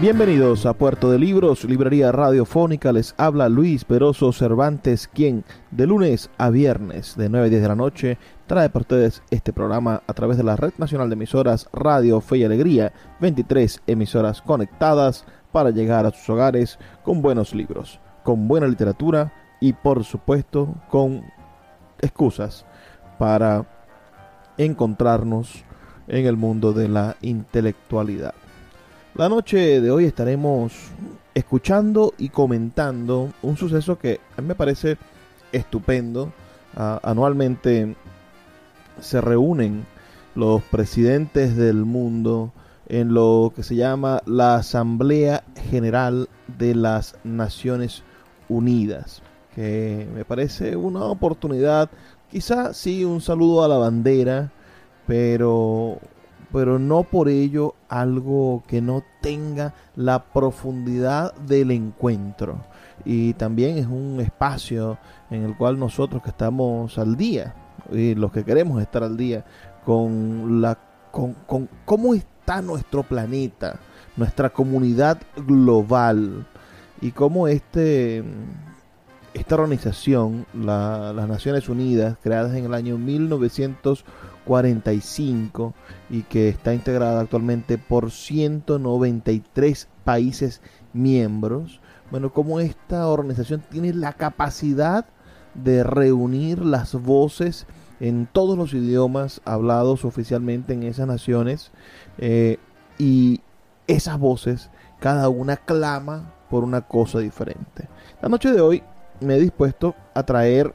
Bienvenidos 0.00 0.64
a 0.64 0.74
Puerto 0.74 1.10
de 1.10 1.18
Libros, 1.18 1.64
librería 1.64 2.12
radiofónica. 2.12 2.92
Les 2.92 3.16
habla 3.16 3.48
Luis 3.48 3.84
Peroso 3.84 4.32
Cervantes, 4.32 5.08
quien 5.08 5.42
de 5.72 5.88
lunes 5.88 6.30
a 6.38 6.50
viernes 6.50 7.16
de 7.16 7.28
9 7.28 7.46
a 7.46 7.50
10 7.50 7.62
de 7.62 7.68
la 7.68 7.74
noche 7.74 8.18
trae 8.46 8.70
para 8.70 8.82
ustedes 8.82 9.24
este 9.32 9.52
programa 9.52 10.04
a 10.06 10.14
través 10.14 10.36
de 10.36 10.44
la 10.44 10.54
Red 10.54 10.74
Nacional 10.78 11.08
de 11.08 11.14
Emisoras 11.14 11.68
Radio 11.72 12.20
Fe 12.20 12.38
y 12.38 12.44
Alegría, 12.44 12.92
23 13.20 13.82
emisoras 13.88 14.40
conectadas 14.40 15.24
para 15.50 15.70
llegar 15.70 16.06
a 16.06 16.12
sus 16.12 16.30
hogares 16.30 16.78
con 17.02 17.20
buenos 17.20 17.52
libros, 17.52 17.98
con 18.22 18.46
buena 18.46 18.68
literatura 18.68 19.32
y 19.60 19.72
por 19.72 20.04
supuesto 20.04 20.76
con 20.90 21.24
excusas 22.00 22.64
para 23.18 23.66
encontrarnos 24.58 25.64
en 26.06 26.24
el 26.24 26.36
mundo 26.36 26.72
de 26.72 26.86
la 26.86 27.16
intelectualidad. 27.20 28.34
La 29.14 29.28
noche 29.28 29.80
de 29.80 29.90
hoy 29.90 30.04
estaremos 30.04 30.72
escuchando 31.34 32.14
y 32.18 32.28
comentando 32.28 33.32
un 33.42 33.56
suceso 33.56 33.98
que 33.98 34.20
a 34.36 34.40
mí 34.40 34.48
me 34.48 34.54
parece 34.54 34.96
estupendo. 35.50 36.32
anualmente 36.74 37.96
se 39.00 39.20
reúnen 39.20 39.86
los 40.34 40.62
presidentes 40.62 41.56
del 41.56 41.84
mundo 41.84 42.52
en 42.86 43.12
lo 43.12 43.52
que 43.56 43.62
se 43.62 43.74
llama 43.74 44.22
la 44.26 44.56
Asamblea 44.56 45.42
General 45.70 46.28
de 46.58 46.74
las 46.74 47.16
Naciones 47.24 48.04
Unidas, 48.48 49.22
que 49.54 50.06
me 50.14 50.24
parece 50.24 50.76
una 50.76 51.04
oportunidad, 51.04 51.90
quizá 52.30 52.72
sí 52.72 53.04
un 53.04 53.20
saludo 53.20 53.64
a 53.64 53.68
la 53.68 53.78
bandera, 53.78 54.52
pero 55.06 55.98
pero 56.52 56.78
no 56.78 57.02
por 57.02 57.28
ello 57.28 57.74
algo 57.88 58.62
que 58.66 58.80
no 58.80 59.02
tenga 59.20 59.74
la 59.96 60.24
profundidad 60.24 61.34
del 61.34 61.70
encuentro. 61.70 62.58
Y 63.04 63.34
también 63.34 63.78
es 63.78 63.86
un 63.86 64.20
espacio 64.20 64.98
en 65.30 65.44
el 65.44 65.56
cual 65.56 65.78
nosotros 65.78 66.22
que 66.22 66.30
estamos 66.30 66.98
al 66.98 67.16
día, 67.16 67.54
y 67.90 68.14
los 68.14 68.32
que 68.32 68.44
queremos 68.44 68.80
estar 68.82 69.02
al 69.02 69.16
día, 69.16 69.44
con 69.84 70.60
la 70.60 70.78
con, 71.10 71.34
con 71.46 71.68
cómo 71.84 72.14
está 72.14 72.60
nuestro 72.60 73.02
planeta, 73.02 73.78
nuestra 74.16 74.50
comunidad 74.50 75.18
global, 75.36 76.46
y 77.00 77.12
cómo 77.12 77.48
este 77.48 78.24
esta 79.34 79.54
organización, 79.54 80.46
las 80.52 81.28
Naciones 81.28 81.68
Unidas, 81.68 82.16
creadas 82.22 82.56
en 82.56 82.64
el 82.64 82.74
año 82.74 82.98
1945 84.48 85.74
y 86.10 86.22
que 86.22 86.48
está 86.48 86.72
integrada 86.74 87.20
actualmente 87.20 87.78
por 87.78 88.10
193 88.10 89.88
países 90.04 90.62
miembros, 90.92 91.80
bueno, 92.10 92.32
cómo 92.32 92.60
esta 92.60 93.06
organización 93.08 93.62
tiene 93.68 93.92
la 93.92 94.14
capacidad 94.14 95.06
de 95.54 95.84
reunir 95.84 96.64
las 96.64 96.94
voces 96.94 97.66
en 98.00 98.26
todos 98.26 98.56
los 98.56 98.72
idiomas 98.74 99.40
hablados 99.44 100.04
oficialmente 100.04 100.72
en 100.72 100.84
esas 100.84 101.06
naciones 101.06 101.70
eh, 102.18 102.58
y 102.98 103.40
esas 103.86 104.18
voces, 104.18 104.70
cada 105.00 105.28
una 105.28 105.56
clama 105.56 106.32
por 106.48 106.64
una 106.64 106.82
cosa 106.82 107.18
diferente. 107.18 107.88
La 108.22 108.28
noche 108.28 108.52
de 108.52 108.60
hoy 108.60 108.82
me 109.20 109.36
he 109.36 109.40
dispuesto 109.40 109.94
a 110.14 110.22
traer 110.22 110.74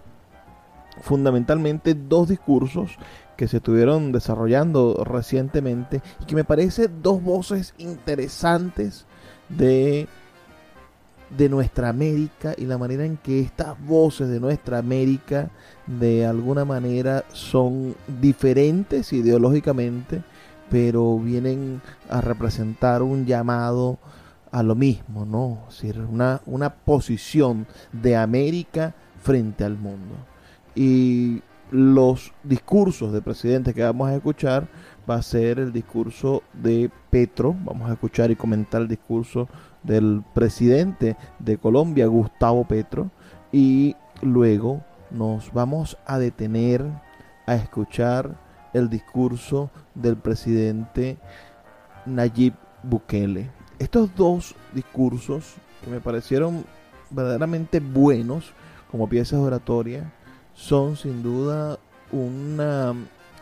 fundamentalmente 1.01 1.95
dos 1.95 2.29
discursos 2.29 2.97
que 3.35 3.47
se 3.47 3.57
estuvieron 3.57 4.11
desarrollando 4.11 5.03
recientemente 5.03 6.01
y 6.21 6.25
que 6.25 6.35
me 6.35 6.43
parece 6.43 6.87
dos 6.87 7.21
voces 7.21 7.73
interesantes 7.77 9.05
de 9.49 10.07
de 11.37 11.49
nuestra 11.49 11.89
América 11.89 12.53
y 12.57 12.65
la 12.65 12.77
manera 12.77 13.05
en 13.05 13.17
que 13.17 13.39
estas 13.39 13.75
voces 13.85 14.29
de 14.29 14.39
nuestra 14.39 14.77
América 14.77 15.49
de 15.87 16.25
alguna 16.25 16.65
manera 16.65 17.23
son 17.31 17.95
diferentes 18.21 19.13
ideológicamente, 19.13 20.23
pero 20.69 21.17
vienen 21.19 21.81
a 22.09 22.21
representar 22.21 23.01
un 23.01 23.25
llamado 23.25 23.97
a 24.51 24.61
lo 24.61 24.75
mismo, 24.75 25.25
¿no? 25.25 25.65
Es 25.69 25.81
decir, 25.81 25.99
una, 26.01 26.41
una 26.45 26.73
posición 26.73 27.65
de 27.91 28.15
América 28.15 28.93
frente 29.21 29.63
al 29.63 29.77
mundo. 29.77 30.15
Y 30.75 31.41
los 31.73 32.33
discursos 32.43 33.11
de 33.11 33.21
presidente 33.21 33.73
que 33.73 33.83
vamos 33.83 34.09
a 34.09 34.15
escuchar 34.15 34.67
va 35.09 35.15
a 35.15 35.21
ser 35.21 35.59
el 35.59 35.73
discurso 35.73 36.43
de 36.53 36.91
Petro. 37.09 37.55
Vamos 37.65 37.89
a 37.89 37.93
escuchar 37.93 38.31
y 38.31 38.35
comentar 38.35 38.81
el 38.81 38.87
discurso 38.87 39.49
del 39.81 40.23
presidente 40.33 41.17
de 41.39 41.57
Colombia, 41.57 42.05
Gustavo 42.05 42.63
Petro. 42.65 43.09
Y 43.51 43.95
luego 44.21 44.83
nos 45.09 45.51
vamos 45.51 45.97
a 46.05 46.19
detener 46.19 46.85
a 47.47 47.55
escuchar 47.55 48.37
el 48.73 48.89
discurso 48.89 49.71
del 49.95 50.15
presidente 50.17 51.17
Nayib 52.05 52.53
Bukele 52.83 53.63
estos 53.79 54.15
dos 54.15 54.55
discursos 54.73 55.55
que 55.83 55.91
me 55.91 55.99
parecieron 55.99 56.65
verdaderamente 57.09 57.79
buenos 57.79 58.53
como 58.89 59.09
piezas 59.09 59.39
oratoria 59.39 60.11
son 60.53 60.95
sin 60.95 61.23
duda 61.23 61.79
una 62.11 62.93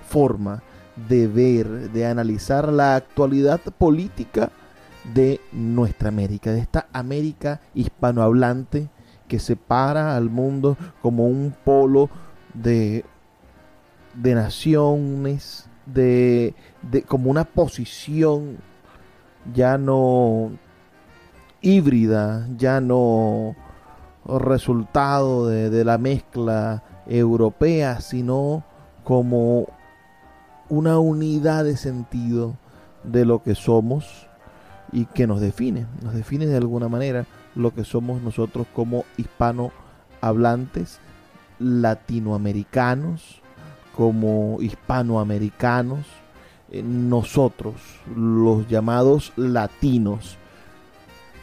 forma 0.08 0.62
de 0.96 1.28
ver, 1.28 1.92
de 1.92 2.06
analizar 2.06 2.72
la 2.72 2.96
actualidad 2.96 3.60
política 3.78 4.52
de 5.14 5.40
nuestra 5.52 6.10
América, 6.10 6.52
de 6.52 6.60
esta 6.60 6.88
América 6.94 7.62
hispanohablante 7.74 8.90
que 9.28 9.40
separa 9.40 10.16
al 10.16 10.30
mundo 10.30 10.78
como 11.02 11.26
un 11.26 11.56
polo 11.64 12.10
de, 12.54 13.06
de 14.14 14.36
naciones, 14.36 15.70
de, 15.86 16.54
de, 16.82 17.04
como 17.04 17.32
una 17.32 17.46
posición 17.46 18.57
ya 19.54 19.78
no 19.78 20.52
híbrida, 21.62 22.48
ya 22.57 22.81
no 22.81 23.56
resultado 24.25 25.48
de, 25.48 25.84
la 25.84 25.98
mezcla 25.98 26.84
europea, 27.07 28.01
sino 28.01 28.63
como 29.03 29.68
una 30.69 31.00
unidad 31.00 31.65
de 31.65 31.77
sentido 31.77 32.56
de 33.03 33.25
lo 33.25 33.44
que 33.44 33.56
somos 33.56 34.27
y 34.92 35.06
que 35.06 35.27
nos 35.27 35.42
define, 35.42 35.86
nos 36.01 36.13
define 36.13 36.45
de 36.45 36.57
alguna 36.57 36.88
manera 36.88 37.25
lo 37.56 37.74
que 37.74 37.83
somos 37.83 38.21
nosotros 38.21 38.68
como 38.74 39.06
hispanohablantes, 39.18 41.00
latinoamericanos, 41.59 43.42
como 43.95 44.62
hispanoamericanos, 44.62 46.06
nosotros, 46.83 47.75
los 48.15 48.68
llamados 48.68 49.33
latinos. 49.36 50.38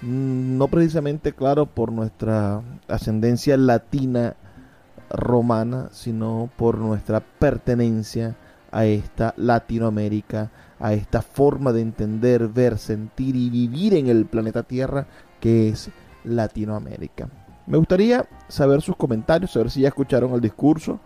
No 0.00 0.69
precisamente, 0.69 1.32
claro, 1.32 1.66
por 1.66 1.93
nuestra 1.93 2.62
ascendencia 2.87 3.56
latina 3.56 4.37
romana, 5.10 5.88
sino 5.93 6.50
por 6.56 6.78
nuestra 6.78 7.20
pertenencia 7.20 8.37
a 8.70 8.84
esta 8.84 9.34
Latinoamérica, 9.37 10.50
a 10.78 10.93
esta 10.93 11.22
forma 11.22 11.72
de 11.72 11.81
entender, 11.82 12.46
ver, 12.49 12.78
sentir 12.78 13.34
y 13.37 13.50
vivir 13.50 13.94
en 13.94 14.06
el 14.08 14.26
planeta 14.26 14.62
Tierra 14.62 15.06
que 15.40 15.70
es 15.70 15.90
Latinoamérica. 16.25 17.28
Me 17.66 17.78
gustaría 17.78 18.28
saber 18.49 18.81
sus 18.81 18.96
comentarios, 18.96 19.52
saber 19.52 19.70
si 19.70 19.82
ya 19.82 19.88
escucharon 19.88 20.32
el 20.32 20.40
discurso 20.40 20.99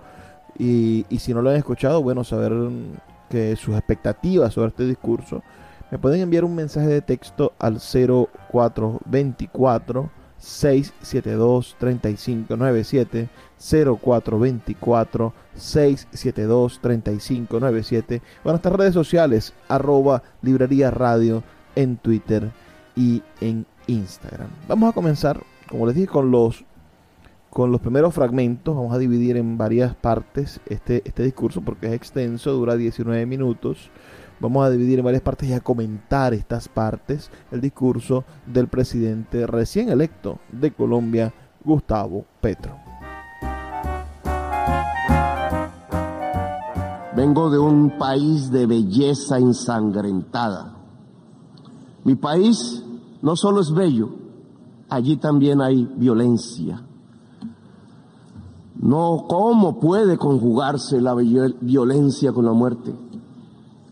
y, 0.58 1.04
si 1.18 1.34
no 1.34 1.42
lo 1.42 1.50
han 1.50 1.56
escuchado, 1.56 2.02
bueno, 2.02 2.24
saber 2.24 2.52
que 3.28 3.56
sus 3.56 3.74
expectativas 3.74 4.52
sobre 4.52 4.68
este 4.68 4.86
discurso. 4.86 5.42
Me 5.90 5.98
pueden 5.98 6.20
enviar 6.20 6.44
un 6.44 6.54
mensaje 6.54 6.86
de 6.86 7.02
texto 7.02 7.52
al 7.58 7.80
0424 7.80 10.21
672 10.42 11.76
3597 11.78 13.28
0424 13.58 15.32
672 15.54 16.80
3597 16.80 18.22
o 18.42 18.48
en 18.48 18.52
nuestras 18.52 18.74
redes 18.74 18.94
sociales 18.94 19.54
arroba 19.68 20.24
librería 20.42 20.90
radio 20.90 21.44
en 21.76 21.96
Twitter 21.96 22.50
y 22.96 23.22
en 23.40 23.66
Instagram. 23.86 24.48
Vamos 24.66 24.90
a 24.90 24.94
comenzar, 24.94 25.40
como 25.68 25.86
les 25.86 25.94
dije, 25.94 26.08
con 26.08 26.30
los 26.32 26.64
con 27.48 27.70
los 27.70 27.80
primeros 27.80 28.12
fragmentos. 28.12 28.74
Vamos 28.74 28.94
a 28.94 28.98
dividir 28.98 29.36
en 29.36 29.58
varias 29.58 29.94
partes 29.94 30.60
este, 30.66 31.02
este 31.04 31.22
discurso 31.22 31.60
porque 31.60 31.86
es 31.86 31.92
extenso, 31.92 32.52
dura 32.52 32.76
19 32.76 33.26
minutos. 33.26 33.90
Vamos 34.42 34.66
a 34.66 34.70
dividir 34.70 34.98
en 34.98 35.04
varias 35.04 35.22
partes 35.22 35.48
y 35.48 35.52
a 35.52 35.60
comentar 35.60 36.34
estas 36.34 36.66
partes 36.66 37.30
el 37.52 37.60
discurso 37.60 38.24
del 38.44 38.66
presidente 38.66 39.46
recién 39.46 39.88
electo 39.88 40.40
de 40.50 40.72
Colombia, 40.72 41.32
Gustavo 41.64 42.24
Petro. 42.40 42.74
Vengo 47.14 47.50
de 47.50 47.60
un 47.60 47.96
país 47.96 48.50
de 48.50 48.66
belleza 48.66 49.38
ensangrentada. 49.38 50.74
Mi 52.02 52.16
país 52.16 52.84
no 53.22 53.36
solo 53.36 53.60
es 53.60 53.72
bello, 53.72 54.08
allí 54.88 55.18
también 55.18 55.60
hay 55.60 55.88
violencia. 55.94 56.82
No, 58.74 59.24
¿cómo 59.28 59.78
puede 59.78 60.18
conjugarse 60.18 61.00
la 61.00 61.14
violencia 61.14 62.32
con 62.32 62.44
la 62.44 62.52
muerte? 62.52 62.92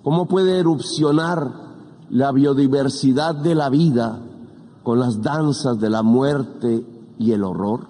¿Cómo 0.03 0.27
puede 0.27 0.59
erupcionar 0.59 1.53
la 2.09 2.33
biodiversidad 2.33 3.35
de 3.35 3.55
la 3.55 3.69
vida 3.69 4.19
con 4.83 4.99
las 4.99 5.21
danzas 5.21 5.79
de 5.79 5.91
la 5.91 6.03
muerte 6.03 6.87
y 7.19 7.33
el 7.33 7.45
horror? 7.45 7.87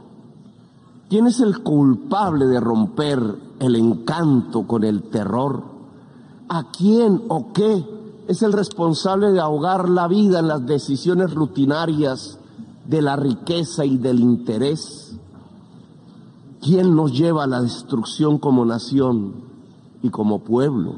¿Quién 1.08 1.28
es 1.28 1.38
el 1.40 1.62
culpable 1.62 2.46
de 2.46 2.58
romper 2.58 3.20
el 3.60 3.76
encanto 3.76 4.66
con 4.66 4.82
el 4.82 5.04
terror? 5.04 5.62
¿A 6.48 6.72
quién 6.72 7.22
o 7.28 7.52
qué 7.52 7.84
es 8.26 8.42
el 8.42 8.52
responsable 8.52 9.30
de 9.30 9.40
ahogar 9.40 9.88
la 9.88 10.08
vida 10.08 10.40
en 10.40 10.48
las 10.48 10.66
decisiones 10.66 11.32
rutinarias 11.32 12.40
de 12.86 13.02
la 13.02 13.14
riqueza 13.14 13.84
y 13.84 13.98
del 13.98 14.18
interés? 14.18 15.16
¿Quién 16.60 16.96
nos 16.96 17.16
lleva 17.16 17.44
a 17.44 17.46
la 17.46 17.62
destrucción 17.62 18.38
como 18.38 18.64
nación 18.64 19.34
y 20.02 20.10
como 20.10 20.40
pueblo? 20.40 20.94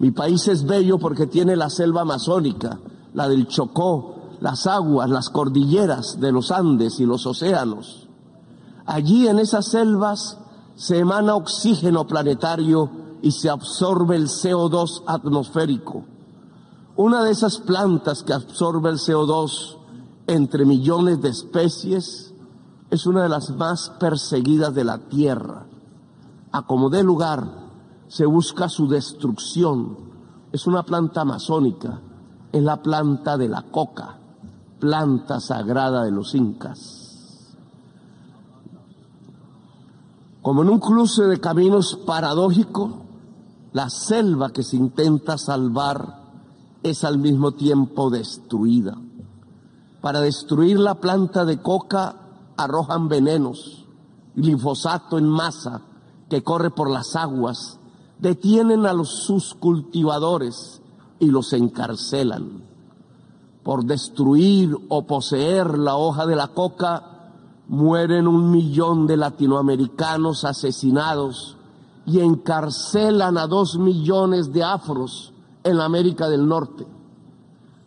Mi 0.00 0.12
país 0.12 0.48
es 0.48 0.64
bello 0.64 0.98
porque 0.98 1.26
tiene 1.26 1.56
la 1.56 1.68
selva 1.68 2.00
amazónica, 2.00 2.80
la 3.12 3.28
del 3.28 3.46
Chocó, 3.46 4.16
las 4.40 4.66
aguas, 4.66 5.10
las 5.10 5.28
cordilleras 5.28 6.18
de 6.18 6.32
los 6.32 6.50
Andes 6.50 7.00
y 7.00 7.04
los 7.04 7.26
océanos. 7.26 8.08
Allí 8.86 9.28
en 9.28 9.38
esas 9.38 9.66
selvas 9.66 10.38
se 10.74 11.00
emana 11.00 11.34
oxígeno 11.34 12.06
planetario 12.06 12.90
y 13.20 13.32
se 13.32 13.50
absorbe 13.50 14.16
el 14.16 14.28
CO2 14.28 15.02
atmosférico. 15.06 16.04
Una 16.96 17.22
de 17.22 17.32
esas 17.32 17.58
plantas 17.58 18.22
que 18.22 18.32
absorbe 18.32 18.88
el 18.88 18.96
CO2 18.96 19.76
entre 20.26 20.64
millones 20.64 21.20
de 21.20 21.28
especies 21.28 22.32
es 22.88 23.04
una 23.04 23.24
de 23.24 23.28
las 23.28 23.50
más 23.50 23.90
perseguidas 24.00 24.74
de 24.74 24.84
la 24.84 24.96
Tierra. 24.96 25.66
A 26.52 26.62
como 26.62 26.88
dé 26.88 27.02
lugar, 27.02 27.59
se 28.10 28.26
busca 28.26 28.68
su 28.68 28.88
destrucción. 28.88 29.96
Es 30.50 30.66
una 30.66 30.82
planta 30.82 31.20
amazónica, 31.20 32.00
es 32.50 32.60
la 32.60 32.82
planta 32.82 33.38
de 33.38 33.48
la 33.48 33.62
coca, 33.62 34.18
planta 34.80 35.38
sagrada 35.38 36.02
de 36.02 36.10
los 36.10 36.34
incas. 36.34 37.54
Como 40.42 40.62
en 40.62 40.70
un 40.70 40.80
cruce 40.80 41.22
de 41.26 41.38
caminos 41.38 42.00
paradójico, 42.04 43.02
la 43.72 43.88
selva 43.88 44.50
que 44.50 44.64
se 44.64 44.76
intenta 44.76 45.38
salvar 45.38 46.18
es 46.82 47.04
al 47.04 47.18
mismo 47.18 47.52
tiempo 47.52 48.10
destruida. 48.10 48.96
Para 50.00 50.20
destruir 50.20 50.80
la 50.80 50.96
planta 50.96 51.44
de 51.44 51.62
coca 51.62 52.16
arrojan 52.56 53.06
venenos, 53.08 53.86
glifosato 54.34 55.16
en 55.16 55.28
masa 55.28 55.82
que 56.28 56.42
corre 56.42 56.70
por 56.70 56.90
las 56.90 57.14
aguas 57.14 57.79
detienen 58.20 58.86
a 58.86 58.92
los 58.92 59.24
sus 59.24 59.54
cultivadores 59.54 60.82
y 61.18 61.26
los 61.26 61.52
encarcelan. 61.52 62.62
Por 63.62 63.84
destruir 63.84 64.76
o 64.88 65.06
poseer 65.06 65.78
la 65.78 65.96
hoja 65.96 66.26
de 66.26 66.36
la 66.36 66.48
coca, 66.48 67.32
mueren 67.68 68.26
un 68.26 68.50
millón 68.50 69.06
de 69.06 69.16
latinoamericanos 69.16 70.44
asesinados 70.44 71.56
y 72.06 72.20
encarcelan 72.20 73.38
a 73.38 73.46
dos 73.46 73.78
millones 73.78 74.52
de 74.52 74.64
afros 74.64 75.32
en 75.62 75.78
América 75.78 76.28
del 76.28 76.48
Norte. 76.48 76.86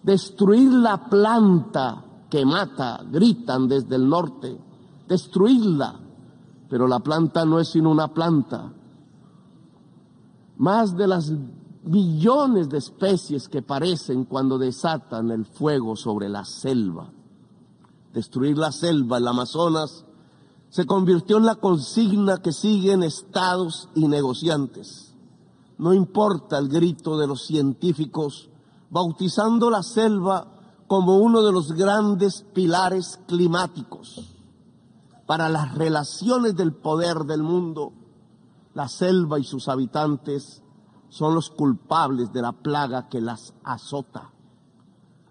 Destruir 0.03 0.71
la 0.71 1.09
planta 1.09 2.03
que 2.29 2.45
mata, 2.45 3.01
gritan 3.12 3.68
desde 3.68 3.95
el 3.95 4.07
norte, 4.07 4.57
destruirla, 5.07 6.00
pero 6.69 6.88
la 6.88 7.00
planta 7.00 7.45
no 7.45 7.59
es 7.59 7.69
sino 7.69 7.91
una 7.91 8.07
planta, 8.07 8.71
más 10.57 10.95
de 10.95 11.07
las 11.07 11.31
billones 11.83 12.69
de 12.69 12.77
especies 12.77 13.50
que 13.50 13.61
parecen 13.61 14.25
cuando 14.25 14.57
desatan 14.57 15.31
el 15.31 15.45
fuego 15.45 15.95
sobre 15.95 16.29
la 16.29 16.45
selva. 16.45 17.11
Destruir 18.13 18.57
la 18.57 18.71
selva, 18.71 19.17
el 19.17 19.27
Amazonas, 19.27 20.05
se 20.69 20.85
convirtió 20.85 21.38
en 21.38 21.45
la 21.45 21.55
consigna 21.55 22.41
que 22.41 22.51
siguen 22.51 23.03
estados 23.03 23.89
y 23.95 24.07
negociantes. 24.07 25.13
No 25.77 25.94
importa 25.94 26.57
el 26.57 26.69
grito 26.69 27.17
de 27.17 27.27
los 27.27 27.45
científicos, 27.45 28.50
bautizando 28.89 29.69
la 29.69 29.83
selva 29.83 30.48
como 30.88 31.17
uno 31.17 31.41
de 31.41 31.51
los 31.51 31.72
grandes 31.74 32.45
pilares 32.53 33.19
climáticos 33.27 34.33
para 35.25 35.50
las 35.50 35.74
relaciones 35.75 36.55
del 36.55 36.74
poder 36.74 37.19
del 37.19 37.41
mundo 37.41 37.93
la 38.74 38.88
selva 38.88 39.39
y 39.39 39.44
sus 39.44 39.68
habitantes 39.68 40.63
son 41.10 41.36
los 41.36 41.50
culpables 41.50 42.34
de 42.34 42.42
la 42.42 42.51
plaga 42.53 43.08
que 43.10 43.22
las 43.22 43.53
azota. 43.63 44.32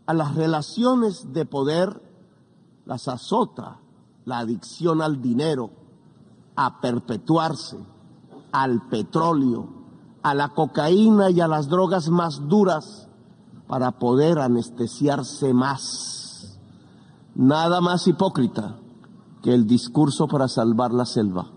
A 0.06 0.14
las 0.14 0.34
relaciones 0.34 1.32
de 1.32 1.44
poder 1.44 2.02
las 2.84 3.08
azota 3.08 3.78
la 4.24 4.38
adicción 4.38 5.02
al 5.02 5.20
dinero, 5.20 5.70
a 6.54 6.80
perpetuarse, 6.80 7.78
al 8.52 8.88
petróleo, 8.88 9.68
a 10.22 10.34
la 10.34 10.50
cocaína 10.50 11.30
y 11.30 11.40
a 11.40 11.48
las 11.48 11.68
drogas 11.68 12.08
más 12.08 12.48
duras 12.48 13.08
para 13.66 13.92
poder 13.98 14.38
anestesiarse 14.38 15.52
más. 15.54 16.58
Nada 17.34 17.80
más 17.80 18.06
hipócrita 18.06 18.76
que 19.42 19.52
el 19.52 19.66
discurso 19.66 20.28
para 20.28 20.46
salvar 20.46 20.92
la 20.92 21.06
selva. 21.06 21.50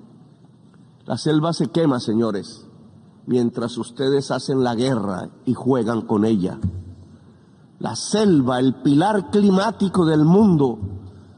La 1.06 1.20
selva 1.20 1.54
se 1.54 1.68
quema, 1.68 2.00
señores, 2.00 2.66
mientras 3.28 3.78
ustedes 3.78 4.32
hacen 4.32 4.64
la 4.64 4.74
guerra 4.74 5.30
y 5.46 5.54
juegan 5.54 6.02
con 6.02 6.26
ella. 6.26 6.58
La 7.78 7.96
selva, 7.96 8.60
el 8.60 8.82
pilar 8.82 9.30
climático 9.30 10.04
del 10.06 10.26
mundo, 10.26 10.80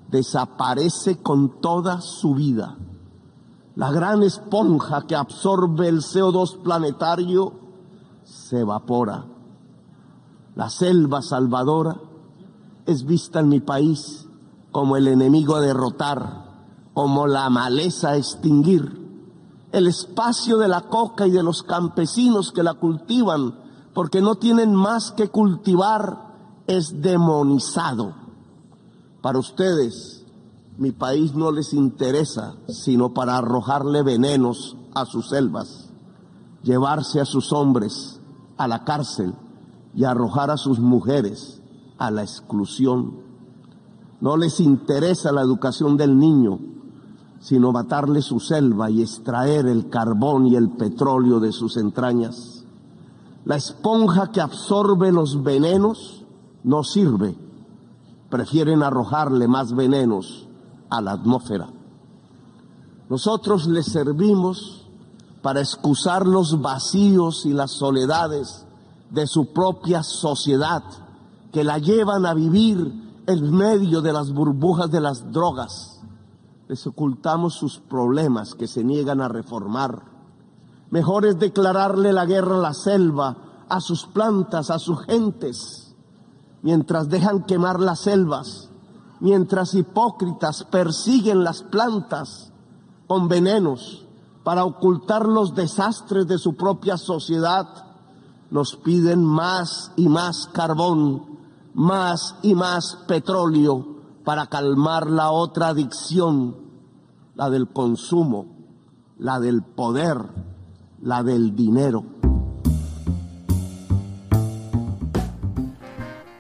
desaparece 0.10 1.18
con 1.18 1.60
toda 1.60 2.00
su 2.00 2.34
vida. 2.34 2.78
La 3.76 3.92
gran 3.92 4.24
esponja 4.24 5.06
que 5.06 5.18
absorbe 5.18 5.90
el 5.90 5.98
CO2 5.98 6.62
planetario 6.62 7.52
se 8.24 8.62
evapora. 8.62 9.26
La 10.56 10.70
selva 10.70 11.22
salvadora 11.22 11.98
es 12.86 13.06
vista 13.06 13.42
en 13.42 13.50
mi 13.50 13.60
país 13.60 14.30
como 14.72 14.96
el 14.96 15.10
enemigo 15.10 15.56
a 15.56 15.62
derrotar, 15.62 16.46
como 16.94 17.28
la 17.28 17.50
maleza 17.50 18.12
a 18.12 18.16
extinguir 18.16 19.07
el 19.72 19.88
espacio 19.88 20.58
de 20.58 20.68
la 20.68 20.82
coca 20.82 21.28
y 21.28 21.32
de 21.32 21.44
los 21.44 21.64
campesinos 21.64 22.52
que 22.52 22.64
la 22.64 22.76
cultivan, 22.76 23.56
porque 23.94 24.22
no 24.22 24.36
tienen 24.36 24.74
más 24.74 25.12
que 25.12 25.30
cultivar, 25.30 26.28
es 26.68 27.02
demonizado. 27.02 28.14
Para 29.22 29.40
ustedes, 29.40 30.26
mi 30.78 30.92
país 30.92 31.34
no 31.34 31.52
les 31.52 31.74
interesa, 31.74 32.56
sino 32.68 33.14
para 33.14 33.38
arrojarle 33.38 34.04
venenos 34.04 34.78
a 34.94 35.06
sus 35.06 35.30
selvas. 35.30 35.86
llevarse 36.64 37.22
a 37.22 37.26
sus 37.26 37.54
hombres 37.54 38.20
a 38.58 38.68
la 38.68 38.84
cárcel 38.84 39.34
y 39.96 40.04
arrojar 40.04 40.52
a 40.52 40.58
sus 40.58 40.80
mujeres 40.80 41.62
a 41.98 42.12
la 42.12 42.24
exclusión. 42.24 43.22
No 44.20 44.36
les 44.36 44.60
interesa 44.60 45.32
la 45.32 45.42
educación 45.42 45.96
del 45.96 46.18
niño, 46.18 46.60
sino 47.40 47.72
matarle 47.72 48.22
su 48.22 48.40
selva 48.40 48.90
y 48.90 49.02
extraer 49.02 49.68
el 49.68 49.90
carbón 49.90 50.48
y 50.48 50.56
el 50.56 50.70
petróleo 50.70 51.40
de 51.40 51.52
sus 51.52 51.78
entrañas. 51.78 52.64
La 53.46 53.56
esponja 53.56 54.32
que 54.32 54.42
absorbe 54.42 55.12
los 55.12 55.44
venenos 55.44 56.26
no 56.64 56.84
sirve. 56.84 57.36
Prefieren 58.30 58.84
arrojarle 58.84 59.48
más 59.48 59.74
venenos 59.74 60.48
a 60.90 61.02
la 61.02 61.12
atmósfera. 61.14 61.70
Nosotros 63.10 63.68
les 63.68 63.86
servimos 63.86 64.86
para 65.42 65.62
excusar 65.62 66.28
los 66.28 66.62
vacíos 66.62 67.46
y 67.46 67.54
las 67.54 67.72
soledades 67.72 68.66
de 69.10 69.28
su 69.28 69.54
propia 69.54 70.04
sociedad, 70.04 70.84
que 71.54 71.64
la 71.64 71.78
llevan 71.78 72.26
a 72.26 72.34
vivir 72.34 73.22
en 73.26 73.56
medio 73.56 74.02
de 74.02 74.12
las 74.12 74.34
burbujas 74.34 74.92
de 74.92 75.00
las 75.00 75.32
drogas. 75.32 75.97
Les 76.68 76.86
ocultamos 76.86 77.54
sus 77.54 77.80
problemas 77.80 78.54
que 78.54 78.68
se 78.68 78.84
niegan 78.84 79.22
a 79.22 79.28
reformar. 79.28 80.04
Mejor 80.90 81.26
es 81.26 81.40
declararle 81.40 82.14
la 82.14 82.26
guerra 82.26 82.58
a 82.58 82.62
la 82.62 82.74
selva, 82.74 83.38
a 83.70 83.82
sus 83.82 84.06
plantas, 84.06 84.70
a 84.70 84.80
sus 84.80 85.02
gentes, 85.06 85.96
mientras 86.62 87.10
dejan 87.10 87.44
quemar 87.44 87.80
las 87.80 88.02
selvas, 88.02 88.70
mientras 89.20 89.74
hipócritas 89.74 90.64
persiguen 90.66 91.44
las 91.44 91.64
plantas 91.64 92.52
con 93.08 93.28
venenos 93.28 94.06
para 94.44 94.64
ocultar 94.66 95.26
los 95.26 95.56
desastres 95.56 96.28
de 96.28 96.38
su 96.38 96.56
propia 96.56 96.98
sociedad 96.98 97.88
nos 98.50 98.76
piden 98.78 99.24
más 99.26 99.92
y 99.98 100.08
más 100.08 100.48
carbón, 100.54 101.38
más 101.74 102.36
y 102.42 102.56
más 102.56 102.98
petróleo 103.08 103.97
para 104.28 104.48
calmar 104.48 105.10
la 105.10 105.32
otra 105.32 105.70
adicción, 105.70 106.58
la 107.36 107.50
del 107.50 107.70
consumo, 107.70 108.58
la 109.18 109.40
del 109.40 109.62
poder, 109.62 110.18
la 111.02 111.24
del 111.24 111.56
dinero. 111.56 112.04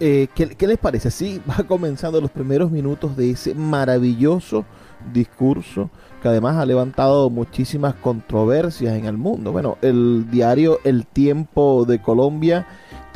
Eh, 0.01 0.27
¿qué, 0.35 0.49
¿Qué 0.49 0.67
les 0.67 0.77
parece? 0.77 1.07
Así 1.07 1.41
va 1.49 1.63
comenzando 1.63 2.19
los 2.19 2.29
primeros 2.29 2.71
minutos 2.71 3.15
de 3.15 3.31
ese 3.31 3.55
maravilloso 3.55 4.65
discurso 5.13 5.89
que 6.21 6.27
además 6.27 6.57
ha 6.57 6.65
levantado 6.65 7.29
muchísimas 7.29 7.95
controversias 7.95 8.97
en 8.97 9.05
el 9.05 9.15
mundo. 9.15 9.53
Bueno, 9.53 9.77
el 9.81 10.29
diario 10.29 10.79
El 10.83 11.05
Tiempo 11.05 11.85
de 11.85 12.01
Colombia 12.01 12.67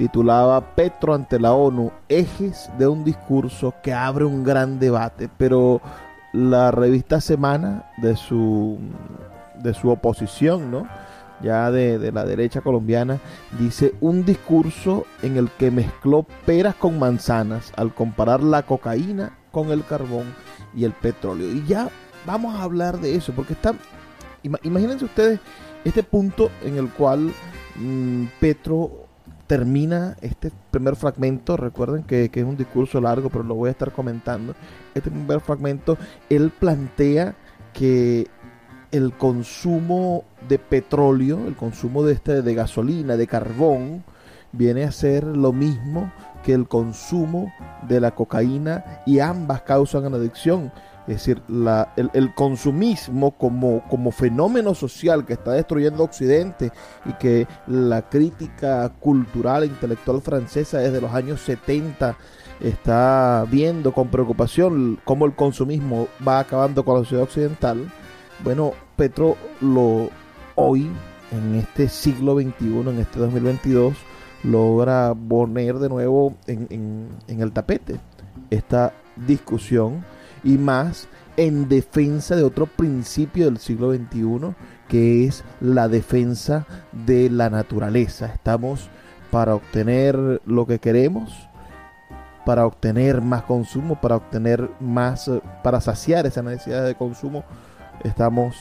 titulaba 0.02 0.74
Petro 0.74 1.14
ante 1.14 1.40
la 1.40 1.54
ONU, 1.54 1.92
ejes 2.10 2.72
de 2.80 2.88
un 2.88 3.04
discurso 3.04 3.76
que 3.84 3.94
abre 3.94 4.26
un 4.26 4.44
gran 4.44 4.80
debate, 4.80 5.30
pero 5.38 5.80
la 6.34 6.72
revista 6.72 7.22
Semana 7.22 7.92
de 7.98 8.16
su, 8.16 8.80
de 9.62 9.76
su 9.76 9.92
oposición, 9.92 10.72
¿no? 10.72 10.88
ya 11.44 11.70
de, 11.70 12.00
de, 12.00 12.12
la 12.12 12.26
derecha 12.26 12.62
colombiana, 12.62 13.20
dice 13.60 13.94
un 14.02 14.26
discurso 14.26 15.06
en 15.22 15.38
el 15.38 15.52
que 15.52 15.70
mezcló 15.70 16.26
peras 16.48 16.74
con 16.74 16.98
manzanas 16.98 17.72
al 17.76 17.94
comparar 17.94 18.42
la 18.42 18.64
cocaína 18.64 19.38
con 19.52 19.70
el 19.70 19.86
carbón 19.86 20.34
y 20.76 20.84
el 20.84 20.94
petróleo. 20.94 21.48
Y 21.52 21.64
ya 21.68 21.90
vamos 22.26 22.56
a 22.56 22.64
hablar 22.64 23.00
de 23.00 23.16
eso, 23.16 23.34
porque 23.34 23.54
está, 23.54 23.76
imagínense 24.42 25.06
ustedes 25.06 25.40
este 25.86 26.02
punto 26.02 26.50
en 26.64 26.78
el 26.78 26.90
cual 26.90 27.32
mmm, 27.76 28.26
Petro 28.40 29.01
termina 29.52 30.16
este 30.22 30.50
primer 30.72 30.96
fragmento, 30.96 31.58
recuerden 31.58 32.04
que, 32.04 32.32
es 32.34 32.44
un 32.46 32.56
discurso 32.56 33.02
largo, 33.02 33.30
pero 33.30 33.44
lo 33.44 33.54
voy 33.54 33.68
a 33.68 33.72
estar 33.72 33.92
comentando, 33.92 34.56
este 34.96 35.12
primer 35.12 35.42
fragmento, 35.42 35.98
él 36.30 36.54
plantea 36.58 37.36
que 37.74 38.30
el 38.94 39.12
consumo 39.12 40.24
de 40.48 40.58
petróleo, 40.58 41.50
el 41.50 41.58
consumo 41.58 42.02
de, 42.04 42.14
este, 42.14 42.44
de 42.44 42.54
gasolina, 42.54 43.18
de 43.18 43.28
carbón, 43.28 44.06
viene 44.54 44.86
a 44.86 44.94
ser 44.94 45.26
lo 45.26 45.52
mismo 45.52 46.14
que 46.46 46.54
el 46.54 46.70
consumo 46.70 47.52
de 47.90 48.00
la 48.00 48.12
cocaína 48.12 49.02
y 49.06 49.20
ambas 49.20 49.64
causan 49.64 50.14
adicción. 50.14 50.72
Es 51.08 51.16
decir, 51.16 51.42
el, 51.96 52.12
el, 52.14 52.36
consumismo 52.36 53.32
como, 53.32 53.84
como 53.90 54.12
fenómeno 54.12 54.76
social 54.76 55.26
que 55.26 55.34
está 55.34 55.54
destruyendo 55.54 56.04
Occidente 56.04 56.72
y 57.06 57.14
que 57.14 57.48
la 57.66 58.08
crítica 58.08 58.88
cultural 59.00 59.64
e 59.64 59.68
intelectual 59.68 60.22
francesa 60.22 60.78
desde 60.78 61.02
los 61.02 61.12
años 61.12 61.42
70 61.42 62.16
está 62.60 63.46
viendo 63.50 63.94
con 63.94 64.10
preocupación 64.10 65.00
cómo 65.04 65.26
el 65.26 65.34
consumismo 65.34 66.08
va 66.26 66.40
acabando 66.40 66.86
con 66.86 66.96
la 66.96 67.02
sociedad 67.02 67.24
occidental. 67.24 67.92
Bueno, 68.44 68.74
Petro 68.96 69.38
lo 69.60 70.10
hoy, 70.54 70.88
en 71.32 71.56
este 71.56 71.90
siglo 71.90 72.36
XXI, 72.36 72.90
en 72.90 73.00
este 73.00 73.20
2022, 73.20 73.96
logra 74.44 75.16
poner 75.16 75.80
de 75.80 75.90
nuevo 75.90 76.36
en, 76.46 77.10
en 77.28 77.42
el 77.42 77.52
tapete 77.52 78.00
esta 78.52 78.94
discusión 79.16 80.04
y 80.44 80.58
más 80.58 81.08
en 81.38 81.70
defensa 81.70 82.36
de 82.36 82.44
otro 82.44 82.66
principio 82.66 83.46
del 83.46 83.58
siglo 83.58 83.94
XXI 83.94 84.56
que 84.88 85.26
es 85.26 85.44
la 85.62 85.88
defensa 85.88 86.66
de 86.92 87.30
la 87.30 87.50
naturaleza. 87.50 88.26
Estamos 88.26 88.90
para 89.32 89.56
obtener 89.56 90.42
lo 90.46 90.68
que 90.68 90.80
queremos, 90.80 91.48
para 92.46 92.66
obtener 92.66 93.22
más 93.22 93.44
consumo, 93.44 94.00
para 94.02 94.18
obtener 94.18 94.70
más, 94.82 95.32
para 95.64 95.80
saciar 95.80 96.26
esa 96.26 96.42
necesidad 96.42 96.86
de 96.86 96.96
consumo, 96.96 97.46
estamos 98.04 98.58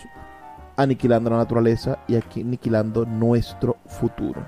aniquilando 0.76 1.30
la 1.30 1.38
naturaleza 1.38 1.98
y 2.06 2.14
aniquilando 2.14 3.04
nuestro 3.04 3.78
futuro. 3.86 4.40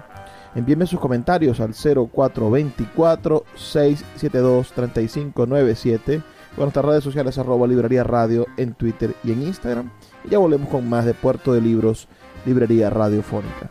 Envíenme 0.55 0.87
sus 0.87 1.01
comentarios 1.01 1.61
al 1.61 1.75
0424 1.75 3.45
672 3.57 4.73
3597 4.73 6.23
con 6.55 6.65
nuestras 6.65 6.85
redes 6.85 7.05
sociales 7.05 7.39
arroba 7.39 7.67
librería 7.67 8.05
radio 8.05 8.47
en 8.57 8.75
Twitter 8.75 9.15
y 9.25 9.33
en 9.33 9.43
Instagram. 9.43 9.91
Y 10.25 10.31
ya 10.31 10.39
volvemos 10.39 10.69
con 10.69 10.89
más 10.89 11.05
de 11.05 11.15
Puerto 11.15 11.53
de 11.53 11.61
Libros, 11.61 12.09
Librería 12.45 12.91
Radiofónica. 12.91 13.71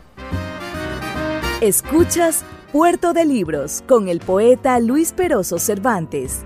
Escuchas 1.60 2.44
Puerto 2.72 3.12
de 3.12 3.24
Libros 3.24 3.84
con 3.86 4.08
el 4.08 4.20
poeta 4.20 4.80
Luis 4.80 5.12
Peroso 5.12 5.58
Cervantes. 5.58 6.42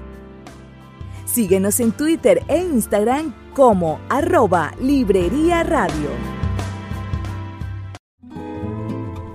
Síguenos 1.24 1.80
en 1.80 1.92
Twitter 1.92 2.42
e 2.48 2.58
Instagram 2.58 3.32
como 3.54 4.00
arroba 4.08 4.72
Librería 4.80 5.62
Radio. 5.62 6.10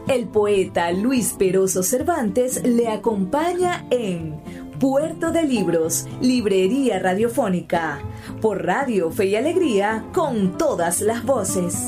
El 0.08 0.28
poeta 0.28 0.92
Luis 0.92 1.34
Peroso 1.40 1.84
Cervantes 1.84 2.62
le 2.64 2.90
acompaña 2.90 3.86
en 3.92 4.42
Puerto 4.82 5.32
de 5.32 5.44
Libros, 5.44 6.08
Librería 6.22 6.98
Radiofónica, 6.98 8.00
por 8.42 8.66
Radio 8.66 9.12
Fe 9.12 9.28
y 9.28 9.36
Alegría, 9.36 10.08
con 10.12 10.58
todas 10.58 11.02
las 11.02 11.24
voces. 11.24 11.88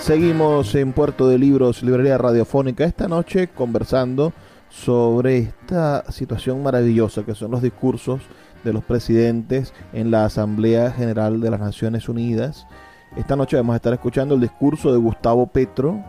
Seguimos 0.00 0.74
en 0.74 0.92
Puerto 0.92 1.28
de 1.28 1.38
Libros, 1.38 1.82
Librería 1.82 2.18
Radiofónica, 2.18 2.84
esta 2.84 3.08
noche 3.08 3.48
conversando 3.48 4.34
sobre 4.68 5.38
esta 5.38 6.12
situación 6.12 6.62
maravillosa 6.62 7.24
que 7.24 7.34
son 7.34 7.52
los 7.52 7.62
discursos 7.62 8.20
de 8.64 8.74
los 8.74 8.84
presidentes 8.84 9.72
en 9.94 10.10
la 10.10 10.26
Asamblea 10.26 10.90
General 10.90 11.40
de 11.40 11.50
las 11.50 11.60
Naciones 11.60 12.10
Unidas. 12.10 12.66
Esta 13.16 13.36
noche 13.36 13.58
vamos 13.58 13.74
a 13.74 13.76
estar 13.76 13.92
escuchando 13.92 14.34
el 14.34 14.40
discurso 14.40 14.90
de 14.90 14.96
Gustavo 14.96 15.46
Petro 15.46 16.02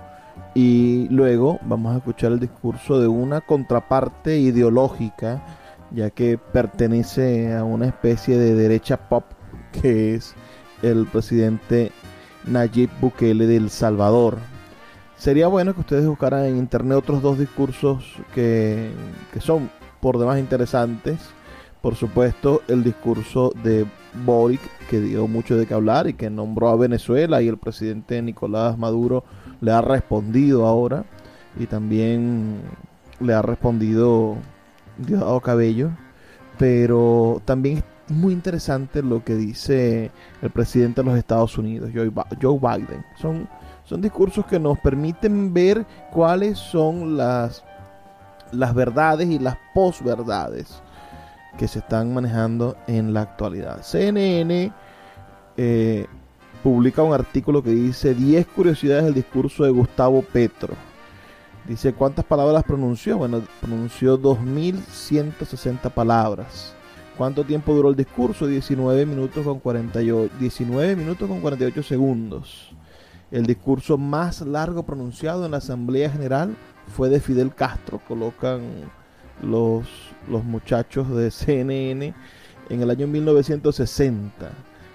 y 0.55 1.09
luego 1.09 1.59
vamos 1.63 1.93
a 1.93 1.97
escuchar 1.97 2.31
el 2.31 2.39
discurso 2.39 2.97
de 3.01 3.07
una 3.07 3.41
contraparte 3.41 4.37
ideológica, 4.37 5.43
ya 5.91 6.11
que 6.11 6.37
pertenece 6.37 7.53
a 7.53 7.65
una 7.65 7.87
especie 7.87 8.37
de 8.37 8.55
derecha 8.55 9.09
pop 9.09 9.25
que 9.73 10.15
es 10.15 10.33
el 10.81 11.05
presidente 11.05 11.91
Nayib 12.45 12.89
Bukele 13.01 13.47
de 13.47 13.57
El 13.57 13.69
Salvador. 13.69 14.37
Sería 15.17 15.47
bueno 15.47 15.73
que 15.73 15.81
ustedes 15.81 16.07
buscaran 16.07 16.45
en 16.45 16.57
internet 16.57 16.97
otros 16.97 17.21
dos 17.21 17.37
discursos 17.37 18.15
que, 18.33 18.91
que 19.33 19.41
son 19.41 19.69
por 19.99 20.17
demás 20.17 20.39
interesantes. 20.39 21.19
Por 21.83 21.95
supuesto, 21.95 22.61
el 22.69 22.81
discurso 22.81 23.51
de 23.61 23.85
Boric, 24.25 24.61
que 24.89 25.01
dio 25.01 25.27
mucho 25.27 25.57
de 25.57 25.65
qué 25.65 25.73
hablar 25.73 26.07
y 26.07 26.13
que 26.13 26.29
nombró 26.29 26.69
a 26.69 26.77
Venezuela 26.77 27.41
y 27.41 27.49
el 27.49 27.57
presidente 27.57 28.21
Nicolás 28.21 28.77
Maduro 28.77 29.25
le 29.59 29.73
ha 29.73 29.81
respondido 29.81 30.65
ahora 30.65 31.03
y 31.59 31.65
también 31.65 32.61
le 33.19 33.33
ha 33.33 33.41
respondido 33.41 34.37
Diosdado 34.97 35.41
Cabello. 35.41 35.89
Pero 36.57 37.41
también 37.43 37.83
muy 38.07 38.31
interesante 38.31 39.03
lo 39.03 39.25
que 39.25 39.35
dice 39.35 40.09
el 40.41 40.51
presidente 40.51 41.01
de 41.01 41.09
los 41.09 41.17
Estados 41.17 41.57
Unidos, 41.57 41.91
Joe 41.93 42.59
Biden. 42.59 43.03
Son, 43.17 43.49
son 43.83 44.01
discursos 44.01 44.45
que 44.45 44.57
nos 44.57 44.79
permiten 44.79 45.53
ver 45.53 45.85
cuáles 46.13 46.57
son 46.57 47.17
las, 47.17 47.65
las 48.53 48.73
verdades 48.73 49.27
y 49.27 49.37
las 49.37 49.57
posverdades 49.73 50.81
que 51.57 51.67
se 51.67 51.79
están 51.79 52.13
manejando 52.13 52.75
en 52.87 53.13
la 53.13 53.21
actualidad. 53.21 53.81
CNN 53.83 54.71
eh, 55.57 56.05
publica 56.63 57.03
un 57.03 57.13
artículo 57.13 57.61
que 57.61 57.71
dice 57.71 58.13
10 58.13 58.47
curiosidades 58.47 59.05
del 59.05 59.13
discurso 59.13 59.63
de 59.63 59.71
Gustavo 59.71 60.21
Petro. 60.21 60.73
Dice 61.67 61.93
cuántas 61.93 62.25
palabras 62.25 62.63
pronunció. 62.63 63.17
Bueno, 63.17 63.41
pronunció 63.61 64.19
2.160 64.19 65.89
palabras. 65.91 66.73
¿Cuánto 67.17 67.43
tiempo 67.43 67.73
duró 67.73 67.89
el 67.89 67.95
discurso? 67.95 68.47
19 68.47 69.05
minutos 69.05 69.45
con 69.45 69.59
48, 69.59 70.33
19 70.39 70.95
minutos 70.95 71.29
con 71.29 71.39
48 71.41 71.83
segundos. 71.83 72.71
El 73.31 73.45
discurso 73.45 73.97
más 73.97 74.41
largo 74.41 74.83
pronunciado 74.83 75.45
en 75.45 75.51
la 75.51 75.57
Asamblea 75.57 76.09
General 76.09 76.55
fue 76.95 77.09
de 77.09 77.19
Fidel 77.19 77.53
Castro. 77.53 78.01
Colocan 78.07 78.61
los, 79.41 79.87
los 80.29 80.43
muchachos 80.43 81.09
de 81.15 81.31
CNN 81.31 82.13
en 82.69 82.81
el 82.81 82.89
año 82.89 83.07
1960 83.07 84.51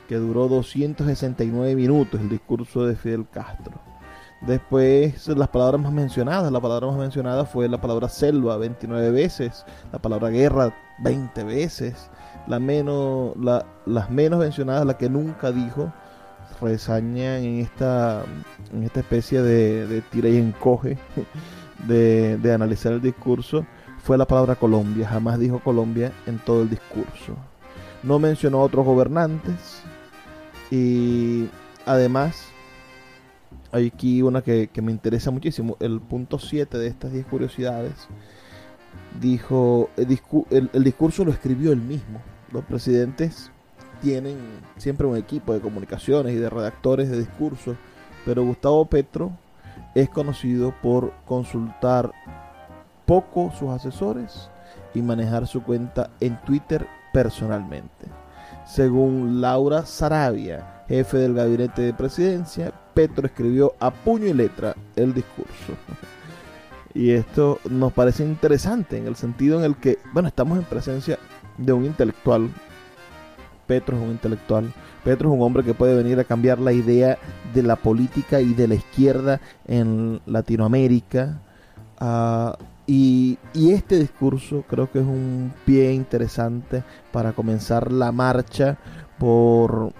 que 0.08 0.16
duró 0.16 0.48
269 0.48 1.74
minutos 1.74 2.20
el 2.20 2.30
discurso 2.30 2.86
de 2.86 2.96
Fidel 2.96 3.26
Castro. 3.30 3.74
Después, 4.40 5.26
las 5.28 5.48
palabras 5.48 5.80
más 5.82 5.92
mencionadas, 5.92 6.50
la 6.50 6.60
palabra 6.60 6.86
más 6.86 6.96
mencionada 6.96 7.44
fue 7.44 7.68
la 7.68 7.80
palabra 7.80 8.08
selva 8.08 8.56
29 8.56 9.10
veces, 9.10 9.66
la 9.92 9.98
palabra 9.98 10.28
guerra 10.30 10.74
20 11.00 11.44
veces, 11.44 12.08
la 12.46 12.58
menos, 12.58 13.34
las 13.36 14.10
menos 14.10 14.38
mencionadas, 14.38 14.86
la 14.86 14.96
que 14.96 15.10
nunca 15.10 15.50
dijo, 15.50 15.92
resañan 16.60 17.42
en 17.42 17.60
esta, 17.60 18.22
en 18.72 18.84
esta 18.84 19.00
especie 19.00 19.42
de, 19.42 20.02
tira 20.10 20.28
y 20.28 20.36
encoge 20.36 20.98
de, 21.86 22.38
de 22.38 22.52
analizar 22.52 22.92
el 22.92 23.02
discurso, 23.02 23.66
fue 24.08 24.16
la 24.16 24.24
palabra 24.24 24.54
Colombia, 24.54 25.06
jamás 25.06 25.38
dijo 25.38 25.58
Colombia 25.58 26.12
en 26.26 26.38
todo 26.38 26.62
el 26.62 26.70
discurso. 26.70 27.36
No 28.02 28.18
mencionó 28.18 28.60
a 28.60 28.62
otros 28.62 28.86
gobernantes, 28.86 29.82
y 30.70 31.46
además, 31.84 32.48
hay 33.70 33.88
aquí 33.88 34.22
una 34.22 34.40
que, 34.40 34.70
me 34.80 34.92
interesa 34.92 35.30
muchísimo. 35.30 35.76
El 35.78 36.00
punto 36.00 36.38
7 36.38 36.78
de 36.78 36.86
estas 36.86 37.12
10 37.12 37.26
curiosidades 37.26 38.08
dijo, 39.20 39.90
el, 39.98 40.70
el, 40.72 40.84
discurso 40.84 41.22
lo 41.22 41.30
escribió 41.30 41.70
él 41.70 41.82
mismo. 41.82 42.22
Los 42.50 42.64
presidentes 42.64 43.50
tienen 44.00 44.38
siempre 44.78 45.06
un 45.06 45.18
equipo 45.18 45.52
de 45.52 45.60
comunicaciones 45.60 46.32
y 46.32 46.36
de 46.36 46.48
redactores 46.48 47.10
de 47.10 47.18
discursos, 47.18 47.76
pero 48.24 48.42
Gustavo 48.42 48.86
Petro 48.86 49.32
es 49.94 50.08
conocido 50.08 50.74
por 50.80 51.12
consultar 51.26 52.10
poco 53.08 53.50
sus 53.58 53.70
asesores 53.70 54.50
y 54.94 55.00
manejar 55.00 55.46
su 55.46 55.62
cuenta 55.62 56.10
en 56.20 56.38
Twitter 56.42 56.86
personalmente. 57.10 58.06
Según 58.66 59.40
Laura 59.40 59.86
Sarabia, 59.86 60.84
jefe 60.88 61.16
del 61.16 61.32
gabinete 61.32 61.80
de 61.80 61.94
presidencia, 61.94 62.70
Petro 62.92 63.26
escribió 63.26 63.72
a 63.80 63.90
puño 63.90 64.26
y 64.26 64.34
letra 64.34 64.76
el 64.94 65.12
discurso. 65.14 65.72
Y 66.94 67.10
esto 67.10 67.60
nos 67.68 67.92
parece 67.92 68.24
interesante 68.24 68.96
en 68.96 69.06
el 69.06 69.14
sentido 69.14 69.58
en 69.58 69.64
el 69.64 69.76
que, 69.76 69.98
bueno, 70.12 70.26
estamos 70.26 70.58
en 70.58 70.64
presencia 70.64 71.18
de 71.56 71.72
un 71.72 71.84
intelectual. 71.84 72.50
Petro 73.68 73.96
es 73.96 74.02
un 74.02 74.10
intelectual. 74.10 74.72
Petro 75.04 75.28
es 75.28 75.36
un 75.36 75.42
hombre 75.42 75.62
que 75.62 75.74
puede 75.74 75.94
venir 75.94 76.18
a 76.18 76.24
cambiar 76.24 76.58
la 76.58 76.72
idea 76.72 77.18
de 77.54 77.62
la 77.62 77.76
política 77.76 78.40
y 78.40 78.52
de 78.54 78.66
la 78.66 78.74
izquierda 78.74 79.40
en 79.66 80.20
Latinoamérica. 80.26 81.40
Ah, 82.00 82.56
y, 82.90 83.38
este 83.54 83.98
discurso 83.98 84.64
creo 84.66 84.90
que 84.90 85.00
es 85.00 85.04
un 85.04 85.52
pie 85.66 85.92
interesante 85.92 86.82
para 87.12 87.32
comenzar 87.34 87.92
la 87.92 88.12
marcha 88.12 88.78
por, 89.18 89.92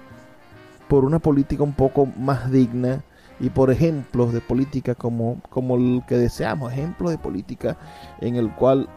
por 0.88 1.05
una 1.05 1.18
política 1.18 1.62
un 1.62 1.74
poco 1.74 2.07
más 2.07 2.51
digna 2.51 3.05
y 3.40 3.51
por 3.51 3.70
ejemplos 3.70 4.33
de 4.33 4.40
política 4.40 4.94
como, 4.94 5.42
como 5.51 5.77
el 5.77 6.03
que 6.09 6.16
deseamos, 6.16 6.72
ejemplos 6.72 7.11
de 7.11 7.18
política 7.18 7.77
en 8.22 8.37
el 8.37 8.55
cual 8.55 8.88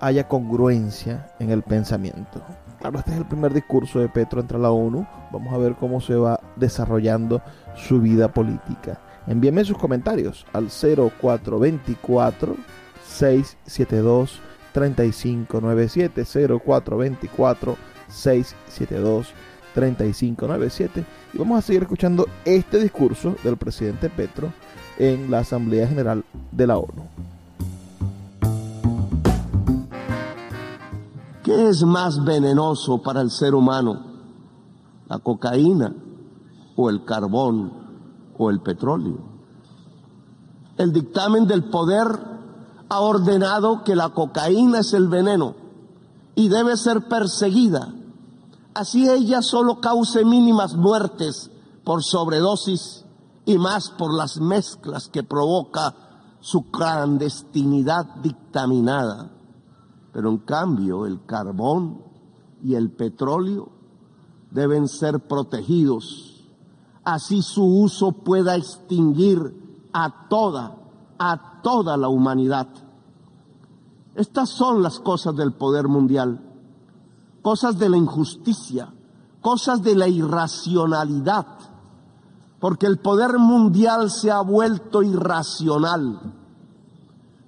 haya 0.00 0.26
congruencia 0.28 1.28
en 1.38 1.50
el 1.50 1.62
pensamiento. 1.62 2.42
Claro, 2.80 3.00
este 3.00 3.10
es 3.10 3.18
el 3.18 3.26
primer 3.26 3.52
discurso 3.52 4.00
de 4.00 4.08
Petro 4.08 4.40
entre 4.40 4.58
la 4.58 4.70
ONU. 4.70 5.06
Vamos 5.30 5.52
a 5.52 5.58
ver 5.58 5.74
cómo 5.74 6.00
se 6.00 6.14
va 6.14 6.40
desarrollando 6.56 7.42
su 7.74 8.00
vida 8.00 8.28
política. 8.28 8.98
Envíenme 9.26 9.62
sus 9.64 9.76
comentarios 9.76 10.46
al 10.54 10.68
0424 10.70 12.56
672 13.08 14.40
3597 14.72 16.24
0424 16.64 17.76
672 18.08 19.28
3597 19.74 21.04
y 21.34 21.38
vamos 21.38 21.58
a 21.58 21.62
seguir 21.62 21.82
escuchando 21.82 22.26
este 22.44 22.80
discurso 22.80 23.36
del 23.44 23.56
presidente 23.56 24.08
Petro 24.08 24.52
en 24.98 25.30
la 25.30 25.40
Asamblea 25.40 25.86
General 25.86 26.24
de 26.50 26.66
la 26.66 26.78
ONU. 26.78 27.06
¿Qué 31.42 31.68
es 31.68 31.84
más 31.84 32.24
venenoso 32.24 33.02
para 33.02 33.20
el 33.20 33.30
ser 33.30 33.54
humano? 33.54 34.04
¿La 35.08 35.18
cocaína 35.18 35.94
o 36.74 36.90
el 36.90 37.04
carbón 37.04 37.72
o 38.36 38.50
el 38.50 38.60
petróleo? 38.60 39.18
El 40.76 40.92
dictamen 40.92 41.46
del 41.46 41.64
poder 41.70 42.35
ha 42.88 43.00
ordenado 43.00 43.82
que 43.84 43.96
la 43.96 44.10
cocaína 44.10 44.80
es 44.80 44.92
el 44.92 45.08
veneno 45.08 45.54
y 46.34 46.48
debe 46.48 46.76
ser 46.76 47.08
perseguida. 47.08 47.92
Así 48.74 49.08
ella 49.08 49.42
solo 49.42 49.80
cause 49.80 50.24
mínimas 50.24 50.74
muertes 50.74 51.50
por 51.84 52.02
sobredosis 52.02 53.04
y 53.44 53.58
más 53.58 53.90
por 53.90 54.12
las 54.12 54.38
mezclas 54.38 55.08
que 55.08 55.22
provoca 55.22 55.94
su 56.40 56.70
clandestinidad 56.70 58.04
dictaminada. 58.16 59.30
Pero 60.12 60.30
en 60.30 60.38
cambio 60.38 61.06
el 61.06 61.24
carbón 61.24 62.02
y 62.62 62.74
el 62.74 62.90
petróleo 62.90 63.70
deben 64.50 64.88
ser 64.88 65.20
protegidos. 65.20 66.44
Así 67.04 67.42
su 67.42 67.64
uso 67.64 68.12
pueda 68.12 68.56
extinguir 68.56 69.88
a 69.92 70.28
toda 70.28 70.76
a 71.18 71.55
toda 71.62 71.96
la 71.96 72.08
humanidad. 72.08 72.68
Estas 74.14 74.48
son 74.48 74.82
las 74.82 74.98
cosas 74.98 75.36
del 75.36 75.52
poder 75.52 75.88
mundial, 75.88 76.40
cosas 77.42 77.78
de 77.78 77.88
la 77.88 77.96
injusticia, 77.96 78.92
cosas 79.42 79.82
de 79.82 79.94
la 79.94 80.08
irracionalidad, 80.08 81.46
porque 82.58 82.86
el 82.86 82.98
poder 82.98 83.38
mundial 83.38 84.10
se 84.10 84.30
ha 84.30 84.40
vuelto 84.40 85.02
irracional. 85.02 86.34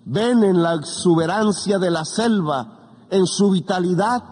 Ven 0.05 0.44
en 0.44 0.62
la 0.62 0.75
exuberancia 0.75 1.79
de 1.79 1.90
la 1.90 2.05
selva, 2.05 2.79
en 3.11 3.27
su 3.27 3.51
vitalidad, 3.51 4.23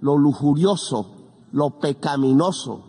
lo 0.00 0.16
lujurioso, 0.16 1.06
lo 1.52 1.78
pecaminoso, 1.78 2.84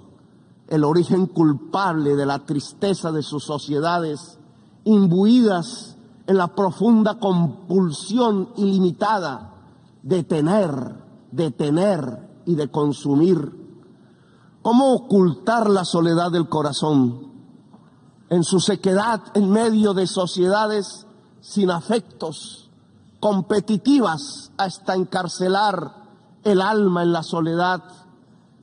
el 0.68 0.84
origen 0.84 1.28
culpable 1.28 2.16
de 2.16 2.26
la 2.26 2.46
tristeza 2.46 3.12
de 3.12 3.24
sus 3.24 3.44
sociedades 3.44 4.40
imbuidas 4.84 5.95
en 6.28 6.38
la 6.38 6.48
profunda 6.48 7.20
compulsión 7.20 8.50
ilimitada 8.58 9.54
de 10.02 10.24
tener, 10.24 10.96
de 11.32 11.52
tener 11.52 12.42
y 12.46 12.56
de 12.56 12.70
consumir. 12.70 13.66
¿Cómo 14.62 14.94
ocultar 14.94 15.70
la 15.70 15.86
soledad 15.86 16.32
del 16.32 16.50
corazón 16.50 17.32
en 18.30 18.44
su 18.44 18.60
sequedad 18.60 19.22
en 19.36 19.52
medio 19.52 19.94
de 19.94 20.08
sociedades 20.08 21.06
sin 21.42 21.70
afectos, 21.70 22.72
competitivas 23.20 24.52
hasta 24.58 24.96
encarcelar 24.96 26.06
el 26.44 26.62
alma 26.62 27.04
en 27.04 27.12
la 27.12 27.22
soledad, 27.22 27.84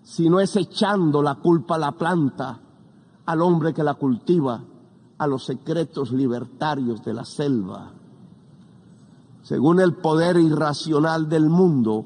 si 0.03 0.29
no 0.29 0.41
es 0.41 0.57
echando 0.57 1.23
la 1.23 1.37
culpa 1.37 1.77
a 1.77 1.79
la 1.79 1.93
planta, 1.93 2.61
al 3.27 3.41
hombre 3.41 3.73
que 3.73 3.85
la 3.85 3.95
cultiva? 3.95 4.65
A 5.23 5.27
los 5.27 5.45
secretos 5.45 6.11
libertarios 6.11 7.05
de 7.05 7.15
la 7.15 7.25
selva. 7.25 7.93
Según 9.43 9.81
el 9.81 9.95
poder 9.95 10.37
irracional 10.37 11.29
del 11.29 11.49
mundo, 11.49 12.05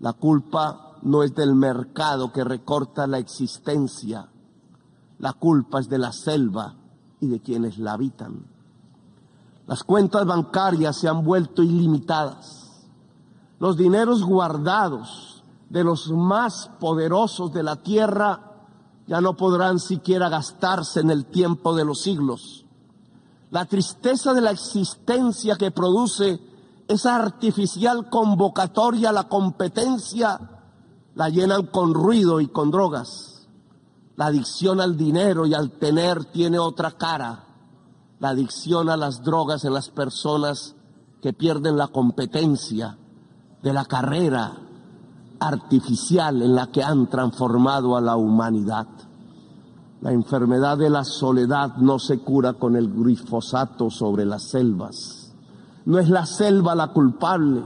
la 0.00 0.12
culpa 0.12 0.98
no 1.02 1.22
es 1.24 1.34
del 1.34 1.54
mercado 1.54 2.32
que 2.32 2.44
recorta 2.44 3.06
la 3.06 3.18
existencia, 3.18 4.28
la 5.18 5.32
culpa 5.32 5.80
es 5.80 5.88
de 5.88 5.98
la 5.98 6.12
selva 6.12 6.74
y 7.20 7.26
de 7.26 7.40
quienes 7.40 7.78
la 7.78 7.94
habitan. 7.94 8.44
Las 9.66 9.82
cuentas 9.82 10.24
bancarias 10.26 10.96
se 10.96 11.08
han 11.08 11.24
vuelto 11.24 11.62
ilimitadas. 11.62 12.84
Los 13.58 13.76
dineros 13.76 14.22
guardados 14.22 15.42
de 15.70 15.82
los 15.82 16.10
más 16.10 16.70
poderosos 16.78 17.52
de 17.52 17.62
la 17.62 17.76
tierra 17.76 18.53
ya 19.06 19.20
no 19.20 19.36
podrán 19.36 19.78
siquiera 19.78 20.28
gastarse 20.28 21.00
en 21.00 21.10
el 21.10 21.26
tiempo 21.26 21.74
de 21.74 21.84
los 21.84 22.02
siglos. 22.02 22.64
La 23.50 23.66
tristeza 23.66 24.32
de 24.32 24.40
la 24.40 24.50
existencia 24.50 25.56
que 25.56 25.70
produce 25.70 26.40
esa 26.88 27.16
artificial 27.16 28.08
convocatoria 28.10 29.10
a 29.10 29.12
la 29.12 29.28
competencia 29.28 30.40
la 31.14 31.28
llenan 31.28 31.66
con 31.66 31.94
ruido 31.94 32.40
y 32.40 32.48
con 32.48 32.70
drogas. 32.70 33.46
La 34.16 34.26
adicción 34.26 34.80
al 34.80 34.96
dinero 34.96 35.46
y 35.46 35.54
al 35.54 35.72
tener 35.72 36.24
tiene 36.24 36.58
otra 36.58 36.92
cara. 36.92 37.44
La 38.20 38.30
adicción 38.30 38.88
a 38.88 38.96
las 38.96 39.22
drogas 39.22 39.64
en 39.64 39.74
las 39.74 39.90
personas 39.90 40.74
que 41.20 41.32
pierden 41.32 41.76
la 41.76 41.88
competencia 41.88 42.98
de 43.62 43.72
la 43.72 43.84
carrera 43.84 44.63
artificial 45.46 46.42
en 46.42 46.54
la 46.54 46.68
que 46.68 46.82
han 46.82 47.08
transformado 47.08 47.96
a 47.96 48.00
la 48.00 48.16
humanidad. 48.16 48.86
La 50.00 50.12
enfermedad 50.12 50.76
de 50.78 50.90
la 50.90 51.04
soledad 51.04 51.76
no 51.76 51.98
se 51.98 52.18
cura 52.18 52.54
con 52.54 52.76
el 52.76 52.92
glifosato 52.92 53.90
sobre 53.90 54.24
las 54.24 54.42
selvas. 54.42 55.32
No 55.86 55.98
es 55.98 56.08
la 56.08 56.26
selva 56.26 56.74
la 56.74 56.88
culpable. 56.88 57.62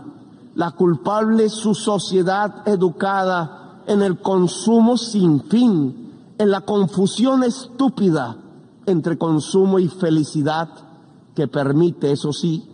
La 0.54 0.72
culpable 0.72 1.46
es 1.46 1.52
su 1.52 1.74
sociedad 1.74 2.66
educada 2.68 3.82
en 3.86 4.02
el 4.02 4.20
consumo 4.20 4.96
sin 4.96 5.42
fin, 5.44 6.34
en 6.38 6.50
la 6.50 6.60
confusión 6.60 7.42
estúpida 7.42 8.36
entre 8.86 9.18
consumo 9.18 9.78
y 9.78 9.88
felicidad 9.88 10.68
que 11.34 11.46
permite, 11.46 12.10
eso 12.10 12.32
sí, 12.32 12.64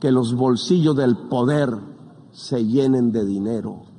que 0.00 0.10
los 0.10 0.34
bolsillos 0.34 0.96
del 0.96 1.16
poder 1.16 1.76
se 2.32 2.64
llenen 2.64 3.12
de 3.12 3.24
dinero. 3.24 3.89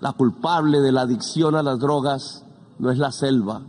La 0.00 0.12
culpable 0.12 0.80
de 0.80 0.92
la 0.92 1.02
adicción 1.02 1.54
a 1.56 1.62
las 1.62 1.80
drogas 1.80 2.44
no 2.78 2.90
es 2.90 2.98
la 2.98 3.10
selva, 3.10 3.62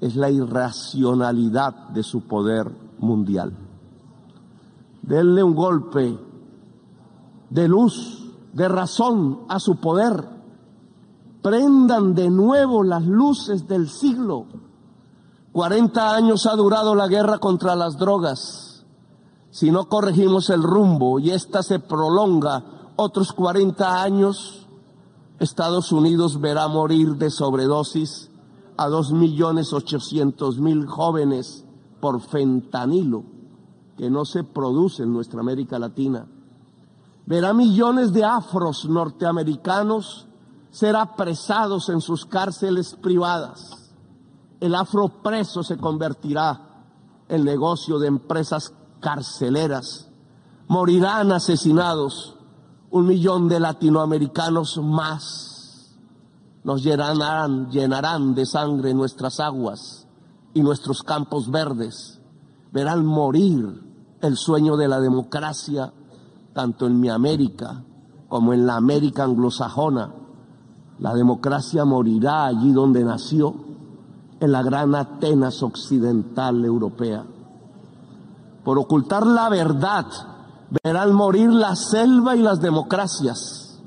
es 0.00 0.16
la 0.16 0.30
irracionalidad 0.30 1.88
de 1.90 2.02
su 2.02 2.22
poder 2.22 2.70
mundial. 2.98 3.52
Denle 5.02 5.42
un 5.42 5.54
golpe 5.54 6.18
de 7.50 7.68
luz, 7.68 8.32
de 8.52 8.68
razón 8.68 9.40
a 9.48 9.60
su 9.60 9.76
poder. 9.76 10.26
Prendan 11.42 12.14
de 12.14 12.30
nuevo 12.30 12.82
las 12.82 13.04
luces 13.04 13.66
del 13.68 13.90
siglo. 13.90 14.46
40 15.52 16.14
años 16.14 16.46
ha 16.46 16.56
durado 16.56 16.94
la 16.94 17.08
guerra 17.08 17.38
contra 17.38 17.76
las 17.76 17.98
drogas. 17.98 18.86
Si 19.50 19.70
no 19.70 19.86
corregimos 19.88 20.48
el 20.48 20.62
rumbo 20.62 21.18
y 21.18 21.30
ésta 21.30 21.62
se 21.62 21.78
prolonga 21.78 22.64
otros 22.96 23.32
40 23.32 24.02
años, 24.02 24.61
Estados 25.42 25.90
Unidos 25.90 26.40
verá 26.40 26.68
morir 26.68 27.16
de 27.16 27.28
sobredosis 27.28 28.30
a 28.76 28.86
dos 28.86 29.10
millones 29.10 29.72
ochocientos 29.72 30.60
mil 30.60 30.86
jóvenes 30.86 31.64
por 32.00 32.20
fentanilo, 32.20 33.24
que 33.96 34.08
no 34.08 34.24
se 34.24 34.44
produce 34.44 35.02
en 35.02 35.12
nuestra 35.12 35.40
América 35.40 35.80
Latina. 35.80 36.28
Verá 37.26 37.52
millones 37.52 38.12
de 38.12 38.24
afros 38.24 38.84
norteamericanos 38.84 40.28
ser 40.70 40.94
apresados 40.94 41.88
en 41.88 42.00
sus 42.00 42.24
cárceles 42.24 42.94
privadas. 42.94 43.90
El 44.60 44.76
afro 44.76 45.08
preso 45.08 45.64
se 45.64 45.76
convertirá 45.76 46.84
en 47.28 47.44
negocio 47.44 47.98
de 47.98 48.06
empresas 48.06 48.72
carceleras. 49.00 50.08
Morirán 50.68 51.32
asesinados 51.32 52.36
un 52.92 53.06
millón 53.06 53.48
de 53.48 53.58
latinoamericanos 53.58 54.78
más 54.82 55.96
nos 56.62 56.84
llenarán, 56.84 57.70
llenarán 57.70 58.34
de 58.34 58.44
sangre 58.44 58.92
nuestras 58.92 59.40
aguas 59.40 60.06
y 60.52 60.62
nuestros 60.62 61.02
campos 61.02 61.50
verdes. 61.50 62.20
Verán 62.70 63.04
morir 63.06 63.82
el 64.20 64.36
sueño 64.36 64.76
de 64.76 64.88
la 64.88 65.00
democracia, 65.00 65.90
tanto 66.52 66.86
en 66.86 67.00
mi 67.00 67.08
América 67.08 67.82
como 68.28 68.52
en 68.52 68.66
la 68.66 68.76
América 68.76 69.24
anglosajona. 69.24 70.12
La 70.98 71.14
democracia 71.14 71.86
morirá 71.86 72.44
allí 72.44 72.72
donde 72.72 73.04
nació, 73.04 73.54
en 74.38 74.52
la 74.52 74.62
gran 74.62 74.94
Atenas 74.94 75.62
occidental 75.62 76.62
europea. 76.64 77.24
Por 78.62 78.78
ocultar 78.78 79.26
la 79.26 79.48
verdad, 79.48 80.06
verán 80.82 81.12
morir 81.12 81.50
la 81.52 81.76
selva 81.76 82.34
y 82.34 82.40
las 82.40 82.60
democracias. 82.60 83.78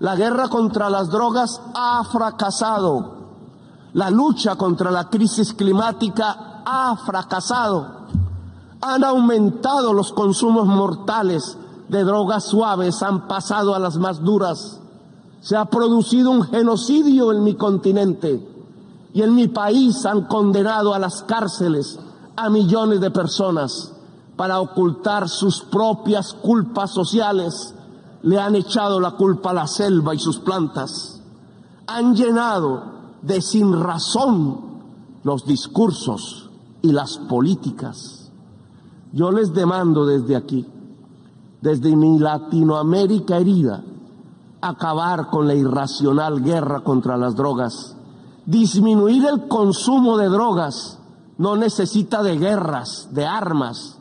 La 0.00 0.16
guerra 0.16 0.48
contra 0.48 0.90
las 0.90 1.08
drogas 1.08 1.60
ha 1.74 2.02
fracasado. 2.10 3.14
La 3.92 4.10
lucha 4.10 4.56
contra 4.56 4.90
la 4.90 5.08
crisis 5.08 5.54
climática 5.54 6.62
ha 6.66 6.96
fracasado. 6.96 7.86
Han 8.80 9.04
aumentado 9.04 9.92
los 9.92 10.12
consumos 10.12 10.66
mortales 10.66 11.56
de 11.88 12.02
drogas 12.02 12.44
suaves, 12.44 13.02
han 13.02 13.28
pasado 13.28 13.74
a 13.74 13.78
las 13.78 13.96
más 13.96 14.22
duras. 14.24 14.80
Se 15.40 15.56
ha 15.56 15.66
producido 15.66 16.32
un 16.32 16.42
genocidio 16.42 17.30
en 17.30 17.44
mi 17.44 17.54
continente 17.54 18.44
y 19.12 19.22
en 19.22 19.34
mi 19.34 19.46
país 19.46 20.04
han 20.04 20.22
condenado 20.22 20.94
a 20.94 20.98
las 20.98 21.22
cárceles 21.22 22.00
a 22.34 22.50
millones 22.50 23.00
de 23.00 23.12
personas 23.12 23.93
para 24.36 24.60
ocultar 24.60 25.28
sus 25.28 25.60
propias 25.60 26.32
culpas 26.34 26.90
sociales, 26.90 27.74
le 28.22 28.40
han 28.40 28.56
echado 28.56 29.00
la 29.00 29.12
culpa 29.12 29.50
a 29.50 29.54
la 29.54 29.66
selva 29.66 30.14
y 30.14 30.18
sus 30.18 30.38
plantas. 30.38 31.20
Han 31.86 32.16
llenado 32.16 32.82
de 33.22 33.40
sin 33.40 33.72
razón 33.72 34.60
los 35.22 35.46
discursos 35.46 36.50
y 36.82 36.92
las 36.92 37.18
políticas. 37.18 38.30
Yo 39.12 39.30
les 39.30 39.54
demando 39.54 40.04
desde 40.06 40.36
aquí, 40.36 40.66
desde 41.60 41.94
mi 41.94 42.18
Latinoamérica 42.18 43.36
herida, 43.36 43.84
acabar 44.60 45.28
con 45.28 45.46
la 45.46 45.54
irracional 45.54 46.42
guerra 46.42 46.80
contra 46.80 47.16
las 47.16 47.36
drogas. 47.36 47.96
Disminuir 48.46 49.24
el 49.26 49.46
consumo 49.48 50.16
de 50.18 50.28
drogas 50.28 50.98
no 51.38 51.56
necesita 51.56 52.22
de 52.22 52.38
guerras, 52.38 53.08
de 53.12 53.26
armas, 53.26 53.93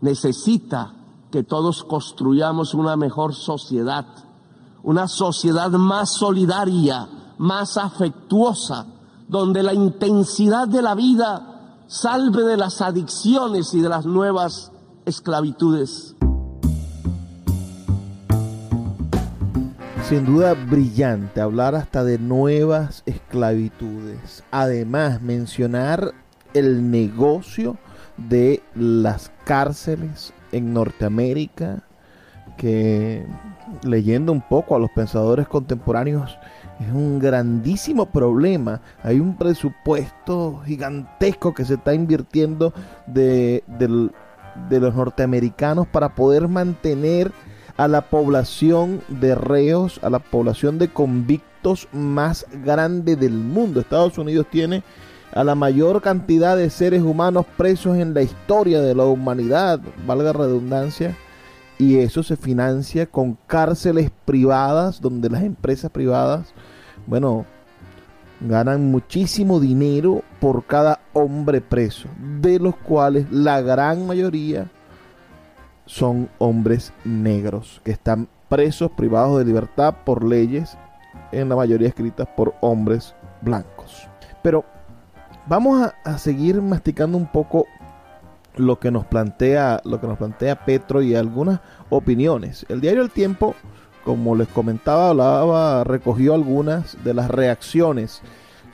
necesita 0.00 0.94
que 1.30 1.42
todos 1.42 1.84
construyamos 1.84 2.74
una 2.74 2.96
mejor 2.96 3.34
sociedad, 3.34 4.06
una 4.82 5.06
sociedad 5.08 5.70
más 5.70 6.14
solidaria, 6.14 7.08
más 7.38 7.76
afectuosa, 7.76 8.86
donde 9.28 9.62
la 9.62 9.74
intensidad 9.74 10.66
de 10.66 10.82
la 10.82 10.94
vida 10.94 11.82
salve 11.86 12.42
de 12.42 12.56
las 12.56 12.80
adicciones 12.80 13.74
y 13.74 13.80
de 13.80 13.88
las 13.88 14.06
nuevas 14.06 14.72
esclavitudes. 15.04 16.16
Sin 20.08 20.26
duda 20.26 20.54
brillante 20.54 21.40
hablar 21.40 21.76
hasta 21.76 22.02
de 22.02 22.18
nuevas 22.18 23.04
esclavitudes. 23.06 24.42
Además, 24.50 25.22
mencionar 25.22 26.12
el 26.52 26.90
negocio 26.90 27.76
de 28.28 28.62
las 28.74 29.30
cárceles 29.44 30.32
en 30.52 30.72
Norteamérica, 30.72 31.82
que 32.56 33.24
leyendo 33.84 34.32
un 34.32 34.42
poco 34.42 34.76
a 34.76 34.78
los 34.78 34.90
pensadores 34.90 35.48
contemporáneos, 35.48 36.38
es 36.80 36.92
un 36.92 37.18
grandísimo 37.18 38.06
problema. 38.06 38.80
Hay 39.02 39.20
un 39.20 39.36
presupuesto 39.36 40.60
gigantesco 40.64 41.54
que 41.54 41.64
se 41.64 41.74
está 41.74 41.94
invirtiendo 41.94 42.72
de, 43.06 43.64
de 43.68 44.80
los 44.80 44.94
norteamericanos 44.94 45.86
para 45.86 46.14
poder 46.14 46.48
mantener 46.48 47.32
a 47.76 47.88
la 47.88 48.02
población 48.02 49.00
de 49.08 49.34
reos, 49.34 50.00
a 50.02 50.10
la 50.10 50.18
población 50.18 50.78
de 50.78 50.88
convictos 50.88 51.88
más 51.92 52.46
grande 52.64 53.16
del 53.16 53.32
mundo. 53.32 53.80
Estados 53.80 54.18
Unidos 54.18 54.46
tiene 54.50 54.82
a 55.32 55.44
la 55.44 55.54
mayor 55.54 56.02
cantidad 56.02 56.56
de 56.56 56.70
seres 56.70 57.02
humanos 57.02 57.46
presos 57.56 57.96
en 57.96 58.14
la 58.14 58.22
historia 58.22 58.80
de 58.80 58.94
la 58.94 59.04
humanidad, 59.04 59.80
valga 60.06 60.32
redundancia, 60.32 61.16
y 61.78 61.98
eso 61.98 62.22
se 62.22 62.36
financia 62.36 63.06
con 63.06 63.38
cárceles 63.46 64.10
privadas, 64.24 65.00
donde 65.00 65.30
las 65.30 65.42
empresas 65.42 65.90
privadas, 65.90 66.52
bueno, 67.06 67.46
ganan 68.40 68.90
muchísimo 68.90 69.60
dinero 69.60 70.22
por 70.40 70.64
cada 70.66 71.00
hombre 71.12 71.60
preso, 71.60 72.08
de 72.40 72.58
los 72.58 72.76
cuales 72.76 73.30
la 73.30 73.60
gran 73.60 74.06
mayoría 74.06 74.70
son 75.86 76.28
hombres 76.38 76.92
negros, 77.04 77.80
que 77.84 77.92
están 77.92 78.28
presos, 78.48 78.90
privados 78.90 79.38
de 79.38 79.44
libertad 79.44 79.94
por 80.04 80.24
leyes, 80.24 80.76
en 81.32 81.48
la 81.48 81.56
mayoría 81.56 81.88
escritas 81.88 82.28
por 82.36 82.54
hombres 82.60 83.14
blancos. 83.40 84.08
Pero 84.42 84.64
Vamos 85.50 85.92
a, 86.04 86.18
seguir 86.18 86.62
masticando 86.62 87.18
un 87.18 87.26
poco 87.26 87.66
lo 88.54 88.78
que 88.78 88.92
nos 88.92 89.04
plantea 89.04 89.80
lo 89.84 90.00
que 90.00 90.06
nos 90.06 90.16
plantea 90.16 90.64
Petro 90.64 91.02
y 91.02 91.16
algunas 91.16 91.58
opiniones. 91.88 92.64
El 92.68 92.80
diario 92.80 93.02
El 93.02 93.10
Tiempo 93.10 93.56
como 94.04 94.36
les 94.36 94.46
comentaba, 94.46 95.08
hablaba, 95.08 95.82
recogió 95.82 96.34
algunas 96.34 97.02
de 97.02 97.14
las 97.14 97.28
reacciones 97.28 98.22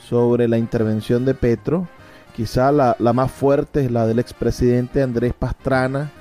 sobre 0.07 0.49
la 0.49 0.59
intervención 0.59 1.25
de 1.25 1.33
Petro. 1.33 1.89
Quizá 2.35 2.71
la, 2.73 2.95
más 3.15 3.33
fuerte 3.33 3.87
es 3.87 3.91
la 3.91 4.07
del 4.07 4.19
expresidente 4.19 5.03
Andrés 5.03 5.33
Pastrana, 5.33 6.13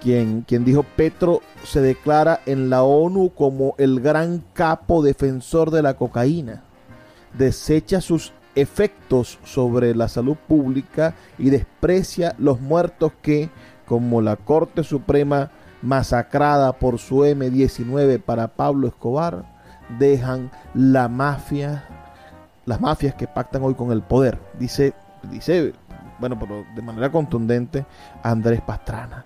quien, 0.00 0.40
quien 0.40 0.64
dijo 0.64 0.84
Petro 0.84 1.42
se 1.64 1.82
declara 1.82 2.40
en 2.46 2.70
la 2.70 2.82
ONU 2.82 3.34
como 3.34 3.74
el 3.76 4.00
gran 4.00 4.42
capo 4.54 5.02
defensor 5.02 5.70
de 5.70 5.82
la 5.82 5.98
cocaína. 5.98 6.62
Desecha 7.36 8.00
sus 8.00 8.32
efectos 8.54 9.38
sobre 9.44 9.94
la 9.94 10.08
salud 10.08 10.36
pública 10.36 11.14
y 11.38 11.50
desprecia 11.50 12.34
los 12.38 12.60
muertos 12.60 13.12
que, 13.22 13.50
como 13.86 14.20
la 14.20 14.36
Corte 14.36 14.84
Suprema 14.84 15.50
masacrada 15.82 16.72
por 16.72 16.98
su 16.98 17.18
M19 17.18 18.20
para 18.20 18.48
Pablo 18.48 18.88
Escobar, 18.88 19.44
dejan 19.98 20.50
la 20.74 21.08
mafia, 21.08 21.84
las 22.66 22.80
mafias 22.80 23.14
que 23.14 23.28
pactan 23.28 23.62
hoy 23.62 23.74
con 23.74 23.92
el 23.92 24.02
poder. 24.02 24.38
Dice, 24.58 24.92
dice, 25.30 25.72
bueno, 26.18 26.38
pero 26.38 26.64
de 26.74 26.82
manera 26.82 27.10
contundente 27.10 27.86
Andrés 28.22 28.60
Pastrana. 28.60 29.24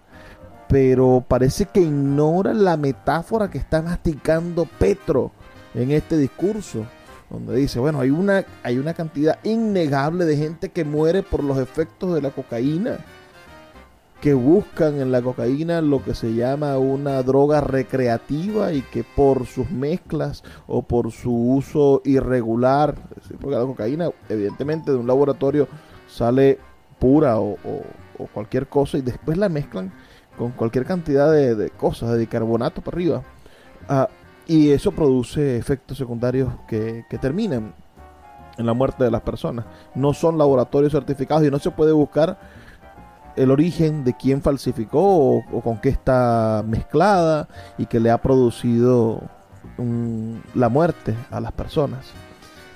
Pero 0.68 1.24
parece 1.26 1.66
que 1.66 1.80
ignora 1.80 2.54
la 2.54 2.76
metáfora 2.76 3.50
que 3.50 3.58
está 3.58 3.82
masticando 3.82 4.66
Petro 4.78 5.30
en 5.74 5.90
este 5.90 6.16
discurso 6.16 6.86
donde 7.32 7.56
dice, 7.56 7.80
bueno, 7.80 8.00
hay 8.00 8.10
una, 8.10 8.44
hay 8.62 8.78
una 8.78 8.92
cantidad 8.94 9.38
innegable 9.42 10.24
de 10.26 10.36
gente 10.36 10.68
que 10.68 10.84
muere 10.84 11.22
por 11.22 11.42
los 11.42 11.58
efectos 11.58 12.14
de 12.14 12.20
la 12.20 12.30
cocaína, 12.30 12.98
que 14.20 14.34
buscan 14.34 15.00
en 15.00 15.10
la 15.10 15.22
cocaína 15.22 15.80
lo 15.80 16.04
que 16.04 16.14
se 16.14 16.34
llama 16.34 16.78
una 16.78 17.22
droga 17.22 17.60
recreativa 17.60 18.72
y 18.72 18.82
que 18.82 19.02
por 19.02 19.46
sus 19.46 19.70
mezclas 19.70 20.44
o 20.66 20.82
por 20.82 21.10
su 21.10 21.32
uso 21.32 22.02
irregular, 22.04 22.94
porque 23.40 23.56
la 23.56 23.64
cocaína 23.64 24.10
evidentemente 24.28 24.92
de 24.92 24.98
un 24.98 25.06
laboratorio 25.06 25.66
sale 26.08 26.58
pura 26.98 27.40
o, 27.40 27.56
cualquier 28.32 28.68
cosa 28.68 28.98
y 28.98 29.00
después 29.00 29.36
la 29.36 29.48
mezclan 29.48 29.92
con 30.38 30.52
cualquier 30.52 30.84
cantidad 30.84 31.32
de, 31.32 31.70
cosas, 31.70 32.12
de 32.12 32.18
bicarbonato 32.18 32.80
para 32.80 32.94
arriba. 32.94 33.22
Ah, 33.88 34.08
y 34.46 34.70
eso 34.70 34.92
produce 34.92 35.56
efectos 35.56 35.98
secundarios 35.98 36.52
que, 36.66 37.04
terminan 37.20 37.74
en 38.58 38.66
la 38.66 38.74
muerte 38.74 39.04
de 39.04 39.10
las 39.10 39.22
personas. 39.22 39.64
No 39.94 40.12
son 40.12 40.38
laboratorios 40.38 40.92
certificados 40.92 41.44
y 41.44 41.50
no 41.50 41.58
se 41.58 41.70
puede 41.70 41.92
buscar 41.92 42.38
el 43.36 43.50
origen 43.50 44.04
de 44.04 44.14
quién 44.14 44.42
falsificó 44.42 45.38
o, 45.38 45.60
con 45.62 45.78
qué 45.78 45.88
está 45.88 46.62
mezclada 46.66 47.48
y 47.78 47.86
que 47.86 48.00
le 48.00 48.10
ha 48.10 48.20
producido 48.20 49.22
la 50.54 50.68
muerte 50.68 51.14
a 51.30 51.40
las 51.40 51.52
personas. 51.52 52.06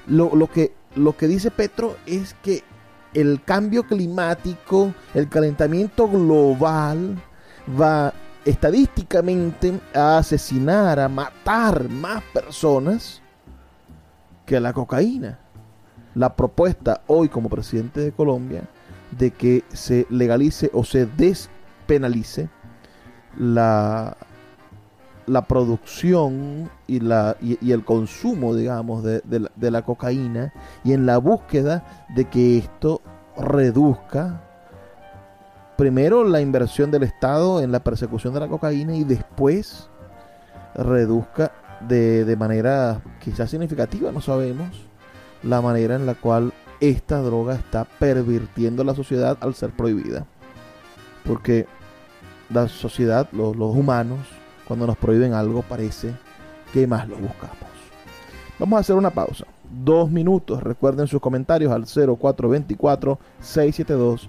Lo, 0.06 0.34
lo, 0.34 0.46
que, 0.46 0.72
lo 0.94 1.16
que 1.16 1.26
dice 1.26 1.50
Petro 1.50 1.96
es 2.06 2.34
que 2.42 2.62
el 3.12 3.42
cambio 3.42 3.84
climático, 3.84 4.92
el 5.14 5.28
calentamiento 5.28 6.08
global 6.08 7.16
va 7.80 8.12
estadísticamente 8.46 9.80
a 9.92 10.18
asesinar, 10.18 11.00
a 11.00 11.08
matar 11.08 11.88
más 11.88 12.22
personas 12.32 13.20
que 14.46 14.60
la 14.60 14.72
cocaína. 14.72 15.40
La 16.14 16.34
propuesta 16.34 17.02
hoy 17.08 17.28
como 17.28 17.50
presidente 17.50 18.00
de 18.00 18.12
Colombia 18.12 18.62
de 19.10 19.32
que 19.32 19.64
se 19.72 20.06
legalice 20.08 20.70
o 20.72 20.84
se 20.84 21.06
despenalice 21.06 22.48
la, 23.36 24.16
la 25.26 25.42
producción 25.42 26.70
y, 26.86 27.00
la, 27.00 27.36
y, 27.42 27.72
el 27.72 27.84
consumo, 27.84 28.54
digamos, 28.54 29.02
de, 29.02 29.20
de 29.24 29.70
la 29.70 29.82
cocaína 29.82 30.52
y 30.84 30.92
en 30.92 31.04
la 31.04 31.18
búsqueda 31.18 32.06
de 32.14 32.24
que 32.26 32.58
esto 32.58 33.02
reduzca 33.36 34.45
primero 35.76 36.24
la 36.24 36.40
inversión 36.40 36.90
del 36.90 37.02
Estado 37.02 37.60
en 37.60 37.72
la 37.72 37.80
persecución 37.80 38.34
de 38.34 38.40
la 38.40 38.48
cocaína 38.48 38.96
y 38.96 39.04
después 39.04 39.88
reduzca 40.74 41.52
de, 41.86 42.36
manera 42.38 43.02
quizás 43.22 43.50
significativa, 43.50 44.10
no 44.12 44.20
sabemos, 44.20 44.68
la 45.42 45.60
manera 45.60 45.96
en 45.96 46.06
la 46.06 46.14
cual 46.14 46.52
esta 46.80 47.20
droga 47.20 47.54
está 47.54 47.84
pervirtiendo 47.84 48.84
la 48.84 48.94
sociedad 48.94 49.36
al 49.40 49.54
ser 49.54 49.70
prohibida. 49.70 50.26
Porque 51.24 51.66
la 52.50 52.68
sociedad, 52.68 53.28
los, 53.32 53.56
los 53.56 53.74
humanos, 53.74 54.20
cuando 54.66 54.86
nos 54.86 54.96
prohíben 54.96 55.32
algo, 55.32 55.62
parece 55.62 56.14
que 56.72 56.86
más 56.86 57.08
lo 57.08 57.16
buscamos. 57.16 57.56
Vamos 58.58 58.78
a 58.78 58.80
hacer 58.80 58.96
una 58.96 59.10
pausa. 59.10 59.44
Dos 59.70 60.10
minutos. 60.10 60.62
Recuerden 60.62 61.06
sus 61.06 61.20
comentarios 61.20 61.72
al 61.72 61.84
0424 61.84 63.18
672 63.40 64.28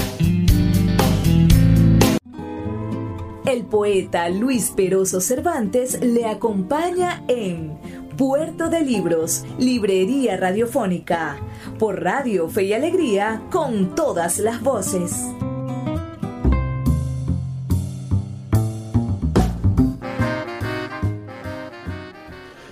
Poeta 3.71 4.27
Luis 4.27 4.69
Peroso 4.69 5.21
Cervantes 5.21 5.99
le 6.03 6.25
acompaña 6.25 7.23
en 7.29 7.71
Puerto 8.17 8.69
de 8.69 8.81
Libros, 8.81 9.45
Librería 9.57 10.35
Radiofónica, 10.35 11.37
por 11.79 12.03
Radio 12.03 12.49
Fe 12.49 12.65
y 12.65 12.73
Alegría, 12.73 13.41
con 13.49 13.95
todas 13.95 14.39
las 14.39 14.61
voces. 14.61 15.25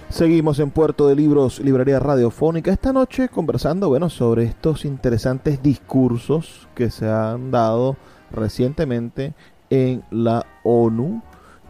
Seguimos 0.10 0.60
en 0.60 0.70
Puerto 0.70 1.08
de 1.08 1.16
Libros, 1.16 1.62
Librería 1.62 2.00
Radiofónica, 2.02 2.72
esta 2.72 2.92
noche 2.92 3.30
conversando 3.30 3.88
bueno, 3.88 4.10
sobre 4.10 4.44
estos 4.44 4.84
interesantes 4.84 5.64
discursos 5.64 6.68
que 6.76 6.92
se 6.92 7.08
han 7.08 7.52
dado 7.52 7.96
recientemente 8.32 9.34
en 9.70 10.04
la 10.12 10.46
ONU 10.64 11.22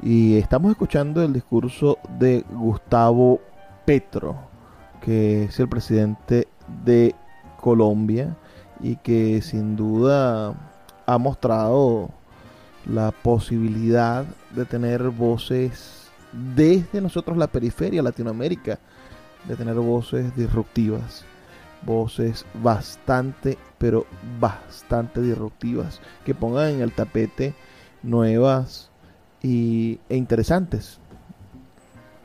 y 0.01 0.38
estamos 0.38 0.71
escuchando 0.71 1.21
el 1.21 1.33
discurso 1.33 1.97
de 2.17 2.45
Gustavo 2.51 3.41
Petro, 3.85 4.38
que 5.01 5.45
es 5.45 5.59
el 5.59 5.67
presidente 5.67 6.47
de 6.85 7.15
Colombia 7.59 8.38
y 8.81 8.95
que 8.97 9.41
sin 9.41 9.75
duda 9.75 10.55
ha 11.05 11.17
mostrado 11.17 12.12
la 12.85 13.12
posibilidad 13.12 14.25
de 14.51 14.65
tener 14.65 15.09
voces 15.09 16.09
desde 16.55 17.01
nosotros 17.01 17.38
la 17.38 17.47
periferia, 17.47 18.01
Latinoamérica, 18.01 18.79
de 19.47 19.55
tener 19.55 19.75
voces 19.75 20.35
disruptivas, 20.35 21.25
voces 21.85 22.45
bastante, 22.62 23.57
pero 23.77 24.05
bastante 24.39 25.21
disruptivas, 25.21 25.99
que 26.25 26.35
pongan 26.35 26.69
en 26.75 26.81
el 26.81 26.93
tapete 26.93 27.53
nuevas 28.03 28.89
y, 29.41 29.99
e 30.09 30.15
interesantes 30.15 30.99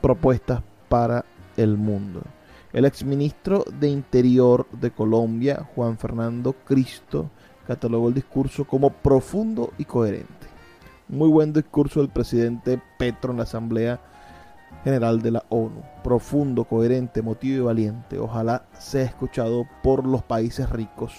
propuestas 0.01 0.61
para 0.89 1.25
el 1.57 1.77
mundo. 1.77 2.21
El 2.73 2.85
exministro 2.85 3.63
de 3.79 3.87
Interior 3.87 4.67
de 4.71 4.91
Colombia, 4.91 5.67
Juan 5.75 5.97
Fernando 5.97 6.53
Cristo, 6.53 7.29
catalogó 7.65 8.09
el 8.09 8.13
discurso 8.13 8.65
como 8.65 8.89
profundo 8.89 9.71
y 9.77 9.85
coherente. 9.85 10.47
Muy 11.07 11.29
buen 11.29 11.53
discurso 11.53 12.01
del 12.01 12.09
presidente 12.09 12.81
Petro 12.99 13.31
en 13.31 13.37
la 13.37 13.43
Asamblea 13.43 13.99
General 14.83 15.21
de 15.21 15.31
la 15.31 15.43
ONU. 15.49 15.81
Profundo, 16.03 16.65
coherente, 16.65 17.21
emotivo 17.21 17.57
y 17.57 17.65
valiente. 17.65 18.19
Ojalá 18.19 18.65
sea 18.77 19.03
escuchado 19.03 19.65
por 19.81 20.05
los 20.05 20.21
países 20.23 20.69
ricos 20.69 21.13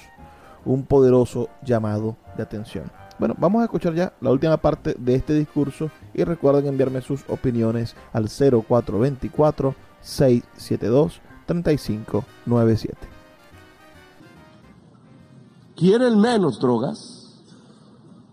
un 0.66 0.84
poderoso 0.84 1.48
llamado 1.62 2.16
de 2.36 2.42
atención. 2.42 2.90
Bueno, 3.18 3.34
vamos 3.38 3.62
a 3.62 3.64
escuchar 3.64 3.94
ya 3.94 4.12
la 4.20 4.30
última 4.30 4.58
parte 4.58 4.94
de 4.98 5.14
este 5.14 5.34
discurso 5.34 5.90
y 6.12 6.24
recuerden 6.24 6.66
enviarme 6.66 7.00
sus 7.00 7.24
opiniones 7.28 7.96
al 8.12 8.28
0424 8.28 9.74
672 10.00 11.20
3597. 11.46 13.08
¿Quieren 15.76 16.20
menos 16.20 16.58
drogas? 16.58 17.44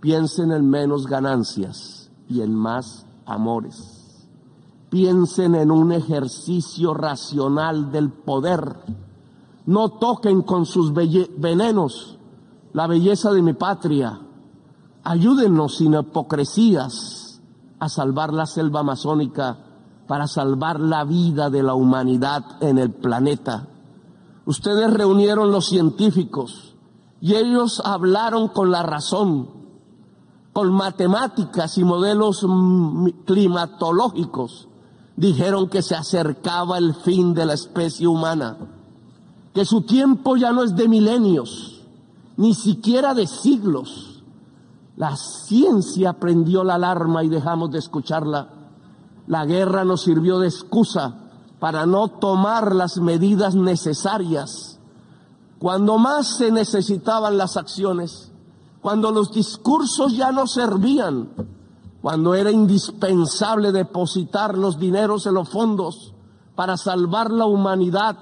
Piensen 0.02 0.52
en 0.52 0.70
menos 0.70 1.08
ganancias 1.08 2.12
y 2.28 2.42
en 2.42 2.54
más 2.54 3.06
amores. 3.26 4.28
Piensen 4.90 5.56
en 5.56 5.72
un 5.72 5.92
ejercicio 5.92 6.94
racional 6.94 7.92
del 7.92 8.12
poder. 8.12 8.76
No 9.66 9.90
toquen 9.90 10.42
con 10.42 10.66
sus 10.66 10.94
venenos 10.94 12.20
la 12.74 12.88
belleza 12.88 13.32
de 13.32 13.42
mi 13.42 13.54
patria. 13.54 14.20
Ayúdennos 15.04 15.78
sin 15.78 15.94
hipocresías 15.96 17.42
a 17.80 17.90
salvar 17.90 18.34
la 18.34 18.46
selva 18.46 18.80
amazónica 18.80 19.58
para 20.08 20.28
salvar 20.28 20.80
la 20.80 21.04
vida 21.04 21.50
de 21.50 21.64
la 21.64 21.74
humanidad 21.74 22.44
en 22.62 22.78
el 22.78 22.92
planeta. 22.92 23.68
Ustedes 24.46 24.92
reunieron 24.94 25.52
los 25.52 25.68
científicos 25.68 26.76
y 27.20 27.36
ellos 27.36 27.82
hablaron 27.84 28.50
con 28.50 28.72
la 28.72 28.84
razón, 28.84 29.50
con 30.54 30.72
matemáticas 30.72 31.78
y 31.78 31.84
modelos 31.84 32.46
climatológicos. 33.26 34.68
Dijeron 35.16 35.68
que 35.68 35.82
se 35.82 35.96
acercaba 35.96 36.78
el 36.78 36.96
fin 36.96 37.34
de 37.34 37.46
la 37.46 37.54
especie 37.54 38.08
humana, 38.08 38.58
que 39.54 39.66
su 39.66 39.82
tiempo 39.82 40.38
ya 40.38 40.52
no 40.52 40.64
es 40.64 40.76
de 40.76 40.88
milenios, 40.88 41.82
ni 42.38 42.54
siquiera 42.54 43.14
de 43.14 43.28
siglos. 43.28 44.13
La 44.96 45.16
ciencia 45.16 46.14
prendió 46.14 46.64
la 46.64 46.76
alarma 46.76 47.24
y 47.24 47.30
dejamos 47.30 47.72
de 47.72 47.80
escucharla 47.80 48.64
la 49.28 49.46
guerra 49.46 49.86
nos 49.86 50.02
sirvió 50.02 50.40
de 50.40 50.48
excusa 50.48 51.16
para 51.60 51.86
no 51.86 52.10
tomar 52.10 52.76
las 52.76 52.98
medidas 52.98 53.56
necesarias. 53.56 54.80
Cuando 55.60 55.98
más 55.98 56.38
se 56.38 56.52
necesitaban 56.52 57.38
las 57.38 57.56
acciones, 57.56 58.32
cuando 58.82 59.12
los 59.12 59.32
discursos 59.32 60.14
ya 60.14 60.34
no 60.34 60.46
servían, 60.46 61.30
cuando 62.02 62.36
era 62.36 62.52
indispensable 62.52 63.72
depositar 63.72 64.58
los 64.58 64.78
dineros 64.78 65.26
en 65.26 65.36
los 65.36 65.48
fondos 65.48 66.14
para 66.56 66.76
salvar 66.76 67.32
la 67.32 67.46
humanidad, 67.46 68.18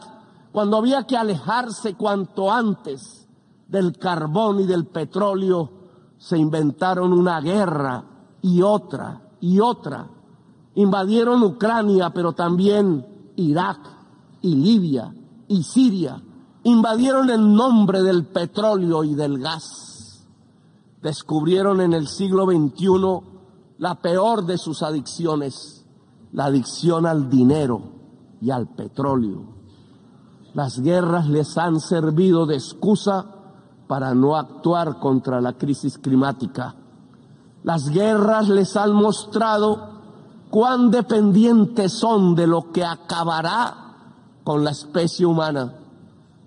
cuando 0.52 0.78
había 0.78 1.08
que 1.08 1.18
alejarse 1.18 1.96
cuanto 1.96 2.52
antes 2.52 3.28
del 3.68 3.98
carbón 3.98 4.60
y 4.60 4.66
del 4.68 4.86
petróleo, 4.86 5.81
se 6.22 6.38
inventaron 6.38 7.14
una 7.14 7.42
guerra 7.42 8.04
y 8.44 8.62
otra 8.62 9.22
y 9.42 9.60
otra 9.60 10.08
Invadieron 10.76 11.44
Ucrania, 11.44 12.12
pero 12.12 12.34
también 12.34 13.06
Irak 13.36 13.80
y 14.42 14.56
Libia 14.56 15.14
y 15.48 15.64
Siria. 15.64 16.22
Invadieron 16.64 17.30
en 17.30 17.54
nombre 17.56 18.02
del 18.04 18.26
petróleo 18.28 19.04
y 19.04 19.16
del 19.16 19.40
gas. 19.40 20.26
Descubrieron 21.02 21.82
en 21.82 21.94
el 21.94 22.08
siglo 22.08 22.46
XXI 22.46 22.88
la 23.80 23.96
peor 23.96 24.46
de 24.46 24.58
sus 24.58 24.82
adicciones, 24.84 25.86
la 26.32 26.46
adicción 26.46 27.06
al 27.06 27.30
dinero 27.30 27.82
y 28.40 28.52
al 28.52 28.68
petróleo. 28.70 29.44
Las 30.54 30.80
guerras 30.80 31.28
les 31.28 31.58
han 31.58 31.80
servido 31.80 32.46
de 32.46 32.56
excusa 32.56 33.41
para 33.92 34.16
no 34.16 34.38
actuar 34.38 35.00
contra 35.00 35.42
la 35.42 35.52
crisis 35.52 35.98
climática. 35.98 36.74
Las 37.66 37.90
guerras 37.90 38.48
les 38.48 38.78
han 38.78 38.94
mostrado 38.94 39.90
cuán 40.50 40.92
dependientes 40.92 41.92
son 41.92 42.34
de 42.34 42.48
lo 42.48 42.72
que 42.72 42.86
acabará 42.86 43.76
con 44.46 44.64
la 44.64 44.72
especie 44.72 45.26
humana. 45.26 45.74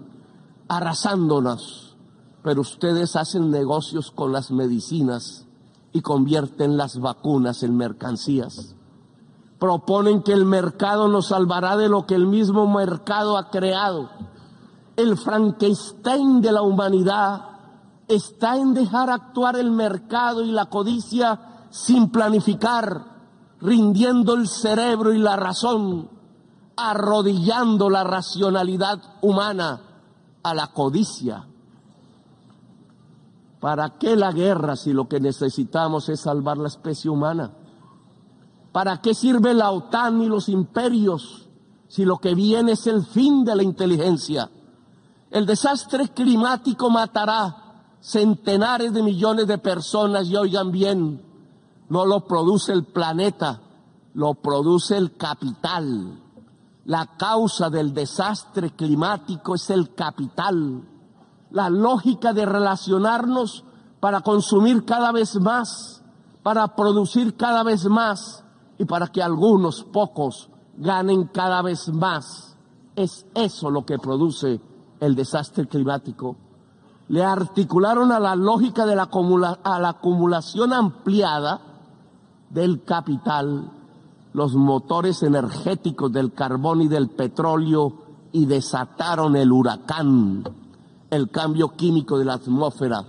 arrasándonos, 0.67 1.95
pero 2.43 2.59
ustedes 2.59 3.15
hacen 3.15 3.49
negocios 3.49 4.11
con 4.11 4.33
las 4.33 4.51
medicinas 4.51 5.45
y 5.93 6.01
convierten 6.01 6.75
las 6.75 6.99
vacunas 6.99 7.63
en 7.63 7.77
mercancías. 7.77 8.75
Proponen 9.65 10.21
que 10.21 10.31
el 10.31 10.45
mercado 10.45 11.07
nos 11.07 11.29
salvará 11.29 11.75
de 11.75 11.89
lo 11.89 12.05
que 12.05 12.13
el 12.13 12.27
mismo 12.27 12.67
mercado 12.67 13.37
ha 13.37 13.49
creado 13.49 14.09
el 14.95 15.17
Frankenstein 15.17 16.41
de 16.41 16.51
la 16.51 16.61
humanidad 16.61 17.41
está 18.07 18.57
en 18.57 18.73
dejar 18.73 19.09
actuar 19.09 19.57
el 19.57 19.71
mercado 19.71 20.41
y 20.43 20.51
la 20.51 20.67
codicia 20.67 21.67
sin 21.69 22.09
planificar, 22.09 23.03
rindiendo 23.59 24.35
el 24.35 24.47
cerebro 24.47 25.13
y 25.13 25.17
la 25.17 25.35
razón, 25.35 26.09
arrodillando 26.77 27.89
la 27.89 28.03
racionalidad 28.03 29.01
humana 29.21 29.81
a 30.43 30.53
la 30.53 30.67
codicia. 30.67 31.45
¿Para 33.59 33.97
qué 33.97 34.15
la 34.15 34.31
guerra 34.31 34.75
si 34.75 34.93
lo 34.93 35.09
que 35.09 35.19
necesitamos 35.19 36.07
es 36.09 36.21
salvar 36.21 36.57
la 36.57 36.67
especie 36.67 37.09
humana? 37.09 37.51
¿Para 38.75 38.99
qué 38.99 39.13
sirve 39.13 39.53
la 39.53 39.71
OTAN 39.71 40.21
y 40.21 40.25
los 40.25 40.49
imperios 40.49 41.47
si 41.87 42.03
lo 42.03 42.17
que 42.17 42.35
viene 42.35 42.73
es 42.73 42.87
el 42.87 43.05
fin 43.05 43.45
de 43.45 43.55
la 43.55 43.63
inteligencia? 43.63 44.51
El 45.31 45.45
desastre 45.45 46.09
climático 46.09 46.89
matará 46.89 47.55
centenares 48.01 48.91
de 48.91 49.01
millones 49.01 49.47
de 49.47 49.59
personas 49.59 50.27
y 50.27 50.35
oigan 50.35 50.73
bien, 50.73 51.23
no 51.87 52.05
lo 52.05 52.27
produce 52.27 52.73
el 52.73 52.83
planeta, 52.83 53.61
lo 54.13 54.33
produce 54.33 54.97
el 54.97 55.15
capital. 55.15 56.19
La 56.83 57.15
causa 57.15 57.69
del 57.69 57.93
desastre 57.93 58.71
climático 58.71 59.55
es 59.55 59.69
el 59.69 59.95
capital. 59.95 60.83
La 61.49 61.69
lógica 61.69 62.33
de 62.33 62.45
relacionarnos 62.45 63.63
para 64.01 64.19
consumir 64.19 64.83
cada 64.83 65.13
vez 65.13 65.39
más, 65.39 66.03
para 66.43 66.75
producir 66.75 67.37
cada 67.37 67.63
vez 67.63 67.85
más 67.85 68.41
y 68.77 68.85
para 68.85 69.07
que 69.07 69.21
algunos 69.21 69.83
pocos 69.83 70.49
ganen 70.77 71.25
cada 71.25 71.61
vez 71.61 71.89
más. 71.89 72.55
Es 72.95 73.25
eso 73.33 73.69
lo 73.69 73.85
que 73.85 73.97
produce 73.97 74.59
el 74.99 75.15
desastre 75.15 75.67
climático, 75.67 76.37
le 77.09 77.23
articularon 77.23 78.11
a 78.11 78.19
la 78.19 78.35
lógica 78.35 78.85
de 78.85 78.95
la, 78.95 79.09
a 79.63 79.79
la 79.79 79.89
acumulación 79.89 80.73
ampliada 80.73 81.59
del 82.49 82.83
capital 82.83 83.71
los 84.35 84.53
motores 84.53 85.23
energéticos 85.23 86.11
del 86.11 86.33
carbón 86.33 86.81
y 86.81 86.89
del 86.89 87.07
petróleo 87.07 87.93
y 88.33 88.45
desataron 88.45 89.37
el 89.37 89.49
huracán, 89.49 90.43
el 91.09 91.29
cambio 91.29 91.69
químico 91.69 92.19
de 92.19 92.25
la 92.25 92.33
atmósfera 92.33 93.05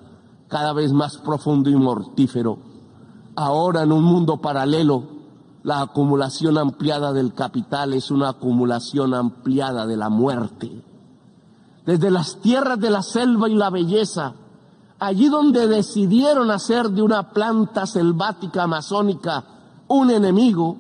cada 0.46 0.72
vez 0.72 0.92
más 0.92 1.16
profundo 1.18 1.68
y 1.68 1.74
mortífero. 1.74 2.58
Ahora 3.34 3.82
en 3.82 3.90
un 3.90 4.04
mundo 4.04 4.36
paralelo, 4.36 5.02
La 5.66 5.80
acumulación 5.80 6.58
ampliada 6.58 7.12
del 7.12 7.34
capital 7.34 7.92
es 7.92 8.12
una 8.12 8.28
acumulación 8.28 9.14
ampliada 9.14 9.84
de 9.84 9.96
la 9.96 10.08
muerte. 10.08 10.84
Desde 11.84 12.08
las 12.08 12.36
tierras 12.36 12.78
de 12.78 12.88
la 12.88 13.02
selva 13.02 13.48
y 13.48 13.56
la 13.56 13.70
belleza, 13.70 14.34
allí 15.00 15.28
donde 15.28 15.66
decidieron 15.66 16.52
hacer 16.52 16.90
de 16.90 17.02
una 17.02 17.32
planta 17.32 17.84
selvática 17.84 18.62
amazónica 18.62 19.42
un 19.88 20.12
enemigo, 20.12 20.76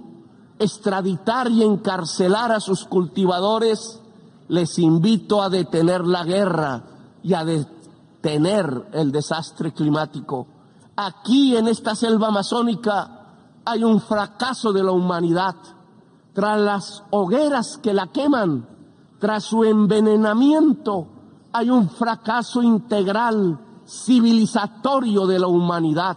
extraditar 0.56 1.50
y 1.50 1.64
encarcelar 1.64 2.52
a 2.52 2.60
sus 2.60 2.84
cultivadores, 2.84 4.00
les 4.46 4.78
invito 4.78 5.42
a 5.42 5.50
detener 5.50 6.06
la 6.06 6.22
guerra 6.22 6.84
y 7.24 7.34
a 7.34 7.44
detener 7.44 8.86
el 8.92 9.10
desastre 9.10 9.72
climático. 9.72 10.46
Aquí 10.94 11.56
en 11.56 11.66
esta 11.66 11.96
selva 11.96 12.28
amazónica 12.28 13.15
hay 13.66 13.82
un 13.82 14.00
fracaso 14.00 14.72
de 14.72 14.82
la 14.82 14.92
humanidad. 14.92 15.56
Tras 16.32 16.60
las 16.60 17.02
hogueras 17.10 17.78
que 17.82 17.92
la 17.92 18.06
queman, 18.06 18.68
tras 19.18 19.44
su 19.44 19.64
envenenamiento, 19.64 21.08
hay 21.52 21.68
un 21.70 21.90
fracaso 21.90 22.62
integral, 22.62 23.58
civilizatorio 23.86 25.26
de 25.26 25.38
la 25.40 25.48
humanidad. 25.48 26.16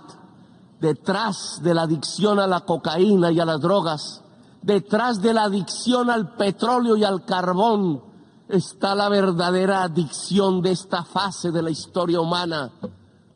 Detrás 0.80 1.60
de 1.64 1.74
la 1.74 1.84
adicción 1.84 2.40
a 2.40 2.48
la 2.48 2.62
cocaína 2.62 3.32
y 3.32 3.40
a 3.40 3.46
las 3.46 3.60
drogas, 3.60 4.24
detrás 4.62 5.22
de 5.22 5.34
la 5.34 5.44
adicción 5.44 6.10
al 6.10 6.36
petróleo 6.36 6.96
y 6.96 7.04
al 7.04 7.26
carbón, 7.26 8.04
está 8.48 8.94
la 8.94 9.10
verdadera 9.10 9.84
adicción 9.84 10.62
de 10.62 10.72
esta 10.72 11.04
fase 11.04 11.52
de 11.52 11.64
la 11.64 11.72
historia 11.72 12.22
humana, 12.22 12.72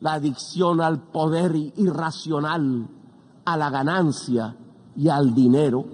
la 0.00 0.14
adicción 0.14 0.80
al 0.80 1.00
poder 1.00 1.54
irracional, 1.56 2.88
a 3.44 3.56
la 3.56 3.70
ganancia 3.70 4.56
y 4.96 5.08
al 5.08 5.34
dinero. 5.34 5.84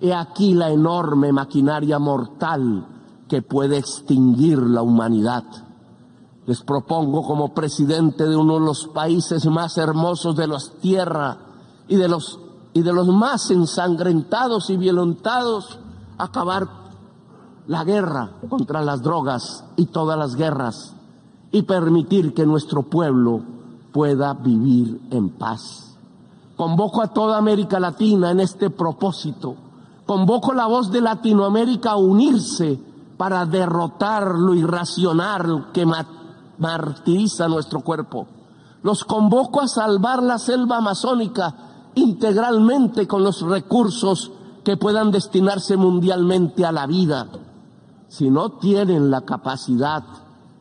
He 0.00 0.12
aquí 0.12 0.54
la 0.54 0.70
enorme 0.70 1.32
maquinaria 1.32 1.98
mortal 1.98 2.86
que 3.28 3.42
puede 3.42 3.78
extinguir 3.78 4.58
la 4.58 4.82
humanidad. 4.82 5.44
Les 6.46 6.60
propongo 6.62 7.22
como 7.22 7.54
presidente 7.54 8.24
de 8.24 8.36
uno 8.36 8.54
de 8.54 8.66
los 8.66 8.88
países 8.88 9.46
más 9.46 9.78
hermosos 9.78 10.36
de 10.36 10.48
la 10.48 10.58
tierra 10.80 11.38
y 11.86 11.96
de 11.96 12.08
los, 12.08 12.40
y 12.72 12.82
de 12.82 12.92
los 12.92 13.06
más 13.08 13.50
ensangrentados 13.50 14.70
y 14.70 14.76
violentados 14.76 15.78
acabar 16.18 16.68
la 17.68 17.84
guerra 17.84 18.32
contra 18.48 18.82
las 18.82 19.02
drogas 19.02 19.64
y 19.76 19.86
todas 19.86 20.18
las 20.18 20.34
guerras 20.34 20.94
y 21.52 21.62
permitir 21.62 22.34
que 22.34 22.44
nuestro 22.44 22.82
pueblo 22.82 23.40
pueda 23.92 24.34
vivir 24.34 25.00
en 25.10 25.30
paz. 25.30 25.81
Convoco 26.56 27.02
a 27.02 27.08
toda 27.08 27.38
América 27.38 27.80
Latina 27.80 28.30
en 28.30 28.40
este 28.40 28.70
propósito. 28.70 29.56
Convoco 30.06 30.52
la 30.52 30.66
voz 30.66 30.90
de 30.90 31.00
Latinoamérica 31.00 31.92
a 31.92 31.96
unirse 31.96 32.78
para 33.16 33.46
derrotar 33.46 34.34
lo 34.34 34.54
irracional 34.54 35.70
que 35.72 35.86
martiriza 36.58 37.48
nuestro 37.48 37.80
cuerpo. 37.80 38.26
Los 38.82 39.04
convoco 39.04 39.60
a 39.60 39.68
salvar 39.68 40.22
la 40.22 40.38
selva 40.38 40.78
amazónica 40.78 41.54
integralmente 41.94 43.06
con 43.06 43.22
los 43.22 43.42
recursos 43.42 44.32
que 44.64 44.76
puedan 44.76 45.10
destinarse 45.10 45.76
mundialmente 45.76 46.64
a 46.64 46.72
la 46.72 46.86
vida 46.86 47.28
si 48.12 48.28
no 48.28 48.50
tienen 48.50 49.10
la 49.10 49.22
capacidad 49.22 50.04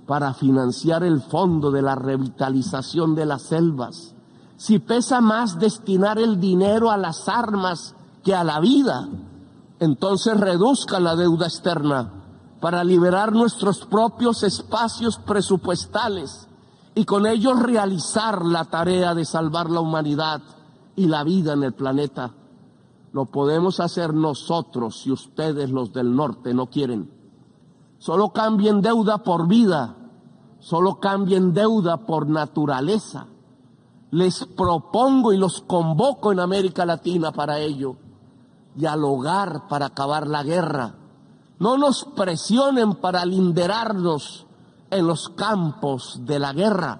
para 0.07 0.33
financiar 0.33 1.03
el 1.03 1.21
fondo 1.21 1.69
de 1.69 1.81
la 1.81 1.95
revitalización 1.95 3.13
de 3.13 3.25
las 3.25 3.41
selvas, 3.41 4.15
si 4.61 4.77
pesa 4.77 5.21
más 5.21 5.57
destinar 5.57 6.19
el 6.19 6.39
dinero 6.39 6.91
a 6.91 6.97
las 6.97 7.27
armas 7.27 7.95
que 8.23 8.35
a 8.35 8.43
la 8.43 8.59
vida, 8.59 9.09
entonces 9.79 10.39
reduzcan 10.39 11.03
la 11.03 11.15
deuda 11.15 11.47
externa 11.47 12.13
para 12.59 12.83
liberar 12.83 13.31
nuestros 13.31 13.83
propios 13.87 14.43
espacios 14.43 15.17
presupuestales 15.17 16.47
y 16.93 17.05
con 17.05 17.25
ello 17.25 17.55
realizar 17.55 18.45
la 18.45 18.65
tarea 18.65 19.15
de 19.15 19.25
salvar 19.25 19.71
la 19.71 19.79
humanidad 19.79 20.43
y 20.95 21.07
la 21.07 21.23
vida 21.23 21.53
en 21.53 21.63
el 21.63 21.73
planeta. 21.73 22.29
Lo 23.13 23.25
podemos 23.25 23.79
hacer 23.79 24.13
nosotros 24.13 25.01
si 25.01 25.11
ustedes 25.11 25.71
los 25.71 25.91
del 25.91 26.15
norte 26.15 26.53
no 26.53 26.67
quieren. 26.67 27.09
Solo 27.97 28.29
cambien 28.29 28.81
deuda 28.81 29.23
por 29.23 29.47
vida, 29.47 29.95
solo 30.59 30.99
cambien 30.99 31.51
deuda 31.51 32.05
por 32.05 32.27
naturaleza. 32.27 33.25
Les 34.11 34.45
propongo 34.45 35.33
y 35.33 35.37
los 35.37 35.61
convoco 35.61 36.31
en 36.31 36.39
América 36.39 36.85
Latina 36.85 37.31
para 37.31 37.59
ello, 37.59 37.95
dialogar 38.75 39.67
para 39.67 39.87
acabar 39.87 40.27
la 40.27 40.43
guerra. 40.43 40.95
No 41.59 41.77
nos 41.77 42.05
presionen 42.05 42.95
para 42.95 43.25
linderarnos 43.25 44.45
en 44.89 45.07
los 45.07 45.29
campos 45.29 46.19
de 46.25 46.39
la 46.39 46.53
guerra. 46.53 46.99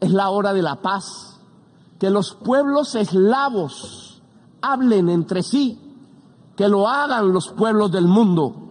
Es 0.00 0.12
la 0.12 0.30
hora 0.30 0.52
de 0.52 0.62
la 0.62 0.76
paz. 0.76 1.40
Que 1.98 2.10
los 2.10 2.34
pueblos 2.34 2.94
eslavos 2.94 4.22
hablen 4.60 5.08
entre 5.08 5.42
sí, 5.42 5.78
que 6.56 6.68
lo 6.68 6.88
hagan 6.88 7.32
los 7.32 7.48
pueblos 7.48 7.90
del 7.90 8.06
mundo 8.06 8.62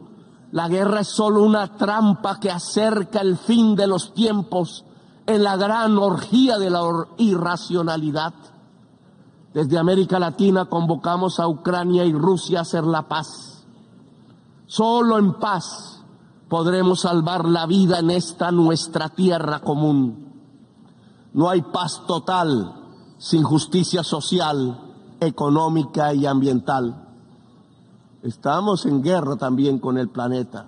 la 0.51 0.67
guerra 0.67 0.99
es 0.99 1.07
solo 1.07 1.43
una 1.43 1.77
trampa 1.77 2.39
que 2.39 2.51
acerca 2.51 3.21
el 3.21 3.37
fin 3.37 3.75
de 3.75 3.87
los 3.87 4.13
tiempos 4.13 4.83
en 5.35 5.43
la 5.43 5.57
gran 5.57 5.97
orgía 5.97 6.57
de 6.57 6.69
la 6.69 7.07
irracionalidad. 7.17 8.33
Desde 9.53 9.77
América 9.77 10.19
Latina 10.19 10.65
convocamos 10.65 11.39
a 11.39 11.47
Ucrania 11.47 12.05
y 12.05 12.13
Rusia 12.13 12.59
a 12.59 12.61
hacer 12.61 12.83
la 12.83 13.07
paz. 13.07 13.65
Solo 14.65 15.17
en 15.17 15.33
paz 15.33 16.01
podremos 16.47 17.01
salvar 17.01 17.45
la 17.45 17.65
vida 17.65 17.99
en 17.99 18.11
esta 18.11 18.51
nuestra 18.51 19.09
tierra 19.09 19.59
común. 19.59 20.33
No 21.33 21.49
hay 21.49 21.61
paz 21.61 22.03
total 22.07 22.75
sin 23.17 23.43
justicia 23.43 24.03
social, 24.03 24.79
económica 25.19 26.13
y 26.13 26.25
ambiental. 26.25 27.07
Estamos 28.23 28.85
en 28.85 29.01
guerra 29.01 29.35
también 29.35 29.79
con 29.79 29.97
el 29.97 30.09
planeta. 30.09 30.65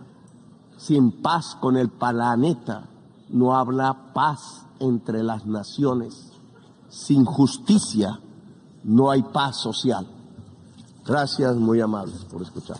Sin 0.78 1.22
paz 1.22 1.56
con 1.60 1.78
el 1.78 1.90
planeta 1.90 2.90
no 3.34 3.58
habla 3.58 4.14
paz 4.14 4.66
entre 4.80 5.24
las 5.24 5.46
naciones. 5.46 6.32
Sin 6.88 7.26
justicia 7.26 8.20
no 8.84 9.10
hay 9.10 9.24
paz 9.24 9.58
social. 9.58 10.08
Gracias, 11.06 11.56
muy 11.56 11.82
amables, 11.82 12.24
por 12.26 12.44
escuchar. 12.44 12.78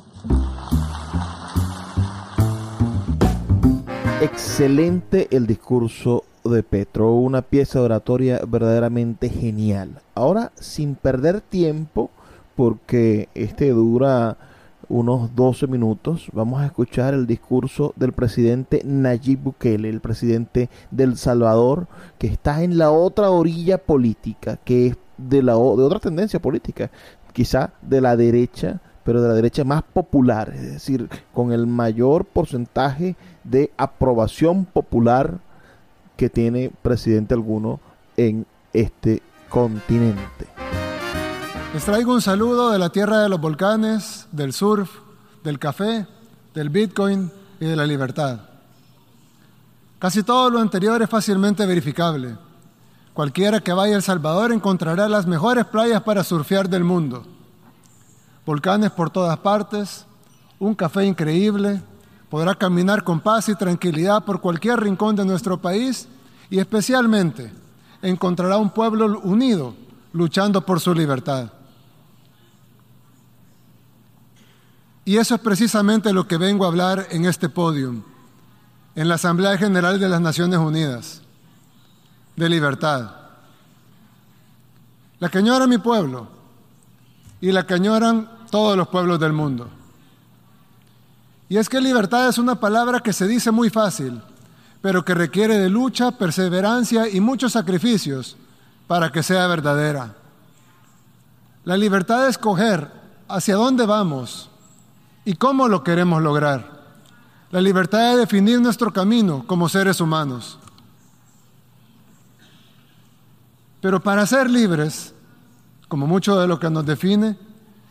Excelente 4.22 5.28
el 5.36 5.48
discurso 5.48 6.24
de 6.46 6.62
Petro, 6.62 7.14
una 7.14 7.42
pieza 7.42 7.82
oratoria 7.82 8.40
verdaderamente 8.48 9.30
genial. 9.30 10.02
Ahora, 10.14 10.52
sin 10.56 10.96
perder 10.96 11.42
tiempo, 11.42 12.12
porque 12.56 13.28
este 13.34 13.72
dura 13.72 14.38
unos 14.94 15.36
12 15.36 15.66
minutos 15.66 16.28
vamos 16.34 16.62
a 16.62 16.68
escuchar 16.68 17.16
el 17.16 17.26
discurso 17.26 17.94
del 17.96 18.14
presidente 18.14 18.84
Nayib 18.86 19.40
Bukele, 19.40 19.90
el 19.90 20.02
presidente 20.02 20.70
del 20.92 21.18
Salvador, 21.18 21.88
que 22.20 22.28
está 22.28 22.62
en 22.62 22.78
la 22.78 22.92
otra 22.92 23.32
orilla 23.32 23.80
política, 23.80 24.60
que 24.64 24.88
es 24.88 24.98
de, 25.18 25.42
la, 25.42 25.54
de 25.54 25.60
otra 25.60 25.98
tendencia 25.98 26.40
política, 26.40 26.92
quizá 27.34 27.74
de 27.82 28.02
la 28.02 28.16
derecha, 28.16 28.82
pero 29.04 29.20
de 29.20 29.30
la 29.30 29.34
derecha 29.34 29.64
más 29.64 29.82
popular, 29.82 30.54
es 30.54 30.74
decir, 30.74 31.10
con 31.34 31.52
el 31.52 31.66
mayor 31.66 32.24
porcentaje 32.26 33.16
de 33.44 33.72
aprobación 33.78 34.64
popular 34.64 35.40
que 36.18 36.30
tiene 36.30 36.72
presidente 36.84 37.34
alguno 37.34 37.80
en 38.16 38.46
este 38.74 39.24
continente. 39.50 40.46
Les 41.74 41.84
traigo 41.86 42.14
un 42.14 42.22
saludo 42.22 42.70
de 42.70 42.78
la 42.78 42.92
tierra 42.92 43.24
de 43.24 43.30
los 43.30 43.42
volcanes, 43.42 44.28
del 44.32 44.54
surf, 44.54 44.92
del 45.44 45.58
café, 45.58 46.06
del 46.54 46.70
bitcoin 46.70 47.32
y 47.60 47.66
de 47.66 47.76
la 47.76 47.88
libertad. 47.88 48.42
Casi 49.98 50.22
todo 50.22 50.52
lo 50.52 50.60
anterior 50.60 51.02
es 51.02 51.10
fácilmente 51.10 51.66
verificable. 51.66 52.38
Cualquiera 53.16 53.60
que 53.60 53.74
vaya 53.74 53.96
a 53.96 53.98
El 53.98 54.04
Salvador 54.04 54.52
encontrará 54.52 55.10
las 55.10 55.26
mejores 55.26 55.66
playas 55.66 56.04
para 56.04 56.24
surfear 56.24 56.70
del 56.70 56.84
mundo. 56.84 57.24
Volcanes 58.46 58.92
por 58.92 59.10
todas 59.10 59.40
partes, 59.40 60.06
un 60.60 60.76
café 60.76 61.06
increíble, 61.06 61.82
podrá 62.30 62.54
caminar 62.54 63.04
con 63.04 63.20
paz 63.20 63.50
y 63.50 63.56
tranquilidad 63.56 64.24
por 64.24 64.42
cualquier 64.42 64.80
rincón 64.80 65.16
de 65.16 65.26
nuestro 65.26 65.60
país 65.60 66.08
y 66.52 66.60
especialmente 66.60 67.52
encontrará 68.04 68.60
un 68.60 68.70
pueblo 68.70 69.22
unido 69.24 69.74
luchando 70.12 70.64
por 70.64 70.80
su 70.80 70.94
libertad. 70.94 71.52
Y 75.06 75.18
eso 75.18 75.36
es 75.36 75.42
precisamente 75.42 76.14
lo 76.14 76.28
que 76.28 76.38
vengo 76.38 76.64
a 76.64 76.70
hablar 76.70 77.08
en 77.12 77.26
este 77.26 77.50
podio, 77.50 77.96
en 78.96 79.08
la 79.08 79.16
Asamblea 79.16 79.58
General 79.58 80.00
de 80.00 80.10
las 80.10 80.22
Naciones 80.22 80.60
Unidas, 80.60 81.22
de 82.36 82.50
libertad. 82.50 83.12
La 85.20 85.30
que 85.30 85.40
añora 85.40 85.68
mi 85.68 85.78
pueblo, 85.78 86.28
y 87.42 87.52
la 87.52 87.68
que 87.68 87.74
añoran 87.74 88.30
todos 88.50 88.78
los 88.78 88.88
pueblos 88.88 89.20
del 89.20 89.34
mundo. 89.34 89.70
Y 91.50 91.58
es 91.58 91.68
que 91.68 91.82
libertad 91.82 92.30
es 92.30 92.38
una 92.38 92.56
palabra 92.56 93.02
que 93.02 93.12
se 93.12 93.28
dice 93.28 93.52
muy 93.52 93.70
fácil, 93.70 94.22
pero 94.82 95.04
que 95.04 95.14
requiere 95.14 95.58
de 95.58 95.70
lucha, 95.70 96.12
perseverancia 96.12 97.10
y 97.10 97.20
muchos 97.20 97.52
sacrificios 97.52 98.38
para 98.88 99.12
que 99.12 99.24
sea 99.24 99.48
verdadera. 99.48 100.16
La 101.66 101.76
libertad 101.76 102.24
de 102.24 102.30
escoger 102.30 102.90
hacia 103.28 103.56
dónde 103.56 103.86
vamos 103.86 104.50
y 105.26 105.36
cómo 105.36 105.68
lo 105.68 105.84
queremos 105.84 106.22
lograr. 106.22 106.84
La 107.52 107.62
libertad 107.62 108.12
de 108.12 108.18
definir 108.18 108.60
nuestro 108.60 108.92
camino 108.92 109.44
como 109.46 109.70
seres 109.70 110.02
humanos. 110.02 110.58
Pero 113.82 114.02
para 114.02 114.26
ser 114.26 114.50
libres, 114.50 115.14
como 115.88 116.08
mucho 116.08 116.40
de 116.40 116.48
lo 116.48 116.60
que 116.60 116.70
nos 116.70 116.86
define, 116.86 117.38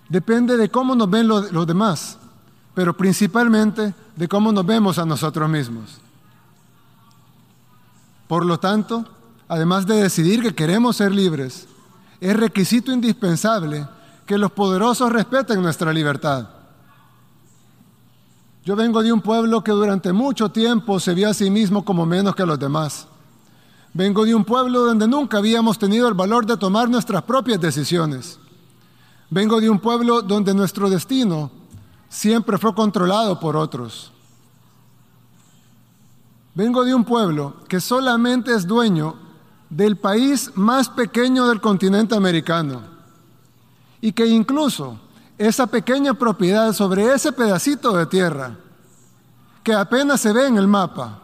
depende 0.09 0.57
de 0.57 0.71
cómo 0.71 0.95
nos 0.95 1.09
ven 1.09 1.29
los, 1.29 1.67
demás, 1.67 2.19
pero 2.75 2.97
principalmente 2.97 3.95
de 4.17 4.29
cómo 4.29 4.53
nos 4.53 4.67
vemos 4.67 4.99
a 4.99 5.07
nosotros 5.07 5.49
mismos. 5.49 5.99
Por 8.27 8.47
lo 8.47 8.59
tanto, 8.59 9.05
además 9.49 9.87
de 9.87 10.03
decidir 10.03 10.43
que 10.43 10.55
queremos 10.55 10.97
ser 10.97 11.13
libres, 11.13 11.69
es 12.21 12.37
requisito 12.37 12.91
indispensable 12.91 13.87
que 14.27 14.39
los 14.39 14.51
poderosos 14.53 15.13
respeten 15.13 15.63
nuestra 15.63 15.93
libertad. 15.93 16.49
Yo 18.65 18.77
vengo 18.77 19.03
de 19.03 19.13
un 19.13 19.21
pueblo 19.21 19.65
que 19.65 19.73
durante 19.73 20.13
mucho 20.13 20.51
tiempo 20.51 21.01
se 21.01 21.15
vio 21.15 21.31
a 21.31 21.35
sí 21.35 21.51
mismo 21.51 21.85
como 21.85 22.07
menos 22.07 22.37
que 22.37 22.47
los 22.47 22.59
demás. 22.59 23.09
Vengo 23.93 24.25
de 24.25 24.35
un 24.35 24.45
pueblo 24.45 24.83
donde 24.87 25.09
nunca 25.09 25.39
habíamos 25.39 25.79
tenido 25.79 26.07
el 26.09 26.15
valor 26.15 26.47
de 26.47 26.57
tomar 26.57 26.89
nuestras 26.89 27.23
propias 27.23 27.61
decisiones. 27.61 28.39
Vengo 29.31 29.61
de 29.61 29.69
un 29.69 29.81
pueblo 29.81 30.23
donde 30.23 30.55
nuestro 30.55 30.89
destino 30.89 31.51
siempre 32.09 32.57
fue 32.57 32.73
controlado 32.75 33.41
por 33.41 33.57
otros. 33.57 34.13
Vengo 36.55 36.85
de 36.85 36.95
un 36.95 37.05
pueblo 37.05 37.57
que 37.69 37.81
solamente 37.81 38.55
es 38.55 38.67
dueño 38.67 39.17
del 39.71 39.97
país 39.97 40.53
más 40.55 40.89
pequeño 40.89 41.49
del 41.49 41.61
continente 41.61 42.15
americano 42.15 42.83
y 44.01 44.13
que 44.13 44.27
incluso 44.27 45.01
esa 45.47 45.67
pequeña 45.67 46.15
propiedad 46.15 46.73
sobre 46.73 47.13
ese 47.13 47.33
pedacito 47.33 47.97
de 47.97 48.07
tierra 48.07 48.57
que 49.63 49.75
apenas 49.75 50.21
se 50.21 50.33
ve 50.33 50.47
en 50.47 50.57
el 50.57 50.69
mapa 50.69 51.23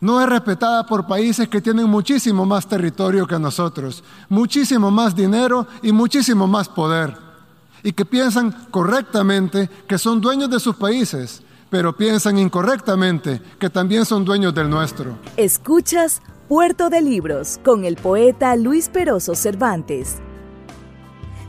no 0.00 0.20
es 0.20 0.28
respetada 0.28 0.84
por 0.84 1.06
países 1.06 1.48
que 1.48 1.62
tienen 1.62 1.88
muchísimo 1.88 2.44
más 2.44 2.66
territorio 2.66 3.26
que 3.26 3.38
nosotros, 3.38 4.04
muchísimo 4.28 4.90
más 4.90 5.16
dinero 5.16 5.66
y 5.82 5.92
muchísimo 5.92 6.46
más 6.46 6.68
poder, 6.68 7.16
y 7.82 7.92
que 7.92 8.04
piensan 8.04 8.52
correctamente 8.70 9.70
que 9.88 9.96
son 9.96 10.20
dueños 10.20 10.50
de 10.50 10.60
sus 10.60 10.76
países, 10.76 11.42
pero 11.70 11.96
piensan 11.96 12.36
incorrectamente 12.38 13.40
que 13.58 13.70
también 13.70 14.04
son 14.04 14.26
dueños 14.26 14.54
del 14.54 14.68
nuestro. 14.68 15.16
Escuchas 15.38 16.20
Puerto 16.48 16.90
de 16.90 17.00
Libros 17.00 17.58
con 17.64 17.86
el 17.86 17.96
poeta 17.96 18.56
Luis 18.56 18.90
Peroso 18.90 19.34
Cervantes. 19.34 20.18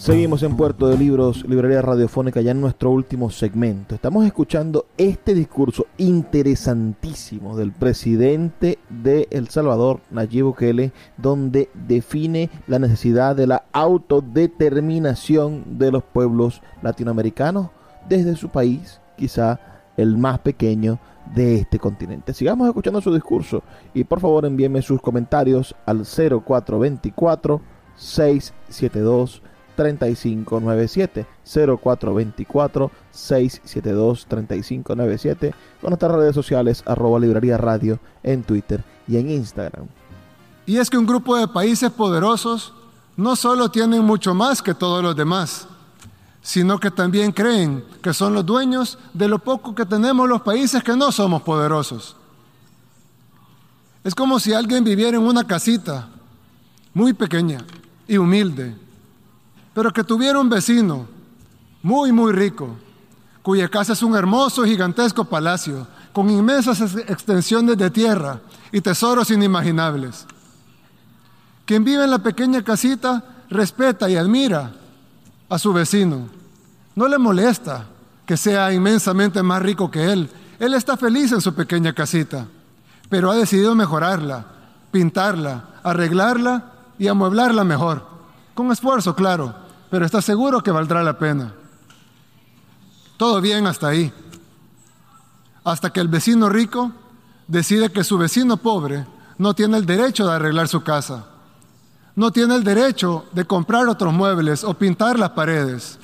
Seguimos 0.00 0.42
en 0.42 0.56
Puerto 0.56 0.88
de 0.88 0.96
Libros, 0.96 1.44
Librería 1.46 1.82
Radiofónica, 1.82 2.40
ya 2.40 2.52
en 2.52 2.60
nuestro 2.62 2.90
último 2.90 3.28
segmento. 3.28 3.94
Estamos 3.94 4.24
escuchando 4.24 4.86
este 4.96 5.34
discurso 5.34 5.84
interesantísimo 5.98 7.54
del 7.54 7.72
presidente 7.72 8.78
de 8.88 9.28
El 9.30 9.48
Salvador, 9.48 10.00
Nayib 10.10 10.46
Bukele, 10.46 10.92
donde 11.18 11.68
define 11.74 12.48
la 12.66 12.78
necesidad 12.78 13.36
de 13.36 13.46
la 13.46 13.64
autodeterminación 13.72 15.78
de 15.78 15.92
los 15.92 16.02
pueblos 16.02 16.62
latinoamericanos 16.80 17.68
desde 18.08 18.36
su 18.36 18.48
país, 18.48 19.02
quizá 19.18 19.60
el 19.98 20.16
más 20.16 20.38
pequeño 20.38 20.98
de 21.34 21.56
este 21.56 21.78
continente. 21.78 22.32
Sigamos 22.32 22.68
escuchando 22.68 23.02
su 23.02 23.12
discurso 23.12 23.62
y 23.92 24.04
por 24.04 24.20
favor 24.20 24.46
envíenme 24.46 24.80
sus 24.80 25.02
comentarios 25.02 25.76
al 25.84 26.06
0424 26.06 27.60
672 27.96 29.42
3597 29.80 31.26
0424 31.42 32.90
672 33.10 34.26
3597 34.26 35.54
con 35.80 35.90
nuestras 35.90 36.12
redes 36.12 36.34
sociales 36.34 36.82
arroba 36.84 37.18
librería 37.18 37.56
radio 37.56 37.98
en 38.22 38.42
Twitter 38.42 38.84
y 39.08 39.16
en 39.16 39.30
Instagram. 39.30 39.86
Y 40.66 40.76
es 40.76 40.90
que 40.90 40.98
un 40.98 41.06
grupo 41.06 41.34
de 41.34 41.48
países 41.48 41.90
poderosos 41.90 42.74
no 43.16 43.36
solo 43.36 43.70
tienen 43.70 44.04
mucho 44.04 44.34
más 44.34 44.60
que 44.60 44.74
todos 44.74 45.02
los 45.02 45.16
demás, 45.16 45.66
sino 46.42 46.78
que 46.78 46.90
también 46.90 47.32
creen 47.32 47.82
que 48.02 48.12
son 48.12 48.34
los 48.34 48.44
dueños 48.44 48.98
de 49.14 49.28
lo 49.28 49.38
poco 49.38 49.74
que 49.74 49.86
tenemos 49.86 50.28
los 50.28 50.42
países 50.42 50.82
que 50.82 50.94
no 50.94 51.10
somos 51.10 51.40
poderosos. 51.40 52.16
Es 54.04 54.14
como 54.14 54.38
si 54.38 54.52
alguien 54.52 54.84
viviera 54.84 55.16
en 55.16 55.22
una 55.22 55.46
casita 55.46 56.08
muy 56.92 57.14
pequeña 57.14 57.64
y 58.06 58.18
humilde, 58.18 58.76
pero 59.74 59.92
que 59.92 60.04
tuviera 60.04 60.38
un 60.38 60.48
vecino 60.48 61.06
muy, 61.82 62.12
muy 62.12 62.32
rico, 62.32 62.76
cuya 63.42 63.68
casa 63.68 63.92
es 63.92 64.02
un 64.02 64.16
hermoso, 64.16 64.64
gigantesco 64.64 65.24
palacio, 65.24 65.86
con 66.12 66.28
inmensas 66.28 66.80
extensiones 66.96 67.78
de 67.78 67.90
tierra 67.90 68.40
y 68.72 68.80
tesoros 68.80 69.30
inimaginables. 69.30 70.26
Quien 71.64 71.84
vive 71.84 72.04
en 72.04 72.10
la 72.10 72.18
pequeña 72.18 72.62
casita 72.62 73.24
respeta 73.48 74.10
y 74.10 74.16
admira 74.16 74.72
a 75.48 75.58
su 75.58 75.72
vecino. 75.72 76.28
No 76.94 77.08
le 77.08 77.18
molesta 77.18 77.86
que 78.26 78.36
sea 78.36 78.72
inmensamente 78.72 79.42
más 79.42 79.62
rico 79.62 79.90
que 79.90 80.12
él. 80.12 80.30
Él 80.58 80.74
está 80.74 80.96
feliz 80.96 81.32
en 81.32 81.40
su 81.40 81.54
pequeña 81.54 81.92
casita, 81.92 82.46
pero 83.08 83.30
ha 83.30 83.36
decidido 83.36 83.74
mejorarla, 83.74 84.46
pintarla, 84.90 85.64
arreglarla 85.82 86.72
y 86.98 87.08
amueblarla 87.08 87.64
mejor. 87.64 88.06
Con 88.54 88.70
esfuerzo, 88.72 89.14
claro, 89.14 89.54
pero 89.90 90.04
está 90.04 90.22
seguro 90.22 90.62
que 90.62 90.70
valdrá 90.70 91.02
la 91.02 91.18
pena. 91.18 91.52
Todo 93.16 93.40
bien 93.40 93.66
hasta 93.66 93.88
ahí. 93.88 94.12
Hasta 95.64 95.90
que 95.90 96.00
el 96.00 96.08
vecino 96.08 96.48
rico 96.48 96.92
decide 97.46 97.90
que 97.90 98.04
su 98.04 98.16
vecino 98.16 98.56
pobre 98.56 99.06
no 99.38 99.54
tiene 99.54 99.76
el 99.76 99.86
derecho 99.86 100.26
de 100.26 100.34
arreglar 100.34 100.68
su 100.68 100.82
casa, 100.82 101.26
no 102.14 102.30
tiene 102.30 102.54
el 102.54 102.64
derecho 102.64 103.26
de 103.32 103.44
comprar 103.44 103.88
otros 103.88 104.12
muebles 104.12 104.64
o 104.64 104.74
pintar 104.74 105.18
las 105.18 105.30
paredes. 105.30 105.98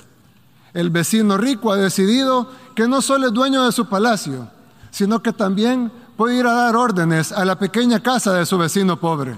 El 0.73 0.89
vecino 0.89 1.37
rico 1.37 1.71
ha 1.71 1.77
decidido 1.77 2.51
que 2.75 2.87
no 2.87 3.01
solo 3.01 3.27
es 3.27 3.33
dueño 3.33 3.63
de 3.63 3.71
su 3.71 3.87
palacio, 3.87 4.47
sino 4.91 5.21
que 5.21 5.33
también 5.33 5.91
puede 6.15 6.37
ir 6.37 6.45
a 6.45 6.53
dar 6.53 6.75
órdenes 6.75 7.31
a 7.31 7.45
la 7.45 7.57
pequeña 7.57 8.01
casa 8.01 8.33
de 8.33 8.45
su 8.45 8.57
vecino 8.57 8.99
pobre. 8.99 9.37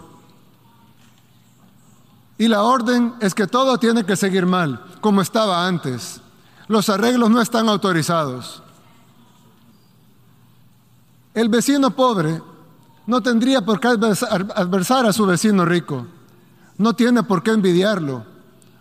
Y 2.39 2.47
la 2.47 2.63
orden 2.63 3.15
es 3.19 3.35
que 3.35 3.47
todo 3.47 3.77
tiene 3.77 4.05
que 4.05 4.15
seguir 4.15 4.45
mal, 4.45 4.81
como 5.01 5.21
estaba 5.21 5.67
antes. 5.67 6.21
Los 6.69 6.87
arreglos 6.87 7.29
no 7.29 7.41
están 7.41 7.67
autorizados. 7.67 8.63
El 11.33 11.49
vecino 11.49 11.91
pobre 11.91 12.41
no 13.05 13.21
tendría 13.21 13.59
por 13.59 13.81
qué 13.81 13.89
adversar 13.89 15.05
a 15.05 15.11
su 15.11 15.25
vecino 15.25 15.65
rico. 15.65 16.07
No 16.77 16.93
tiene 16.93 17.23
por 17.23 17.43
qué 17.43 17.51
envidiarlo 17.51 18.23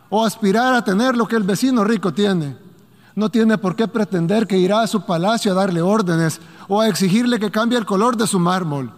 o 0.08 0.24
aspirar 0.24 0.74
a 0.74 0.84
tener 0.84 1.16
lo 1.16 1.26
que 1.26 1.34
el 1.34 1.42
vecino 1.42 1.82
rico 1.82 2.14
tiene. 2.14 2.56
No 3.16 3.28
tiene 3.28 3.58
por 3.58 3.74
qué 3.74 3.88
pretender 3.88 4.46
que 4.46 4.56
irá 4.56 4.82
a 4.82 4.86
su 4.86 5.04
palacio 5.04 5.50
a 5.50 5.56
darle 5.56 5.82
órdenes 5.82 6.40
o 6.68 6.80
a 6.80 6.86
exigirle 6.86 7.40
que 7.40 7.50
cambie 7.50 7.76
el 7.76 7.86
color 7.86 8.16
de 8.16 8.28
su 8.28 8.38
mármol. 8.38 8.92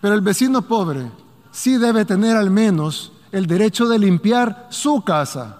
Pero 0.00 0.14
el 0.14 0.22
vecino 0.22 0.62
pobre 0.62 1.10
sí 1.54 1.78
debe 1.78 2.04
tener 2.04 2.36
al 2.36 2.50
menos 2.50 3.12
el 3.30 3.46
derecho 3.46 3.86
de 3.86 3.98
limpiar 3.98 4.66
su 4.70 5.02
casa, 5.02 5.58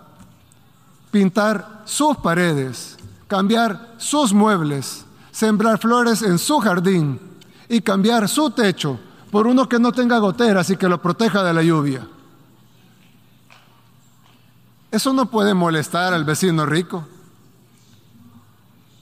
pintar 1.12 1.82
sus 1.84 2.16
paredes, 2.16 2.96
cambiar 3.28 3.94
sus 3.96 4.32
muebles, 4.34 5.06
sembrar 5.30 5.78
flores 5.78 6.22
en 6.22 6.38
su 6.38 6.58
jardín 6.58 7.20
y 7.68 7.80
cambiar 7.80 8.28
su 8.28 8.50
techo 8.50 8.98
por 9.30 9.46
uno 9.46 9.68
que 9.68 9.78
no 9.78 9.92
tenga 9.92 10.18
goteras 10.18 10.68
y 10.70 10.76
que 10.76 10.88
lo 10.88 11.00
proteja 11.00 11.44
de 11.44 11.54
la 11.54 11.62
lluvia. 11.62 12.06
Eso 14.90 15.12
no 15.12 15.30
puede 15.30 15.54
molestar 15.54 16.12
al 16.12 16.24
vecino 16.24 16.66
rico. 16.66 17.06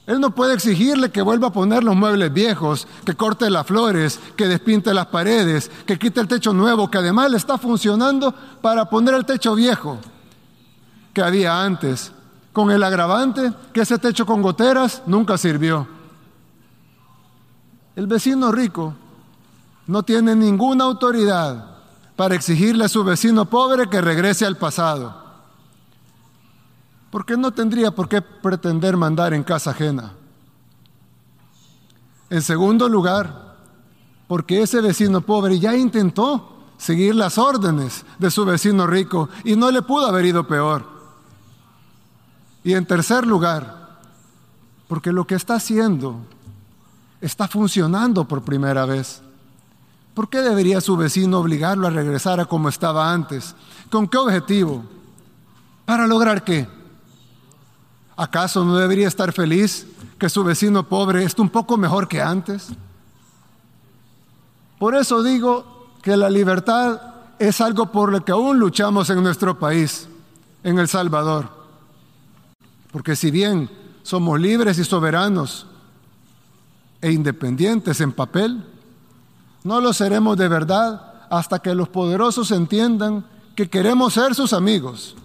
Él 0.05 0.19
no 0.19 0.31
puede 0.31 0.53
exigirle 0.53 1.11
que 1.11 1.21
vuelva 1.21 1.47
a 1.47 1.53
poner 1.53 1.83
los 1.83 1.95
muebles 1.95 2.33
viejos, 2.33 2.87
que 3.05 3.15
corte 3.15 3.49
las 3.49 3.65
flores, 3.65 4.19
que 4.35 4.47
despinte 4.47 4.93
las 4.93 5.05
paredes, 5.05 5.71
que 5.85 5.97
quite 5.97 6.19
el 6.19 6.27
techo 6.27 6.51
nuevo, 6.51 6.91
que 6.91 6.97
además 6.97 7.31
le 7.31 7.37
está 7.37 7.57
funcionando 7.57 8.33
para 8.61 8.89
poner 8.89 9.13
el 9.13 9.25
techo 9.25 9.55
viejo. 9.55 9.97
Que 11.13 11.21
había 11.21 11.63
antes, 11.63 12.11
con 12.51 12.69
el 12.69 12.83
agravante 12.83 13.53
que 13.71 13.81
ese 13.81 13.97
techo 13.97 14.25
con 14.25 14.41
goteras 14.41 15.03
nunca 15.05 15.37
sirvió. 15.37 15.87
El 17.95 18.07
vecino 18.07 18.51
rico 18.51 18.93
no 19.87 20.03
tiene 20.03 20.35
ninguna 20.35 20.83
autoridad 20.83 21.77
para 22.17 22.35
exigirle 22.35 22.85
a 22.85 22.89
su 22.89 23.05
vecino 23.05 23.45
pobre 23.45 23.89
que 23.89 24.01
regrese 24.01 24.45
al 24.45 24.57
pasado 24.57 25.22
porque 27.13 27.37
no 27.37 27.51
tendría 27.51 27.91
por 27.91 28.09
qué 28.09 28.23
pretender 28.23 28.97
mandar 28.97 29.35
en 29.35 29.43
casa 29.43 29.69
ajena. 29.69 30.13
En 32.27 32.41
segundo 32.41 32.89
lugar, 32.89 33.55
porque 34.27 34.63
ese 34.63 34.81
vecino 34.81 35.21
pobre 35.21 35.59
ya 35.59 35.75
intentó 35.75 36.57
seguir 36.75 37.13
las 37.13 37.37
órdenes 37.37 38.03
de 38.17 38.31
su 38.31 38.43
vecino 38.45 38.87
rico 38.87 39.29
y 39.43 39.55
no 39.55 39.69
le 39.69 39.83
pudo 39.83 40.07
haber 40.07 40.25
ido 40.25 40.47
peor. 40.47 40.87
Y 42.63 42.73
en 42.73 42.87
tercer 42.87 43.27
lugar, 43.27 43.99
porque 44.87 45.11
lo 45.11 45.27
que 45.27 45.35
está 45.35 45.53
haciendo 45.53 46.15
está 47.21 47.47
funcionando 47.47 48.27
por 48.27 48.41
primera 48.41 48.87
vez. 48.87 49.21
¿Por 50.15 50.29
qué 50.29 50.41
debería 50.41 50.81
su 50.81 50.97
vecino 50.97 51.37
obligarlo 51.37 51.85
a 51.85 51.91
regresar 51.91 52.39
a 52.39 52.45
como 52.45 52.69
estaba 52.69 53.13
antes? 53.13 53.53
¿Con 53.91 54.07
qué 54.07 54.17
objetivo? 54.17 54.83
¿Para 55.85 56.07
lograr 56.07 56.43
qué? 56.43 56.81
¿Acaso 58.15 58.63
no 58.63 58.77
debería 58.77 59.07
estar 59.07 59.31
feliz 59.31 59.87
que 60.19 60.29
su 60.29 60.43
vecino 60.43 60.87
pobre 60.87 61.23
esté 61.23 61.41
un 61.41 61.49
poco 61.49 61.77
mejor 61.77 62.07
que 62.07 62.21
antes? 62.21 62.69
Por 64.77 64.95
eso 64.95 65.23
digo 65.23 65.91
que 66.01 66.15
la 66.15 66.29
libertad 66.29 67.01
es 67.39 67.61
algo 67.61 67.91
por 67.91 68.11
lo 68.11 68.23
que 68.23 68.31
aún 68.31 68.59
luchamos 68.59 69.09
en 69.09 69.23
nuestro 69.23 69.57
país, 69.57 70.07
en 70.63 70.77
El 70.77 70.87
Salvador. 70.87 71.49
Porque 72.91 73.15
si 73.15 73.31
bien 73.31 73.69
somos 74.03 74.39
libres 74.39 74.77
y 74.77 74.83
soberanos 74.83 75.65
e 77.01 77.11
independientes 77.11 77.99
en 78.01 78.11
papel, 78.11 78.63
no 79.63 79.81
lo 79.81 79.93
seremos 79.93 80.37
de 80.37 80.47
verdad 80.47 81.13
hasta 81.29 81.59
que 81.59 81.73
los 81.73 81.89
poderosos 81.89 82.51
entiendan 82.51 83.25
que 83.55 83.69
queremos 83.69 84.13
ser 84.13 84.35
sus 84.35 84.53
amigos, 84.53 85.15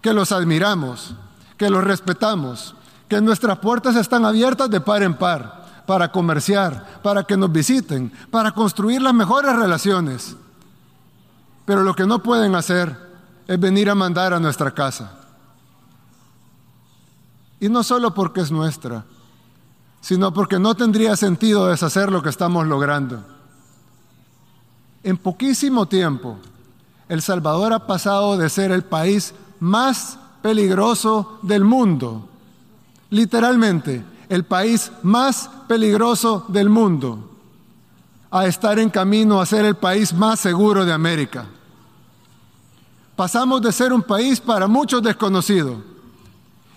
que 0.00 0.12
los 0.12 0.30
admiramos 0.30 1.14
que 1.62 1.70
los 1.70 1.84
respetamos, 1.84 2.74
que 3.08 3.20
nuestras 3.20 3.56
puertas 3.60 3.94
están 3.94 4.24
abiertas 4.24 4.68
de 4.68 4.80
par 4.80 5.04
en 5.04 5.14
par 5.14 5.84
para 5.86 6.10
comerciar, 6.10 7.00
para 7.04 7.22
que 7.22 7.36
nos 7.36 7.52
visiten, 7.52 8.12
para 8.32 8.50
construir 8.50 9.00
las 9.00 9.14
mejores 9.14 9.54
relaciones. 9.54 10.34
Pero 11.64 11.84
lo 11.84 11.94
que 11.94 12.04
no 12.04 12.20
pueden 12.20 12.56
hacer 12.56 12.98
es 13.46 13.60
venir 13.60 13.88
a 13.88 13.94
mandar 13.94 14.34
a 14.34 14.40
nuestra 14.40 14.72
casa. 14.72 15.12
Y 17.60 17.68
no 17.68 17.84
solo 17.84 18.12
porque 18.12 18.40
es 18.40 18.50
nuestra, 18.50 19.04
sino 20.00 20.34
porque 20.34 20.58
no 20.58 20.74
tendría 20.74 21.14
sentido 21.14 21.68
deshacer 21.68 22.10
lo 22.10 22.24
que 22.24 22.30
estamos 22.30 22.66
logrando. 22.66 23.22
En 25.04 25.16
poquísimo 25.16 25.86
tiempo, 25.86 26.38
El 27.08 27.22
Salvador 27.22 27.72
ha 27.72 27.86
pasado 27.86 28.36
de 28.36 28.50
ser 28.50 28.72
el 28.72 28.82
país 28.82 29.32
más 29.60 30.18
peligroso 30.42 31.38
del 31.42 31.64
mundo. 31.64 32.28
Literalmente, 33.10 34.04
el 34.28 34.44
país 34.44 34.90
más 35.02 35.48
peligroso 35.68 36.44
del 36.48 36.68
mundo, 36.68 37.30
a 38.30 38.46
estar 38.46 38.78
en 38.78 38.90
camino 38.90 39.40
a 39.40 39.46
ser 39.46 39.64
el 39.64 39.76
país 39.76 40.12
más 40.12 40.40
seguro 40.40 40.84
de 40.84 40.92
América. 40.92 41.46
Pasamos 43.14 43.60
de 43.60 43.72
ser 43.72 43.92
un 43.92 44.02
país 44.02 44.40
para 44.40 44.66
muchos 44.66 45.02
desconocido. 45.02 45.76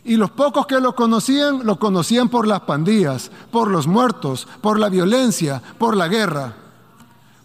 Y 0.03 0.17
los 0.17 0.29
pocos 0.29 0.67
que 0.67 0.79
lo 0.79 0.93
conocían, 0.93 1.65
lo 1.65 1.79
conocían 1.79 2.29
por 2.29 2.45
las 2.45 2.59
pandillas, 2.61 3.31
por 3.51 3.71
los 3.71 3.87
muertos, 3.87 4.47
por 4.61 4.77
la 4.77 4.89
violencia, 4.89 5.61
por 5.79 5.95
la 5.95 6.07
guerra. 6.07 6.53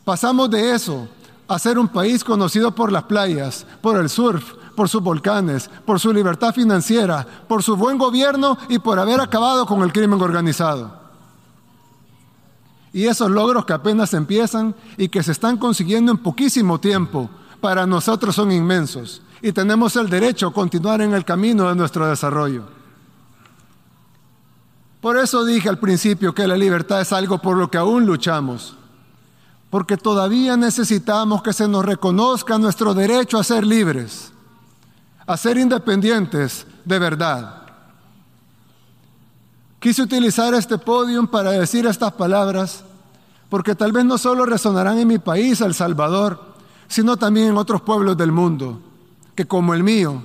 Pasamos 0.05 0.51
de 0.51 0.75
eso 0.75 1.09
a 1.49 1.59
ser 1.59 1.79
un 1.79 1.89
país 1.89 2.23
conocido 2.23 2.75
por 2.75 2.93
las 2.93 3.05
playas, 3.05 3.65
por 3.81 3.97
el 3.97 4.11
surf, 4.11 4.55
por 4.75 4.89
sus 4.89 5.03
volcanes, 5.03 5.71
por 5.85 6.01
su 6.01 6.13
libertad 6.13 6.55
financiera, 6.55 7.27
por 7.49 7.63
su 7.63 7.77
buen 7.77 7.99
gobierno 7.99 8.57
y 8.69 8.79
por 8.79 8.99
haber 8.99 9.21
acabado 9.21 9.67
con 9.67 9.83
el 9.83 9.93
crimen 9.93 10.21
organizado. 10.21 10.99
Y 12.93 13.07
esos 13.07 13.31
logros 13.31 13.65
que 13.65 13.73
apenas 13.73 14.15
empiezan 14.15 14.75
y 14.97 15.09
que 15.09 15.23
se 15.23 15.33
están 15.33 15.57
consiguiendo 15.57 16.11
en 16.13 16.19
poquísimo 16.19 16.81
tiempo, 16.81 17.31
para 17.61 17.87
nosotros 17.87 18.35
son 18.35 18.51
inmensos 18.51 19.23
y 19.43 19.53
tenemos 19.53 19.97
el 19.97 20.09
derecho 20.09 20.49
a 20.49 20.53
continuar 20.53 21.01
en 21.01 21.15
el 21.15 21.25
camino 21.25 21.69
de 21.69 21.75
nuestro 21.75 22.07
desarrollo. 22.07 22.65
Por 25.01 25.17
eso 25.17 25.45
dije 25.45 25.69
al 25.69 25.79
principio 25.79 26.35
que 26.35 26.47
la 26.47 26.57
libertad 26.57 27.01
es 27.01 27.13
algo 27.13 27.39
por 27.39 27.57
lo 27.57 27.71
que 27.71 27.79
aún 27.79 28.05
luchamos, 28.05 28.77
porque 29.71 29.97
todavía 29.97 30.57
necesitamos 30.57 31.43
que 31.43 31.53
se 31.53 31.69
nos 31.69 31.85
reconozca 31.85 32.59
nuestro 32.59 32.93
derecho 32.93 33.39
a 33.39 33.45
ser 33.45 33.65
libres 33.67 34.33
a 35.31 35.37
ser 35.37 35.57
independientes 35.59 36.67
de 36.85 36.99
verdad. 36.99 37.63
Quise 39.79 40.03
utilizar 40.03 40.53
este 40.55 40.77
podium 40.77 41.29
para 41.29 41.53
decir 41.53 41.87
estas 41.87 42.13
palabras 42.15 42.83
porque 43.49 43.77
tal 43.77 43.93
vez 43.93 44.05
no 44.05 44.19
solo 44.19 44.45
resonarán 44.45 44.99
en 44.99 45.07
mi 45.07 45.19
país, 45.19 45.61
El 45.61 45.73
Salvador, 45.73 46.41
sino 46.89 47.17
también 47.17 47.51
en 47.51 47.59
otros 47.59 47.81
pueblos 47.83 48.17
del 48.17 48.33
mundo, 48.33 48.81
que 49.37 49.47
como 49.47 49.73
el 49.73 49.85
mío, 49.85 50.25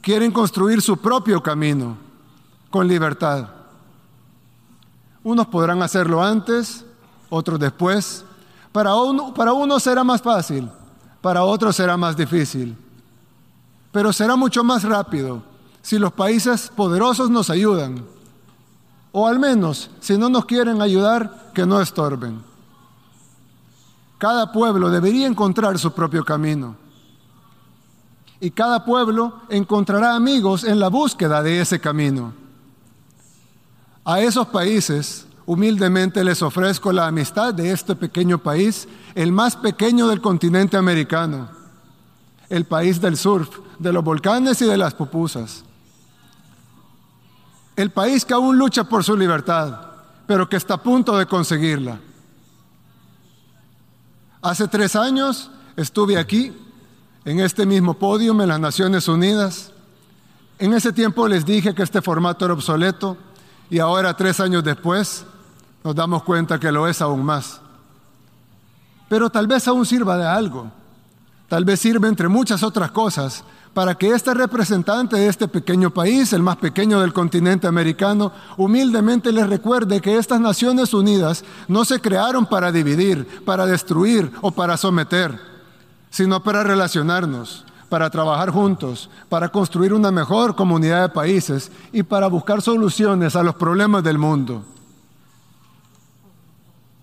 quieren 0.00 0.32
construir 0.32 0.80
su 0.80 0.96
propio 0.96 1.42
camino 1.42 1.98
con 2.70 2.88
libertad. 2.88 3.46
Unos 5.22 5.48
podrán 5.48 5.82
hacerlo 5.82 6.24
antes, 6.24 6.86
otros 7.28 7.60
después. 7.60 8.24
Para 8.72 8.94
uno, 8.94 9.34
para 9.34 9.52
unos 9.52 9.82
será 9.82 10.02
más 10.02 10.22
fácil, 10.22 10.66
para 11.20 11.44
otros 11.44 11.76
será 11.76 11.98
más 11.98 12.16
difícil. 12.16 12.74
Pero 13.92 14.12
será 14.12 14.36
mucho 14.36 14.62
más 14.62 14.84
rápido 14.84 15.42
si 15.82 15.98
los 15.98 16.12
países 16.12 16.70
poderosos 16.74 17.30
nos 17.30 17.50
ayudan. 17.50 18.04
O 19.12 19.26
al 19.26 19.38
menos, 19.38 19.90
si 20.00 20.16
no 20.16 20.28
nos 20.28 20.44
quieren 20.44 20.80
ayudar, 20.80 21.50
que 21.54 21.66
no 21.66 21.80
estorben. 21.80 22.42
Cada 24.18 24.52
pueblo 24.52 24.90
debería 24.90 25.26
encontrar 25.26 25.78
su 25.78 25.92
propio 25.92 26.24
camino. 26.24 26.76
Y 28.38 28.50
cada 28.50 28.84
pueblo 28.84 29.40
encontrará 29.48 30.14
amigos 30.14 30.64
en 30.64 30.78
la 30.78 30.88
búsqueda 30.88 31.42
de 31.42 31.60
ese 31.60 31.80
camino. 31.80 32.32
A 34.04 34.20
esos 34.20 34.46
países, 34.48 35.26
humildemente 35.44 36.22
les 36.22 36.42
ofrezco 36.42 36.92
la 36.92 37.06
amistad 37.06 37.52
de 37.52 37.72
este 37.72 37.96
pequeño 37.96 38.38
país, 38.38 38.86
el 39.14 39.32
más 39.32 39.56
pequeño 39.56 40.06
del 40.06 40.20
continente 40.20 40.76
americano 40.76 41.60
el 42.50 42.64
país 42.64 43.00
del 43.00 43.16
surf, 43.16 43.48
de 43.80 43.92
los 43.94 44.04
volcanes 44.04 44.60
y 44.60 44.66
de 44.66 44.76
las 44.76 44.92
pupusas. 44.92 45.64
El 47.74 47.90
país 47.90 48.26
que 48.26 48.34
aún 48.34 48.58
lucha 48.58 48.84
por 48.84 49.02
su 49.02 49.16
libertad, 49.16 49.80
pero 50.26 50.48
que 50.48 50.56
está 50.56 50.74
a 50.74 50.82
punto 50.82 51.16
de 51.16 51.24
conseguirla. 51.24 51.98
Hace 54.42 54.68
tres 54.68 54.94
años 54.96 55.50
estuve 55.76 56.18
aquí, 56.18 56.52
en 57.24 57.40
este 57.40 57.64
mismo 57.64 57.94
podio, 57.94 58.32
en 58.32 58.48
las 58.48 58.60
Naciones 58.60 59.08
Unidas. 59.08 59.72
En 60.58 60.74
ese 60.74 60.92
tiempo 60.92 61.26
les 61.26 61.46
dije 61.46 61.74
que 61.74 61.82
este 61.82 62.02
formato 62.02 62.44
era 62.44 62.54
obsoleto 62.54 63.16
y 63.70 63.78
ahora, 63.78 64.14
tres 64.14 64.40
años 64.40 64.62
después, 64.62 65.24
nos 65.82 65.94
damos 65.94 66.22
cuenta 66.22 66.60
que 66.60 66.70
lo 66.70 66.86
es 66.86 67.00
aún 67.00 67.24
más. 67.24 67.62
Pero 69.08 69.30
tal 69.30 69.46
vez 69.46 69.66
aún 69.66 69.86
sirva 69.86 70.18
de 70.18 70.26
algo 70.26 70.70
Tal 71.50 71.64
vez 71.64 71.80
sirve 71.80 72.06
entre 72.06 72.28
muchas 72.28 72.62
otras 72.62 72.92
cosas 72.92 73.42
para 73.74 73.94
que 73.94 74.10
este 74.10 74.34
representante 74.34 75.16
de 75.16 75.28
este 75.28 75.46
pequeño 75.46 75.90
país, 75.90 76.32
el 76.32 76.42
más 76.42 76.56
pequeño 76.56 77.00
del 77.00 77.12
continente 77.12 77.66
americano, 77.68 78.32
humildemente 78.56 79.32
les 79.32 79.48
recuerde 79.48 80.00
que 80.00 80.16
estas 80.16 80.40
Naciones 80.40 80.92
Unidas 80.92 81.44
no 81.68 81.84
se 81.84 82.00
crearon 82.00 82.46
para 82.46 82.72
dividir, 82.72 83.44
para 83.44 83.66
destruir 83.66 84.32
o 84.40 84.50
para 84.50 84.76
someter, 84.76 85.38
sino 86.10 86.42
para 86.42 86.64
relacionarnos, 86.64 87.64
para 87.88 88.10
trabajar 88.10 88.50
juntos, 88.50 89.08
para 89.28 89.50
construir 89.50 89.94
una 89.94 90.10
mejor 90.10 90.56
comunidad 90.56 91.02
de 91.02 91.14
países 91.14 91.70
y 91.92 92.02
para 92.02 92.26
buscar 92.26 92.62
soluciones 92.62 93.36
a 93.36 93.42
los 93.44 93.54
problemas 93.54 94.02
del 94.02 94.18
mundo. 94.18 94.64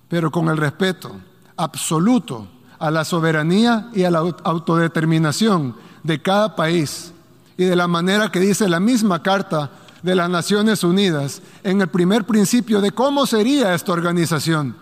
Pero 0.10 0.32
con 0.32 0.50
el 0.50 0.58
respeto 0.58 1.12
absoluto 1.56 2.48
a 2.80 2.92
la 2.92 3.06
soberanía 3.06 3.90
y 3.94 4.04
a 4.04 4.12
la 4.12 4.20
autodeterminación 4.20 5.76
de 6.08 6.22
cada 6.22 6.56
país 6.56 7.12
y 7.58 7.66
de 7.66 7.76
la 7.76 7.88
manera 7.88 8.32
que 8.32 8.40
dice 8.40 8.70
la 8.70 8.80
misma 8.80 9.22
carta 9.22 9.70
de 10.02 10.16
las 10.16 10.30
Naciones 10.30 10.84
Unidas 10.86 11.42
en 11.64 11.82
el 11.82 11.90
primer 11.90 12.24
principio 12.24 12.80
de 12.80 12.92
cómo 12.92 13.26
sería 13.26 13.76
esta 13.76 13.92
organización. 13.92 14.76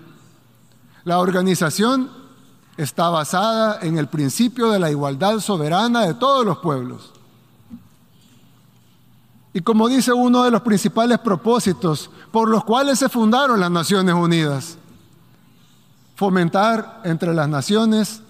La 1.04 1.20
organización 1.20 2.12
está 2.78 3.10
basada 3.10 3.80
en 3.82 3.98
el 3.98 4.08
principio 4.08 4.70
de 4.70 4.78
la 4.78 4.92
igualdad 4.92 5.40
soberana 5.40 6.02
de 6.02 6.14
todos 6.14 6.46
los 6.46 6.60
pueblos. 6.60 7.12
Y 9.52 9.62
como 9.62 9.88
dice 9.88 10.14
uno 10.14 10.44
de 10.44 10.52
los 10.52 10.62
principales 10.62 11.18
propósitos 11.20 12.12
por 12.32 12.50
los 12.50 12.64
cuales 12.66 13.00
se 13.00 13.10
fundaron 13.10 13.60
las 13.60 13.72
Naciones 13.72 14.14
Unidas, 14.14 14.78
fomentar 16.16 17.02
entre 17.04 17.34
las 17.34 17.50
naciones 17.50 18.22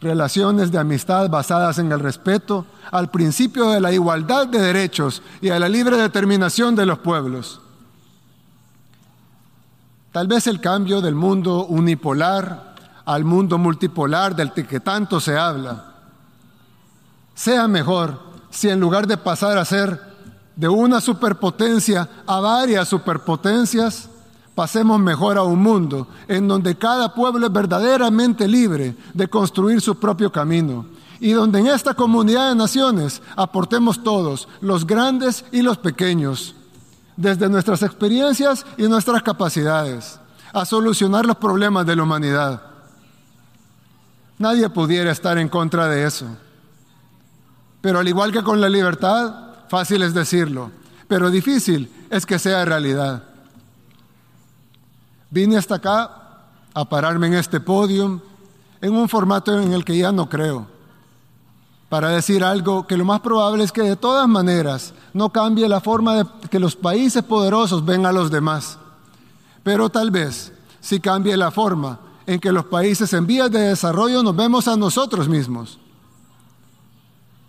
relaciones 0.00 0.72
de 0.72 0.78
amistad 0.78 1.28
basadas 1.28 1.78
en 1.78 1.92
el 1.92 2.00
respeto 2.00 2.66
al 2.90 3.10
principio 3.10 3.70
de 3.70 3.80
la 3.80 3.92
igualdad 3.92 4.46
de 4.46 4.60
derechos 4.60 5.22
y 5.40 5.50
a 5.50 5.58
la 5.58 5.68
libre 5.68 5.96
determinación 5.96 6.74
de 6.74 6.86
los 6.86 6.98
pueblos. 6.98 7.60
Tal 10.12 10.26
vez 10.26 10.46
el 10.46 10.60
cambio 10.60 11.00
del 11.00 11.14
mundo 11.14 11.66
unipolar 11.66 12.74
al 13.04 13.24
mundo 13.24 13.58
multipolar 13.58 14.34
del 14.34 14.52
que 14.52 14.80
tanto 14.80 15.20
se 15.20 15.36
habla 15.36 15.90
sea 17.40 17.66
mejor 17.68 18.20
si 18.50 18.68
en 18.68 18.78
lugar 18.78 19.06
de 19.06 19.16
pasar 19.16 19.56
a 19.56 19.64
ser 19.64 19.98
de 20.56 20.68
una 20.68 21.00
superpotencia 21.00 22.06
a 22.26 22.38
varias 22.38 22.86
superpotencias, 22.86 24.09
pasemos 24.60 25.00
mejor 25.00 25.38
a 25.38 25.42
un 25.42 25.62
mundo 25.62 26.06
en 26.28 26.46
donde 26.46 26.76
cada 26.76 27.14
pueblo 27.14 27.46
es 27.46 27.52
verdaderamente 27.52 28.46
libre 28.46 28.94
de 29.14 29.26
construir 29.26 29.80
su 29.80 29.98
propio 29.98 30.30
camino 30.30 30.84
y 31.18 31.32
donde 31.32 31.60
en 31.60 31.68
esta 31.68 31.94
comunidad 31.94 32.50
de 32.50 32.56
naciones 32.56 33.22
aportemos 33.36 34.04
todos, 34.04 34.48
los 34.60 34.86
grandes 34.86 35.46
y 35.50 35.62
los 35.62 35.78
pequeños, 35.78 36.54
desde 37.16 37.48
nuestras 37.48 37.82
experiencias 37.82 38.66
y 38.76 38.82
nuestras 38.82 39.22
capacidades, 39.22 40.20
a 40.52 40.66
solucionar 40.66 41.24
los 41.24 41.38
problemas 41.38 41.86
de 41.86 41.96
la 41.96 42.02
humanidad. 42.02 42.60
Nadie 44.36 44.68
pudiera 44.68 45.10
estar 45.10 45.38
en 45.38 45.48
contra 45.48 45.88
de 45.88 46.06
eso. 46.06 46.26
Pero 47.80 48.00
al 48.00 48.08
igual 48.08 48.30
que 48.30 48.42
con 48.42 48.60
la 48.60 48.68
libertad, 48.68 49.54
fácil 49.70 50.02
es 50.02 50.12
decirlo, 50.12 50.70
pero 51.08 51.30
difícil 51.30 51.90
es 52.10 52.26
que 52.26 52.38
sea 52.38 52.66
realidad. 52.66 53.29
Vine 55.30 55.56
hasta 55.56 55.76
acá 55.76 56.10
a 56.74 56.84
pararme 56.84 57.28
en 57.28 57.34
este 57.34 57.60
podio 57.60 58.20
en 58.80 58.94
un 58.94 59.08
formato 59.08 59.60
en 59.60 59.72
el 59.72 59.84
que 59.84 59.96
ya 59.96 60.10
no 60.10 60.28
creo, 60.28 60.66
para 61.88 62.08
decir 62.08 62.42
algo 62.42 62.86
que 62.86 62.96
lo 62.96 63.04
más 63.04 63.20
probable 63.20 63.64
es 63.64 63.72
que 63.72 63.82
de 63.82 63.96
todas 63.96 64.26
maneras 64.28 64.94
no 65.12 65.30
cambie 65.30 65.68
la 65.68 65.80
forma 65.80 66.16
de 66.16 66.26
que 66.48 66.58
los 66.58 66.76
países 66.76 67.22
poderosos 67.22 67.84
ven 67.84 68.06
a 68.06 68.12
los 68.12 68.30
demás, 68.30 68.78
pero 69.62 69.90
tal 69.90 70.10
vez 70.10 70.52
sí 70.80 71.00
cambie 71.00 71.36
la 71.36 71.50
forma 71.50 71.98
en 72.26 72.40
que 72.40 72.52
los 72.52 72.64
países 72.64 73.12
en 73.12 73.26
vías 73.26 73.50
de 73.50 73.60
desarrollo 73.60 74.22
nos 74.22 74.36
vemos 74.36 74.68
a 74.68 74.76
nosotros 74.76 75.28
mismos. 75.28 75.78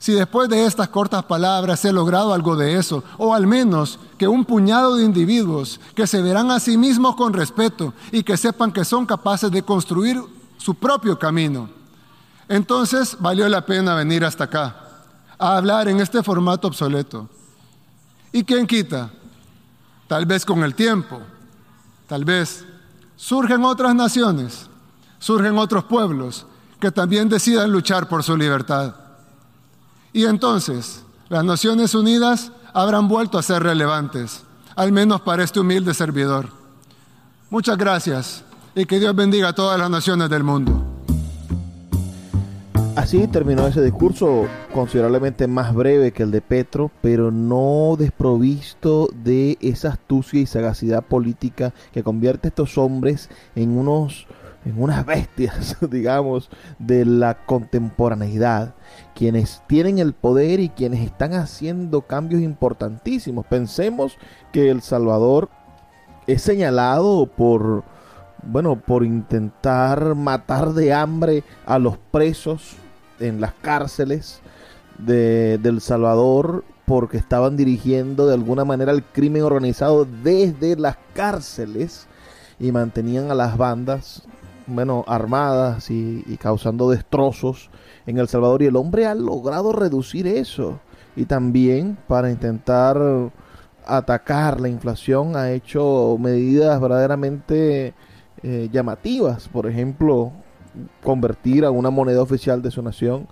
Si 0.02 0.14
después 0.14 0.50
de 0.50 0.66
estas 0.66 0.90
cortas 0.90 1.24
palabras 1.26 1.86
he 1.86 1.94
logrado 1.94 2.34
algo 2.34 2.56
de 2.56 2.76
eso, 2.76 3.04
o 3.20 3.36
al 3.36 3.46
menos 3.46 4.00
que 4.18 4.28
un 4.28 4.46
puñado 4.46 4.96
de 4.96 5.04
individuos 5.04 5.80
que 5.94 6.08
se 6.08 6.24
verán 6.24 6.50
a 6.50 6.60
sí 6.60 6.76
mismos 6.76 7.16
con 7.16 7.34
respeto 7.34 7.94
y 8.12 8.24
que 8.24 8.36
sepan 8.36 8.72
que 8.72 8.84
son 8.84 9.06
capaces 9.06 9.52
de 9.52 9.62
construir 9.62 10.20
su 10.58 10.74
propio 10.74 11.20
camino, 11.20 11.70
entonces 12.50 13.16
valió 13.20 13.48
la 13.48 13.64
pena 13.64 13.94
venir 13.94 14.26
hasta 14.26 14.46
acá, 14.46 14.76
a 15.38 15.58
hablar 15.58 15.88
en 15.88 16.00
este 16.00 16.24
formato 16.24 16.68
obsoleto. 16.68 17.30
¿Y 18.32 18.44
quién 18.44 18.66
quita? 18.66 19.12
Tal 20.08 20.26
vez 20.26 20.46
con 20.46 20.64
el 20.64 20.74
tiempo, 20.74 21.22
tal 22.08 22.26
vez 22.26 22.66
surgen 23.18 23.64
otras 23.64 23.94
naciones, 23.94 24.66
surgen 25.20 25.60
otros 25.60 25.84
pueblos 25.84 26.48
que 26.80 26.90
también 26.90 27.30
decidan 27.30 27.72
luchar 27.72 28.10
por 28.10 28.24
su 28.24 28.36
libertad. 28.36 28.96
Y 30.14 30.26
entonces 30.26 31.04
las 31.30 31.46
Naciones 31.46 31.96
Unidas 31.96 32.52
habrán 32.74 33.08
vuelto 33.08 33.38
a 33.38 33.44
ser 33.44 33.64
relevantes, 33.64 34.44
al 34.76 34.92
menos 34.92 35.22
para 35.22 35.44
este 35.44 35.60
humilde 35.60 35.94
servidor. 35.94 36.50
Muchas 37.50 37.78
gracias 37.78 38.44
y 38.76 38.86
que 38.86 39.00
Dios 39.00 39.16
bendiga 39.16 39.50
a 39.50 39.54
todas 39.54 39.80
las 39.80 39.90
naciones 39.90 40.30
del 40.30 40.44
mundo. 40.44 40.86
Así 42.96 43.26
terminó 43.28 43.68
ese 43.68 43.82
discurso 43.82 44.48
considerablemente 44.74 45.48
más 45.48 45.74
breve 45.74 46.12
que 46.12 46.24
el 46.24 46.32
de 46.32 46.42
Petro, 46.42 46.92
pero 47.02 47.32
no 47.32 47.96
desprovisto 47.98 49.10
de 49.24 49.58
esa 49.62 49.90
astucia 49.90 50.42
y 50.42 50.46
sagacidad 50.46 51.02
política 51.02 51.74
que 51.94 52.04
convierte 52.04 52.48
a 52.48 52.50
estos 52.50 52.78
hombres 52.78 53.30
en 53.56 53.78
unos 53.78 54.28
en 54.66 54.82
unas 54.82 55.06
bestias, 55.06 55.78
digamos, 55.90 56.50
de 56.80 57.06
la 57.06 57.46
contemporaneidad, 57.46 58.76
quienes 59.16 59.62
tienen 59.68 60.00
el 60.00 60.14
poder 60.14 60.60
y 60.60 60.70
quienes 60.70 61.02
están 61.02 61.34
haciendo 61.34 62.02
cambios 62.02 62.42
importantísimos. 62.42 63.46
Pensemos 63.46 64.18
que 64.52 64.70
El 64.70 64.82
Salvador 64.82 65.50
es 66.28 66.42
señalado 66.42 67.26
por, 67.26 67.84
bueno, 68.44 68.80
por 68.80 69.04
intentar 69.04 70.16
matar 70.16 70.74
de 70.74 70.94
hambre 70.94 71.44
a 71.66 71.80
los 71.80 71.98
presos 71.98 72.76
en 73.20 73.42
las 73.42 73.54
cárceles 73.54 74.42
de, 74.98 75.56
El 75.64 75.82
Salvador 75.82 76.64
porque 76.86 77.18
estaban 77.18 77.56
dirigiendo 77.56 78.28
de 78.28 78.34
alguna 78.34 78.66
manera 78.66 78.92
el 78.92 79.04
crimen 79.04 79.44
organizado 79.44 80.06
desde 80.24 80.76
las 80.76 80.98
cárceles 81.14 82.08
y 82.60 82.72
mantenían 82.72 83.32
a 83.32 83.36
las 83.36 83.58
bandas 83.58 84.24
bueno, 84.74 85.04
armadas 85.08 85.90
y, 85.90 86.24
causando 86.40 86.90
destrozos 86.90 87.70
en 88.06 88.18
El 88.18 88.28
Salvador. 88.28 88.62
Y 88.62 88.68
el 88.68 88.76
hombre 88.76 89.06
ha 89.06 89.16
logrado 89.16 89.74
reducir 89.74 90.28
eso. 90.28 90.80
Y 91.16 91.26
también 91.26 91.98
para 92.08 92.32
intentar 92.32 92.98
atacar 93.86 94.62
la 94.62 94.70
inflación 94.70 95.36
ha 95.36 95.52
hecho 95.52 96.16
medidas 96.20 96.80
verdaderamente 96.80 97.94
eh, 98.44 98.70
llamativas, 98.72 99.50
por 99.50 99.68
ejemplo, 99.68 100.32
convertir 101.04 101.66
a 101.66 101.72
una 101.72 101.90
moneda 101.90 102.22
oficial 102.22 102.62
de 102.62 102.72
su 102.72 102.82
nación 102.82 103.28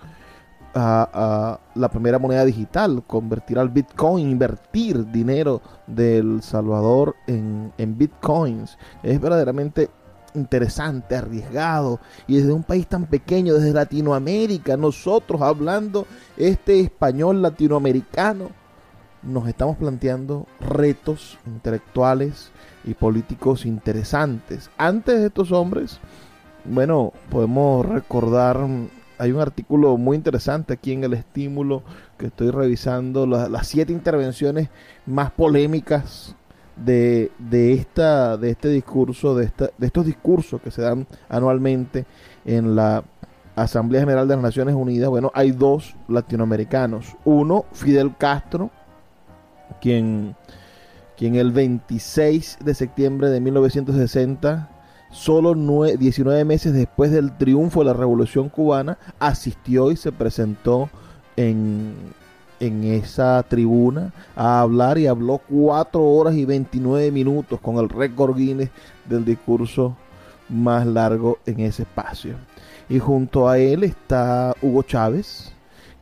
a, 0.73 1.59
la 1.75 1.89
primera 1.89 2.19
moneda 2.19 2.45
digital, 2.45 3.03
convertir 3.05 3.57
al 3.59 3.69
Bitcoin, 3.69 4.29
invertir 4.29 5.05
dinero 5.11 5.61
del 5.87 6.41
Salvador 6.41 7.15
en, 7.27 7.71
en 7.77 7.97
Bitcoins. 7.97 8.77
Es 9.03 9.19
verdaderamente 9.19 9.89
interesante, 10.35 11.15
arriesgado, 11.15 11.99
y 12.27 12.37
desde 12.37 12.53
un 12.53 12.63
país 12.63 12.87
tan 12.87 13.05
pequeño, 13.05 13.53
desde 13.55 13.73
Latinoamérica, 13.73 14.77
nosotros 14.77 15.41
hablando 15.41 16.05
este 16.37 16.79
español 16.79 17.41
latinoamericano, 17.41 18.49
nos 19.21 19.47
estamos 19.47 19.77
planteando 19.77 20.47
retos 20.59 21.37
intelectuales 21.45 22.51
y 22.85 22.93
políticos 22.93 23.65
interesantes. 23.65 24.69
Antes 24.77 25.19
de 25.19 25.27
estos 25.27 25.51
hombres, 25.51 25.99
bueno, 26.63 27.13
podemos 27.29 27.85
recordar, 27.85 28.65
hay 29.17 29.31
un 29.31 29.41
artículo 29.41 29.97
muy 29.97 30.15
interesante 30.15 30.73
aquí 30.73 30.93
en 30.93 31.03
el 31.03 31.13
estímulo 31.13 31.83
que 32.17 32.27
estoy 32.27 32.51
revisando, 32.51 33.25
las 33.25 33.67
siete 33.67 33.91
intervenciones 33.91 34.69
más 35.05 35.31
polémicas 35.31 36.35
de, 36.83 37.31
esta, 37.73 38.37
de 38.37 38.51
este 38.51 38.69
discurso, 38.69 39.35
de, 39.35 39.45
esta, 39.45 39.69
de 39.77 39.87
estos 39.87 40.05
discursos 40.05 40.61
que 40.61 40.71
se 40.71 40.81
dan 40.81 41.07
anualmente 41.27 42.05
en 42.45 42.75
la 42.75 43.03
Asamblea 43.55 44.01
General 44.01 44.27
de 44.27 44.35
las 44.35 44.43
Naciones 44.43 44.75
Unidas, 44.75 45.09
bueno, 45.09 45.31
hay 45.33 45.51
dos 45.51 45.95
latinoamericanos. 46.07 47.17
Uno, 47.25 47.65
Fidel 47.73 48.15
Castro, 48.17 48.71
quien, 49.81 50.35
quien 51.17 51.35
el 51.35 51.51
26 51.51 52.59
de 52.63 52.73
septiembre 52.73 53.29
de 53.29 53.41
1960, 53.41 54.69
solo 55.11 55.53
19 55.53 56.45
meses 56.45 56.73
después 56.73 57.11
del 57.11 57.35
triunfo 57.37 57.81
de 57.81 57.87
la 57.87 57.93
Revolución 57.93 58.49
Cubana, 58.49 58.97
asistió 59.19 59.91
y 59.91 59.97
se 59.97 60.11
presentó 60.11 60.89
en, 61.35 61.93
en 62.59 62.83
esa 62.83 63.43
tribuna 63.43 64.13
a 64.35 64.61
hablar 64.61 64.97
y 64.97 65.07
habló 65.07 65.39
cuatro 65.49 66.03
horas 66.03 66.35
y 66.35 66.45
29 66.45 67.11
minutos 67.11 67.59
con 67.59 67.77
el 67.77 67.89
récord 67.89 68.35
Guinness 68.35 68.69
del 69.07 69.25
discurso 69.25 69.95
más 70.49 70.85
largo 70.85 71.39
en 71.45 71.61
ese 71.61 71.83
espacio. 71.83 72.35
Y 72.89 72.99
junto 72.99 73.47
a 73.47 73.57
él 73.59 73.83
está 73.83 74.55
Hugo 74.61 74.83
Chávez, 74.83 75.53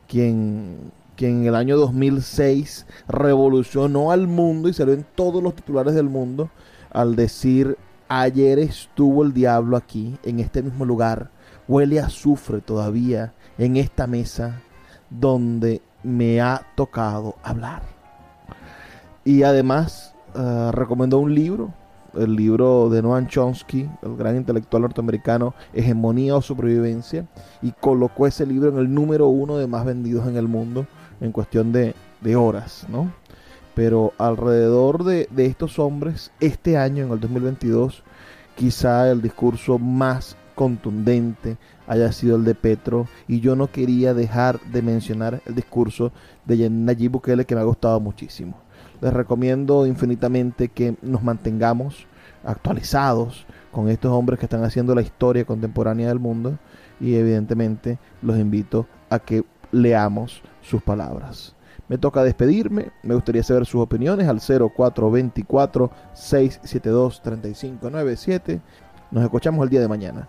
quien, 0.06 0.90
quien 1.16 1.42
en 1.42 1.46
el 1.48 1.54
año 1.54 1.76
2006 1.76 2.86
revolucionó 3.06 4.10
al 4.10 4.26
mundo 4.26 4.68
y 4.68 4.72
salió 4.72 4.94
en 4.94 5.06
todos 5.14 5.42
los 5.42 5.54
titulares 5.54 5.94
del 5.94 6.08
mundo 6.08 6.50
al 6.90 7.14
decir, 7.14 7.76
ayer 8.08 8.58
estuvo 8.58 9.22
el 9.22 9.34
diablo 9.34 9.76
aquí, 9.76 10.18
en 10.22 10.40
este 10.40 10.62
mismo 10.62 10.86
lugar, 10.86 11.30
huele 11.68 12.00
a 12.00 12.06
azufre 12.06 12.60
todavía 12.60 13.34
en 13.58 13.76
esta 13.76 14.06
mesa 14.06 14.62
donde 15.10 15.82
me 16.02 16.40
ha 16.40 16.62
tocado 16.74 17.36
hablar. 17.42 17.82
Y 19.24 19.42
además 19.42 20.14
uh, 20.34 20.70
recomendó 20.72 21.18
un 21.18 21.34
libro, 21.34 21.72
el 22.14 22.34
libro 22.34 22.88
de 22.88 23.02
Noam 23.02 23.26
Chomsky, 23.26 23.88
el 24.02 24.16
gran 24.16 24.36
intelectual 24.36 24.82
norteamericano, 24.82 25.54
Hegemonía 25.72 26.36
o 26.36 26.42
Supervivencia, 26.42 27.26
y 27.60 27.72
colocó 27.72 28.26
ese 28.26 28.46
libro 28.46 28.70
en 28.70 28.78
el 28.78 28.92
número 28.92 29.28
uno 29.28 29.58
de 29.58 29.66
más 29.66 29.84
vendidos 29.84 30.26
en 30.26 30.36
el 30.36 30.48
mundo 30.48 30.86
en 31.20 31.32
cuestión 31.32 31.72
de, 31.72 31.94
de 32.20 32.36
horas, 32.36 32.86
¿no? 32.88 33.12
Pero 33.74 34.12
alrededor 34.18 35.04
de, 35.04 35.28
de 35.30 35.46
estos 35.46 35.78
hombres, 35.78 36.32
este 36.40 36.76
año, 36.76 37.04
en 37.04 37.12
el 37.12 37.20
2022, 37.20 38.02
quizá 38.56 39.10
el 39.10 39.22
discurso 39.22 39.78
más 39.78 40.36
contundente 40.54 41.56
haya 41.88 42.12
sido 42.12 42.36
el 42.36 42.44
de 42.44 42.54
Petro 42.54 43.06
y 43.26 43.40
yo 43.40 43.56
no 43.56 43.72
quería 43.72 44.14
dejar 44.14 44.60
de 44.60 44.82
mencionar 44.82 45.40
el 45.46 45.54
discurso 45.54 46.12
de 46.44 46.68
Nayib 46.70 47.12
Bukele 47.12 47.44
que 47.44 47.54
me 47.54 47.62
ha 47.62 47.64
gustado 47.64 47.98
muchísimo. 47.98 48.58
Les 49.00 49.12
recomiendo 49.12 49.86
infinitamente 49.86 50.68
que 50.68 50.96
nos 51.02 51.22
mantengamos 51.22 52.06
actualizados 52.44 53.46
con 53.72 53.88
estos 53.88 54.12
hombres 54.12 54.38
que 54.38 54.46
están 54.46 54.64
haciendo 54.64 54.94
la 54.94 55.02
historia 55.02 55.44
contemporánea 55.44 56.08
del 56.08 56.18
mundo 56.18 56.58
y 57.00 57.14
evidentemente 57.14 57.98
los 58.22 58.38
invito 58.38 58.86
a 59.10 59.18
que 59.18 59.44
leamos 59.72 60.42
sus 60.60 60.82
palabras. 60.82 61.54
Me 61.88 61.96
toca 61.96 62.22
despedirme, 62.22 62.92
me 63.02 63.14
gustaría 63.14 63.42
saber 63.42 63.64
sus 63.64 63.80
opiniones 63.80 64.28
al 64.28 64.40
0424 64.40 65.90
672 66.12 67.22
3597. 67.22 68.60
Nos 69.10 69.24
escuchamos 69.24 69.64
el 69.64 69.70
día 69.70 69.80
de 69.80 69.88
mañana. 69.88 70.28